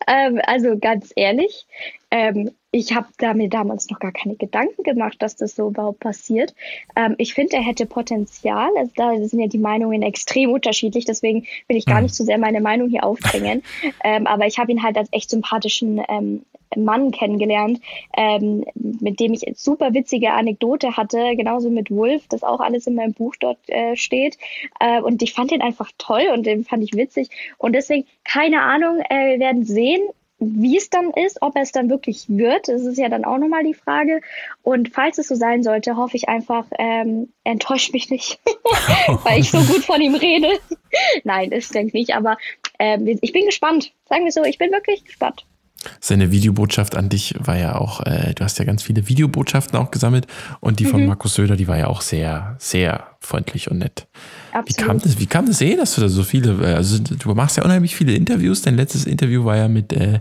ähm, 0.06 0.40
also 0.46 0.78
ganz 0.78 1.12
ehrlich, 1.16 1.66
ähm, 2.10 2.50
ich 2.70 2.94
habe 2.94 3.08
da 3.18 3.34
mir 3.34 3.48
damals 3.48 3.90
noch 3.90 3.98
gar 3.98 4.12
keine 4.12 4.36
Gedanken 4.36 4.82
gemacht, 4.82 5.16
dass 5.20 5.36
das 5.36 5.54
so 5.54 5.68
überhaupt 5.68 6.00
passiert. 6.00 6.54
Ähm, 6.96 7.14
ich 7.18 7.34
finde, 7.34 7.56
er 7.56 7.62
hätte 7.62 7.86
Potenzial. 7.86 8.70
Also 8.76 8.92
da 8.96 9.14
sind 9.26 9.40
ja 9.40 9.46
die 9.46 9.58
Meinungen 9.58 10.02
extrem 10.02 10.50
unterschiedlich, 10.50 11.04
deswegen 11.04 11.46
will 11.68 11.76
ich 11.76 11.86
gar 11.86 11.96
mhm. 11.96 12.04
nicht 12.04 12.14
so 12.14 12.24
sehr 12.24 12.38
meine 12.38 12.60
Meinung 12.60 12.88
hier 12.88 13.04
aufbringen. 13.04 13.62
ähm, 14.04 14.26
aber 14.26 14.46
ich 14.46 14.58
habe 14.58 14.72
ihn 14.72 14.82
halt 14.82 14.96
als 14.96 15.08
echt 15.12 15.30
sympathischen 15.30 16.02
ähm, 16.08 16.44
Mann 16.76 17.10
kennengelernt, 17.10 17.80
ähm, 18.16 18.64
mit 18.74 19.20
dem 19.20 19.32
ich 19.32 19.44
super 19.56 19.94
witzige 19.94 20.32
Anekdote 20.32 20.96
hatte, 20.96 21.36
genauso 21.36 21.70
mit 21.70 21.90
Wolf, 21.90 22.26
das 22.28 22.42
auch 22.42 22.60
alles 22.60 22.86
in 22.86 22.94
meinem 22.94 23.12
Buch 23.14 23.34
dort 23.38 23.58
äh, 23.68 23.96
steht. 23.96 24.38
Äh, 24.80 25.00
und 25.00 25.22
ich 25.22 25.32
fand 25.32 25.52
ihn 25.52 25.62
einfach 25.62 25.90
toll 25.98 26.28
und 26.32 26.46
den 26.46 26.64
fand 26.64 26.82
ich 26.82 26.94
witzig. 26.94 27.30
Und 27.58 27.74
deswegen, 27.74 28.06
keine 28.24 28.62
Ahnung, 28.62 29.00
äh, 29.08 29.32
wir 29.32 29.40
werden 29.40 29.64
sehen 29.64 30.02
wie 30.44 30.76
es 30.76 30.90
dann 30.90 31.12
ist, 31.12 31.40
ob 31.40 31.56
es 31.56 31.70
dann 31.70 31.88
wirklich 31.88 32.24
wird, 32.28 32.66
das 32.66 32.82
ist 32.82 32.98
ja 32.98 33.08
dann 33.08 33.24
auch 33.24 33.38
nochmal 33.38 33.62
die 33.62 33.74
Frage. 33.74 34.20
Und 34.62 34.92
falls 34.92 35.18
es 35.18 35.28
so 35.28 35.36
sein 35.36 35.62
sollte, 35.62 35.96
hoffe 35.96 36.16
ich 36.16 36.28
einfach, 36.28 36.66
ähm, 36.78 37.32
enttäuscht 37.44 37.92
mich 37.92 38.10
nicht, 38.10 38.40
weil 39.24 39.40
ich 39.40 39.50
so 39.50 39.58
gut 39.72 39.84
von 39.84 40.00
ihm 40.00 40.16
rede. 40.16 40.58
Nein, 41.22 41.50
das 41.50 41.68
denke 41.68 41.88
ich 41.88 41.94
nicht, 41.94 42.14
aber 42.16 42.38
ähm, 42.78 43.06
ich 43.20 43.32
bin 43.32 43.46
gespannt. 43.46 43.92
Sagen 44.08 44.24
wir 44.24 44.32
so, 44.32 44.42
ich 44.42 44.58
bin 44.58 44.72
wirklich 44.72 45.04
gespannt. 45.04 45.46
Seine 46.00 46.30
Videobotschaft 46.30 46.96
an 46.96 47.08
dich 47.08 47.34
war 47.38 47.58
ja 47.58 47.76
auch, 47.76 48.00
äh, 48.06 48.34
du 48.34 48.44
hast 48.44 48.58
ja 48.58 48.64
ganz 48.64 48.82
viele 48.82 49.08
Videobotschaften 49.08 49.78
auch 49.78 49.90
gesammelt 49.90 50.26
und 50.60 50.80
die 50.80 50.84
mhm. 50.84 50.90
von 50.90 51.06
Markus 51.06 51.34
Söder, 51.34 51.56
die 51.56 51.68
war 51.68 51.78
ja 51.78 51.88
auch 51.88 52.00
sehr, 52.00 52.56
sehr 52.58 53.06
freundlich 53.20 53.70
und 53.70 53.78
nett. 53.78 54.06
Absolut. 54.52 54.68
Wie 54.68 54.84
kam 54.84 54.98
das, 54.98 55.20
wie 55.20 55.26
kam 55.26 55.46
das 55.46 55.60
eh, 55.60 55.76
dass 55.76 55.94
du 55.94 56.00
da 56.00 56.08
so 56.08 56.22
viele, 56.22 56.52
äh, 56.64 56.74
also 56.74 56.98
du 56.98 57.34
machst 57.34 57.56
ja 57.56 57.64
unheimlich 57.64 57.96
viele 57.96 58.14
Interviews. 58.14 58.62
Dein 58.62 58.76
letztes 58.76 59.06
Interview 59.06 59.44
war 59.44 59.56
ja 59.56 59.68
mit 59.68 59.92
äh, 59.92 60.20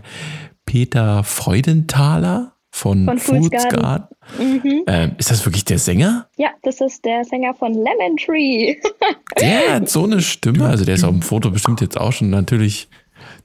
Peter 0.64 1.22
Freudenthaler 1.24 2.52
von, 2.70 3.04
von 3.06 3.18
Foods 3.18 3.68
Garden. 3.68 4.06
Mhm. 4.38 4.84
Ähm, 4.86 5.12
ist 5.18 5.30
das 5.30 5.44
wirklich 5.44 5.64
der 5.64 5.78
Sänger? 5.78 6.28
Ja, 6.38 6.48
das 6.62 6.80
ist 6.80 7.04
der 7.04 7.24
Sänger 7.24 7.54
von 7.54 7.72
Lemon 7.72 8.16
Tree. 8.16 8.76
der 9.40 9.74
hat 9.74 9.88
so 9.88 10.04
eine 10.04 10.22
Stimme, 10.22 10.66
also 10.66 10.84
der 10.84 10.94
ist 10.94 11.04
auf 11.04 11.10
dem 11.10 11.22
Foto 11.22 11.50
bestimmt 11.50 11.80
jetzt 11.80 12.00
auch 12.00 12.12
schon 12.12 12.30
natürlich 12.30 12.88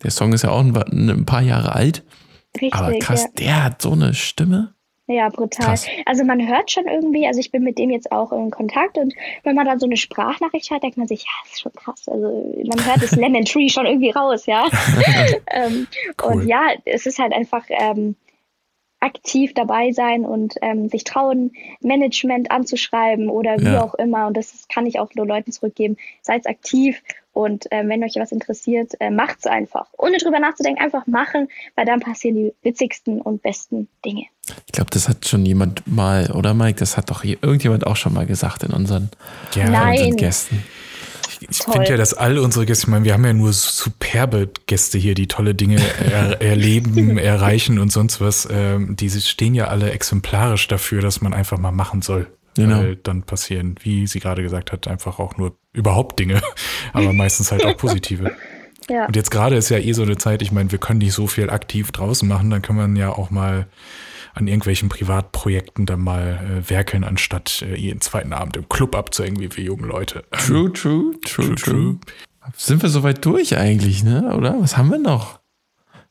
der 0.03 0.11
Song 0.11 0.33
ist 0.33 0.43
ja 0.43 0.51
auch 0.51 0.63
ein 0.63 1.25
paar 1.25 1.41
Jahre 1.41 1.73
alt. 1.73 2.03
Richtig, 2.61 2.75
aber 2.75 2.97
krass, 2.99 3.23
ja. 3.23 3.29
der 3.37 3.63
hat 3.63 3.81
so 3.81 3.91
eine 3.91 4.13
Stimme. 4.13 4.73
Ja, 5.09 5.29
brutal. 5.29 5.67
Krass. 5.67 5.87
Also 6.05 6.25
man 6.25 6.45
hört 6.45 6.69
schon 6.69 6.85
irgendwie, 6.85 7.25
also 7.25 7.39
ich 7.39 7.49
bin 7.49 7.63
mit 7.63 7.77
dem 7.77 7.89
jetzt 7.89 8.11
auch 8.11 8.33
in 8.33 8.51
Kontakt 8.51 8.97
und 8.97 9.13
wenn 9.43 9.55
man 9.55 9.65
dann 9.65 9.79
so 9.79 9.85
eine 9.85 9.95
Sprachnachricht 9.95 10.69
hat, 10.69 10.83
denkt 10.83 10.97
man 10.97 11.07
sich, 11.07 11.23
ja, 11.23 11.29
das 11.43 11.53
ist 11.53 11.61
schon 11.61 11.71
krass. 11.71 12.09
Also 12.09 12.53
man 12.65 12.85
hört 12.85 13.01
das 13.01 13.11
Lemon 13.15 13.45
Tree 13.45 13.69
schon 13.69 13.85
irgendwie 13.85 14.09
raus, 14.09 14.45
ja. 14.47 14.67
ähm, 15.49 15.87
cool. 16.21 16.33
Und 16.33 16.47
ja, 16.47 16.73
es 16.83 17.05
ist 17.05 17.19
halt 17.19 17.31
einfach 17.31 17.63
ähm, 17.69 18.17
aktiv 18.99 19.53
dabei 19.53 19.91
sein 19.91 20.25
und 20.25 20.55
ähm, 20.61 20.89
sich 20.89 21.03
trauen, 21.03 21.51
Management 21.81 22.51
anzuschreiben 22.51 23.29
oder 23.29 23.59
wie 23.59 23.73
ja. 23.73 23.83
auch 23.83 23.93
immer. 23.95 24.27
Und 24.27 24.37
das 24.37 24.67
kann 24.67 24.85
ich 24.85 24.99
auch 24.99 25.13
nur 25.15 25.27
Leuten 25.27 25.51
zurückgeben. 25.51 25.97
Seid 26.21 26.47
aktiv 26.47 27.01
und 27.37 27.71
äh, 27.71 27.87
wenn 27.87 28.03
euch 28.03 28.15
was 28.15 28.31
interessiert, 28.31 28.93
äh, 28.99 29.11
macht's 29.11 29.45
einfach. 29.45 29.85
Ohne 29.95 30.17
drüber 30.17 30.39
nachzudenken, 30.39 30.81
einfach 30.81 31.05
machen, 31.05 31.49
weil 31.75 31.85
dann 31.85 31.99
passieren 31.99 32.35
die 32.35 32.53
witzigsten 32.63 33.21
und 33.21 33.43
besten 33.43 33.87
Dinge. 34.03 34.25
Ich 34.65 34.71
glaube, 34.71 34.89
das 34.89 35.07
hat 35.07 35.27
schon 35.27 35.45
jemand 35.45 35.85
mal, 35.85 36.31
oder 36.31 36.55
Mike? 36.55 36.79
Das 36.79 36.97
hat 36.97 37.11
doch 37.11 37.21
hier 37.21 37.37
irgendjemand 37.43 37.85
auch 37.85 37.95
schon 37.95 38.13
mal 38.13 38.25
gesagt 38.25 38.63
in 38.63 38.73
unseren, 38.73 39.11
ja, 39.53 39.69
Nein. 39.69 39.99
unseren 39.99 40.15
Gästen. 40.17 40.63
Ich 41.39 41.57
finde 41.57 41.89
ja, 41.89 41.97
dass 41.97 42.13
all 42.13 42.37
unsere 42.39 42.65
Gäste, 42.65 42.85
ich 42.85 42.87
meine, 42.87 43.05
wir 43.05 43.13
haben 43.13 43.25
ja 43.25 43.33
nur 43.33 43.53
superbe 43.53 44.49
Gäste 44.65 44.97
hier, 44.97 45.13
die 45.13 45.27
tolle 45.27 45.55
Dinge 45.55 45.79
er, 45.99 46.41
erleben, 46.41 47.17
erreichen 47.17 47.79
und 47.79 47.91
sonst 47.91 48.21
was. 48.21 48.47
Ähm, 48.51 48.95
die 48.95 49.09
stehen 49.09 49.55
ja 49.55 49.67
alle 49.67 49.91
exemplarisch 49.91 50.67
dafür, 50.67 51.01
dass 51.01 51.21
man 51.21 51.33
einfach 51.33 51.57
mal 51.57 51.71
machen 51.71 52.01
soll. 52.01 52.27
Genau. 52.55 52.79
Weil 52.79 52.95
dann 52.95 53.23
passieren, 53.23 53.75
wie 53.81 54.07
sie 54.07 54.19
gerade 54.19 54.41
gesagt 54.41 54.71
hat, 54.71 54.87
einfach 54.87 55.19
auch 55.19 55.37
nur 55.37 55.55
überhaupt 55.73 56.19
Dinge, 56.19 56.41
aber 56.93 57.13
meistens 57.13 57.51
halt 57.51 57.65
auch 57.65 57.77
positive. 57.77 58.31
Ja. 58.89 59.05
Und 59.05 59.17
jetzt 59.17 59.31
gerade 59.31 59.57
ist 59.57 59.67
ja 59.67 59.79
eh 59.79 59.91
so 59.91 60.03
eine 60.03 60.17
Zeit, 60.17 60.41
ich 60.41 60.53
meine, 60.53 60.71
wir 60.71 60.79
können 60.79 60.99
nicht 60.99 61.11
so 61.11 61.27
viel 61.27 61.49
aktiv 61.49 61.91
draußen 61.91 62.25
machen, 62.25 62.49
dann 62.49 62.61
kann 62.61 62.77
man 62.77 62.95
ja 62.95 63.09
auch 63.09 63.31
mal 63.31 63.67
an 64.37 64.47
irgendwelchen 64.47 64.89
Privatprojekten 64.89 65.85
dann 65.85 66.01
mal 66.01 66.61
äh, 66.63 66.69
werkeln, 66.69 67.03
anstatt 67.03 67.63
äh, 67.63 67.75
jeden 67.75 68.01
zweiten 68.01 68.33
Abend 68.33 68.55
im 68.55 68.69
Club 68.69 68.95
abzuhängen, 68.95 69.39
wie 69.39 69.55
wir 69.55 69.63
jungen 69.63 69.85
Leute. 69.85 70.23
True, 70.31 70.71
true, 70.71 71.13
true, 71.25 71.55
true, 71.55 71.55
true. 71.55 71.99
Sind 72.55 72.81
wir 72.81 72.89
soweit 72.89 73.25
durch 73.25 73.57
eigentlich, 73.57 74.03
ne? 74.03 74.33
Oder? 74.35 74.55
Was 74.61 74.77
haben 74.77 74.89
wir 74.89 74.99
noch? 74.99 75.36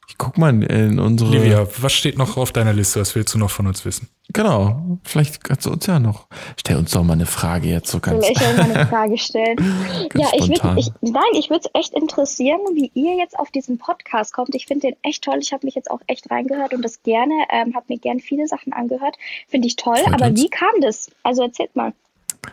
Ich 0.08 0.18
guck 0.18 0.38
mal 0.38 0.62
in 0.62 1.00
unsere. 1.00 1.30
Livia, 1.30 1.66
was 1.78 1.92
steht 1.92 2.16
noch 2.16 2.36
auf 2.36 2.52
deiner 2.52 2.72
Liste? 2.72 3.00
Was 3.00 3.14
willst 3.14 3.34
du 3.34 3.38
noch 3.38 3.50
von 3.50 3.66
uns 3.66 3.84
wissen? 3.84 4.08
Genau, 4.32 4.98
vielleicht 5.02 5.42
kannst 5.42 5.66
du 5.66 5.70
uns 5.70 5.86
ja 5.86 5.98
noch. 5.98 6.26
Stell 6.56 6.76
uns 6.76 6.92
doch 6.92 7.02
mal 7.02 7.14
eine 7.14 7.26
Frage 7.26 7.68
jetzt 7.68 7.90
so 7.90 8.00
ganz. 8.00 8.24
Soll 8.24 8.32
ich 8.32 8.40
euch 8.40 8.56
mal 8.56 8.70
eine 8.70 8.86
Frage 8.86 9.18
stellen? 9.18 9.56
ja, 10.14 10.28
ich 10.34 10.48
würde, 10.48 10.80
ich, 10.80 10.90
nein, 11.00 11.22
ich 11.32 11.50
würde 11.50 11.64
es 11.64 11.80
echt 11.80 11.94
interessieren, 11.94 12.60
wie 12.74 12.90
ihr 12.94 13.16
jetzt 13.16 13.38
auf 13.38 13.50
diesen 13.50 13.78
Podcast 13.78 14.32
kommt. 14.32 14.54
Ich 14.54 14.66
finde 14.66 14.88
den 14.88 14.96
echt 15.02 15.24
toll. 15.24 15.38
Ich 15.40 15.52
habe 15.52 15.66
mich 15.66 15.74
jetzt 15.74 15.90
auch 15.90 16.00
echt 16.06 16.30
reingehört 16.30 16.74
und 16.74 16.82
das 16.82 17.02
gerne, 17.02 17.34
ähm, 17.50 17.74
habe 17.74 17.86
mir 17.88 17.98
gerne 17.98 18.20
viele 18.20 18.46
Sachen 18.46 18.72
angehört. 18.72 19.16
Finde 19.48 19.66
ich 19.66 19.76
toll. 19.76 19.96
Freut 19.96 20.14
aber 20.14 20.26
uns. 20.26 20.40
wie 20.40 20.48
kam 20.50 20.80
das? 20.80 21.10
Also 21.22 21.42
erzählt 21.42 21.74
mal. 21.74 21.92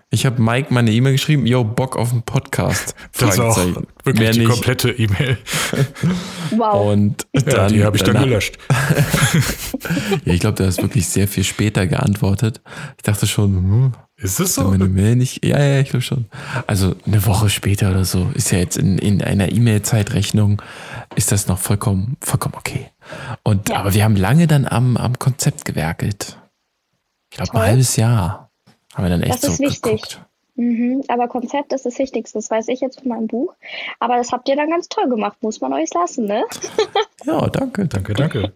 Ich 0.09 0.25
habe 0.25 0.41
Mike 0.41 0.73
meine 0.73 0.91
E-Mail 0.91 1.13
geschrieben, 1.13 1.45
yo, 1.45 1.63
Bock 1.63 1.97
auf 1.97 2.11
einen 2.11 2.23
Podcast. 2.23 2.95
Das 3.17 3.35
ist 3.35 3.39
auch 3.39 3.57
wirklich 4.03 4.31
die 4.31 4.43
komplette 4.43 4.89
E-Mail. 4.91 5.37
wow. 6.51 6.91
Und 6.91 7.27
dann, 7.33 7.45
ja, 7.45 7.67
die 7.67 7.83
habe 7.83 7.97
ich 7.97 8.03
dann 8.03 8.17
gelöscht. 8.23 8.57
ja, 10.25 10.33
ich 10.33 10.39
glaube, 10.39 10.55
der 10.57 10.67
ist 10.67 10.81
wirklich 10.81 11.07
sehr 11.07 11.27
viel 11.27 11.43
später 11.43 11.87
geantwortet. 11.87 12.61
Ich 12.97 13.03
dachte 13.03 13.27
schon, 13.27 13.55
hm, 13.55 13.91
Ist 14.17 14.39
es 14.39 14.55
Dann 14.55 14.65
so? 14.65 14.71
meine 14.71 14.85
Mail 14.85 15.15
nicht. 15.15 15.43
Ja, 15.45 15.59
ja, 15.61 15.79
ich 15.79 15.89
glaube 15.89 16.01
schon. 16.03 16.25
Also 16.67 16.95
eine 17.05 17.25
Woche 17.25 17.49
später 17.49 17.91
oder 17.91 18.05
so 18.05 18.29
ist 18.35 18.51
ja 18.51 18.59
jetzt 18.59 18.77
in, 18.77 18.97
in 18.97 19.21
einer 19.21 19.51
E-Mail-Zeitrechnung 19.51 20.61
ist 21.15 21.31
das 21.31 21.47
noch 21.47 21.59
vollkommen, 21.59 22.17
vollkommen 22.21 22.55
okay. 22.55 22.91
Und 23.43 23.69
Ja. 23.69 23.77
aber 23.77 23.93
wir 23.93 24.03
haben 24.03 24.15
lange 24.15 24.47
dann 24.47 24.65
am, 24.65 24.97
am 24.97 25.17
Konzept 25.19 25.65
gewerkelt. 25.65 26.37
Ich 27.31 27.37
glaube 27.37 27.53
ein 27.55 27.61
halbes 27.67 27.95
Jahr 27.95 28.51
haben 28.93 29.03
wir 29.03 29.09
dann 29.09 29.23
echt 29.23 29.33
Das 29.33 29.43
ist 29.43 29.57
so 29.57 29.63
wichtig. 29.63 29.81
geguckt. 29.81 30.21
Mhm, 30.55 31.01
aber 31.07 31.27
Konzept 31.27 31.73
ist 31.73 31.85
das 31.85 31.97
Wichtigste, 31.97 32.37
das 32.37 32.51
weiß 32.51 32.67
ich 32.67 32.79
jetzt 32.79 32.99
von 32.99 33.09
meinem 33.09 33.25
Buch. 33.27 33.55
Aber 33.99 34.17
das 34.17 34.31
habt 34.31 34.47
ihr 34.47 34.55
dann 34.55 34.69
ganz 34.69 34.87
toll 34.87 35.09
gemacht, 35.09 35.37
muss 35.41 35.61
man 35.61 35.73
euch 35.73 35.91
lassen, 35.93 36.25
ne? 36.25 36.43
Ja, 37.25 37.47
danke, 37.47 37.87
Danke, 37.87 38.13
danke. 38.13 38.39
danke. 38.41 38.53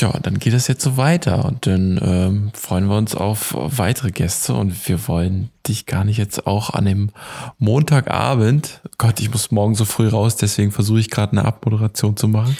Ja, 0.00 0.18
dann 0.22 0.38
geht 0.38 0.54
es 0.54 0.66
jetzt 0.66 0.82
so 0.82 0.96
weiter 0.96 1.44
und 1.44 1.66
dann 1.66 2.00
ähm, 2.02 2.50
freuen 2.54 2.86
wir 2.86 2.96
uns 2.96 3.14
auf 3.14 3.54
weitere 3.54 4.10
Gäste 4.10 4.54
und 4.54 4.88
wir 4.88 5.06
wollen 5.08 5.50
dich 5.68 5.84
gar 5.84 6.04
nicht 6.04 6.16
jetzt 6.16 6.46
auch 6.46 6.70
an 6.70 6.86
dem 6.86 7.10
Montagabend, 7.58 8.80
Gott, 8.98 9.20
ich 9.20 9.30
muss 9.30 9.50
morgen 9.50 9.74
so 9.74 9.84
früh 9.84 10.08
raus, 10.08 10.36
deswegen 10.36 10.72
versuche 10.72 11.00
ich 11.00 11.10
gerade 11.10 11.32
eine 11.32 11.44
Abmoderation 11.44 12.16
zu 12.16 12.28
machen. 12.28 12.56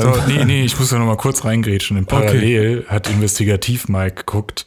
So, 0.00 0.14
nee, 0.26 0.44
nee, 0.44 0.64
ich 0.64 0.78
muss 0.78 0.90
ja 0.90 0.98
noch 0.98 1.06
mal 1.06 1.16
kurz 1.16 1.44
reingrätschen. 1.44 1.96
Im 1.96 2.06
Parallel 2.06 2.84
hat 2.88 3.08
Investigativ 3.08 3.88
Mike 3.88 4.24
geguckt. 4.24 4.66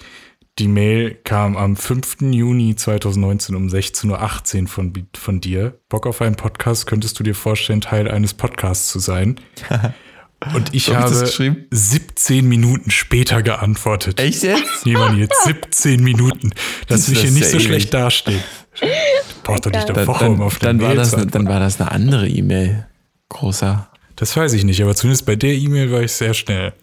Die 0.60 0.68
Mail 0.68 1.14
kam 1.24 1.55
am 1.55 1.76
5. 1.76 2.18
Juni 2.32 2.76
2019 2.76 3.55
um 3.55 3.68
16.18 3.68 4.62
Uhr 4.64 4.68
von, 4.68 4.93
von 5.16 5.39
dir. 5.39 5.80
Bock 5.88 6.08
auf 6.08 6.20
einen 6.22 6.36
Podcast? 6.36 6.88
Könntest 6.88 7.20
du 7.20 7.24
dir 7.24 7.36
vorstellen, 7.36 7.82
Teil 7.82 8.10
eines 8.10 8.34
Podcasts 8.34 8.88
zu 8.88 8.97
sein? 8.97 9.39
Und 10.53 10.74
ich 10.74 10.86
So 10.86 10.91
ich 10.91 10.97
habe 10.97 11.20
geschrieben? 11.20 11.66
17 11.72 12.47
Minuten 12.47 12.89
später 12.89 13.43
geantwortet. 13.43 14.20
Echt 14.20 14.43
jetzt? 14.43 14.86
Nee, 14.86 14.93
Mann, 14.93 15.18
jetzt 15.18 15.43
17 15.43 16.03
Minuten. 16.03 16.51
Lass 16.89 17.08
mich 17.08 17.22
hier 17.22 17.32
nicht 17.32 17.45
so 17.45 17.58
ewig. 17.58 17.66
schlecht 17.68 17.93
dastehen. 17.93 18.43
Braucht 19.43 19.66
doch 19.66 19.72
nicht 19.72 19.86
eine 19.86 19.93
Dann, 19.93 20.08
Woche, 20.08 20.26
um 20.26 20.38
dann, 20.38 20.45
auf 20.45 20.60
dann, 20.60 20.78
den 20.80 20.88
war 20.88 20.95
das 20.95 21.12
dann 21.12 21.47
war 21.47 21.60
das 21.60 21.80
eine 21.80 21.91
andere 21.91 22.28
E-Mail. 22.28 22.88
Großer. 23.30 23.89
Das 24.16 24.36
weiß 24.36 24.53
ich 24.53 24.64
nicht, 24.64 24.82
aber 24.82 24.95
zumindest 24.95 25.26
bei 25.26 25.36
der 25.36 25.53
E-Mail 25.53 25.91
war 25.91 26.01
ich 26.01 26.12
sehr 26.12 26.34
schnell. 26.34 26.74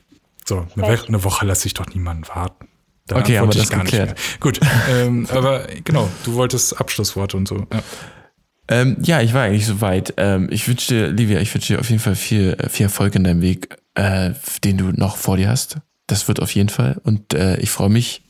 So, 0.45 0.67
eine, 0.77 1.07
eine 1.07 1.25
Woche 1.25 1.47
lasse 1.47 1.67
ich 1.67 1.75
doch 1.75 1.87
niemanden 1.87 2.29
warten. 2.29 2.69
Da 3.07 3.17
Okay, 3.17 3.39
haben 3.39 3.53
wir 3.53 3.61
das 3.61 3.69
geklärt. 3.69 4.19
Gut, 4.41 4.61
ähm, 4.91 5.27
aber 5.31 5.67
genau, 5.85 6.09
du 6.25 6.35
wolltest 6.35 6.81
Abschlussworte 6.81 7.37
und 7.37 7.47
so. 7.47 7.67
Ja. 7.73 7.83
Ähm, 8.69 8.97
ja, 9.03 9.21
ich 9.21 9.35
war 9.35 9.43
eigentlich 9.43 9.67
soweit. 9.67 10.15
Ähm, 10.17 10.49
ich 10.51 10.67
wünsche 10.67 10.95
dir, 10.95 11.09
Livia, 11.09 11.41
ich 11.41 11.53
wünsche 11.53 11.75
dir 11.75 11.81
auf 11.81 11.91
jeden 11.91 12.01
Fall 12.01 12.15
viel, 12.15 12.57
viel 12.71 12.85
Erfolg 12.85 13.15
in 13.15 13.25
deinem 13.25 13.43
Weg, 13.43 13.77
äh, 13.95 14.31
den 14.65 14.79
du 14.79 14.87
noch 14.93 15.17
vor 15.17 15.37
dir 15.37 15.51
hast. 15.51 15.79
Das 16.07 16.29
wird 16.29 16.41
auf 16.41 16.55
jeden 16.55 16.69
Fall. 16.71 17.01
Und 17.05 17.35
äh, 17.35 17.59
ich 17.59 17.71
freue 17.71 17.91
mich. 17.91 18.23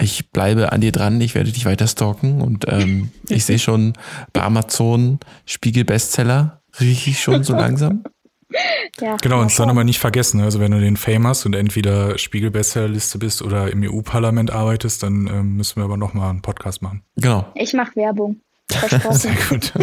Ich 0.00 0.30
bleibe 0.30 0.72
an 0.72 0.80
dir 0.80 0.92
dran. 0.92 1.20
Ich 1.20 1.34
werde 1.34 1.50
dich 1.50 1.64
weiter 1.64 1.86
stalken. 1.86 2.40
Und 2.40 2.66
ähm, 2.68 3.10
ich 3.28 3.44
sehe 3.44 3.58
schon 3.58 3.94
bei 4.32 4.42
Amazon 4.42 5.20
Spiegel 5.44 5.84
Bestseller. 5.84 6.62
Rieche 6.80 7.10
ich 7.10 7.20
schon 7.20 7.44
so 7.44 7.54
langsam. 7.54 8.04
Ja, 9.00 9.16
Genau, 9.16 9.40
und 9.40 9.58
dann 9.58 9.68
aber 9.68 9.84
nicht 9.84 9.98
vergessen, 9.98 10.40
also 10.40 10.60
wenn 10.60 10.70
du 10.70 10.80
den 10.80 10.96
Fame 10.96 11.26
hast 11.26 11.44
und 11.44 11.54
entweder 11.54 12.16
Spiegel-Bestsellerliste 12.16 13.18
bist 13.18 13.42
oder 13.42 13.70
im 13.70 13.82
EU-Parlament 13.82 14.50
arbeitest, 14.50 15.02
dann 15.02 15.26
ähm, 15.26 15.56
müssen 15.56 15.76
wir 15.76 15.84
aber 15.84 15.96
nochmal 15.96 16.30
einen 16.30 16.42
Podcast 16.42 16.80
machen. 16.80 17.02
Genau. 17.16 17.44
Ich 17.54 17.74
mache 17.74 17.96
Werbung. 17.96 18.40
Versprochen. 18.70 19.38
Gut. 19.48 19.72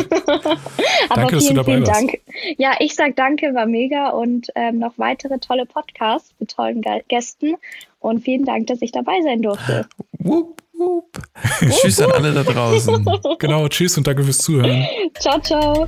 Aber 1.10 1.22
Danke, 1.22 1.36
dass 1.36 1.44
du 1.44 1.48
vielen, 1.48 1.56
dabei 1.56 1.72
vielen 1.72 1.88
warst. 1.88 2.02
Dank. 2.02 2.20
Ja, 2.58 2.76
ich 2.80 2.96
sag 2.96 3.16
danke, 3.16 3.54
war 3.54 3.66
mega 3.66 4.10
und 4.10 4.48
ähm, 4.56 4.80
noch 4.80 4.94
weitere 4.98 5.40
tolle 5.40 5.66
Podcasts 5.66 6.34
mit 6.40 6.52
tollen 6.54 6.84
Gästen. 7.08 7.56
Und 8.00 8.24
vielen 8.24 8.44
Dank, 8.44 8.68
dass 8.68 8.82
ich 8.82 8.92
dabei 8.92 9.22
sein 9.24 9.42
durfte. 9.42 9.88
Wupp, 10.20 10.62
wupp. 10.74 11.18
Tschüss 11.70 12.02
an 12.02 12.12
alle 12.12 12.34
da 12.34 12.44
draußen. 12.44 13.06
Genau, 13.40 13.68
tschüss 13.70 13.98
und 13.98 14.06
danke 14.06 14.24
fürs 14.24 14.40
Zuhören. 14.40 14.86
Ciao, 15.18 15.40
ciao. 15.40 15.88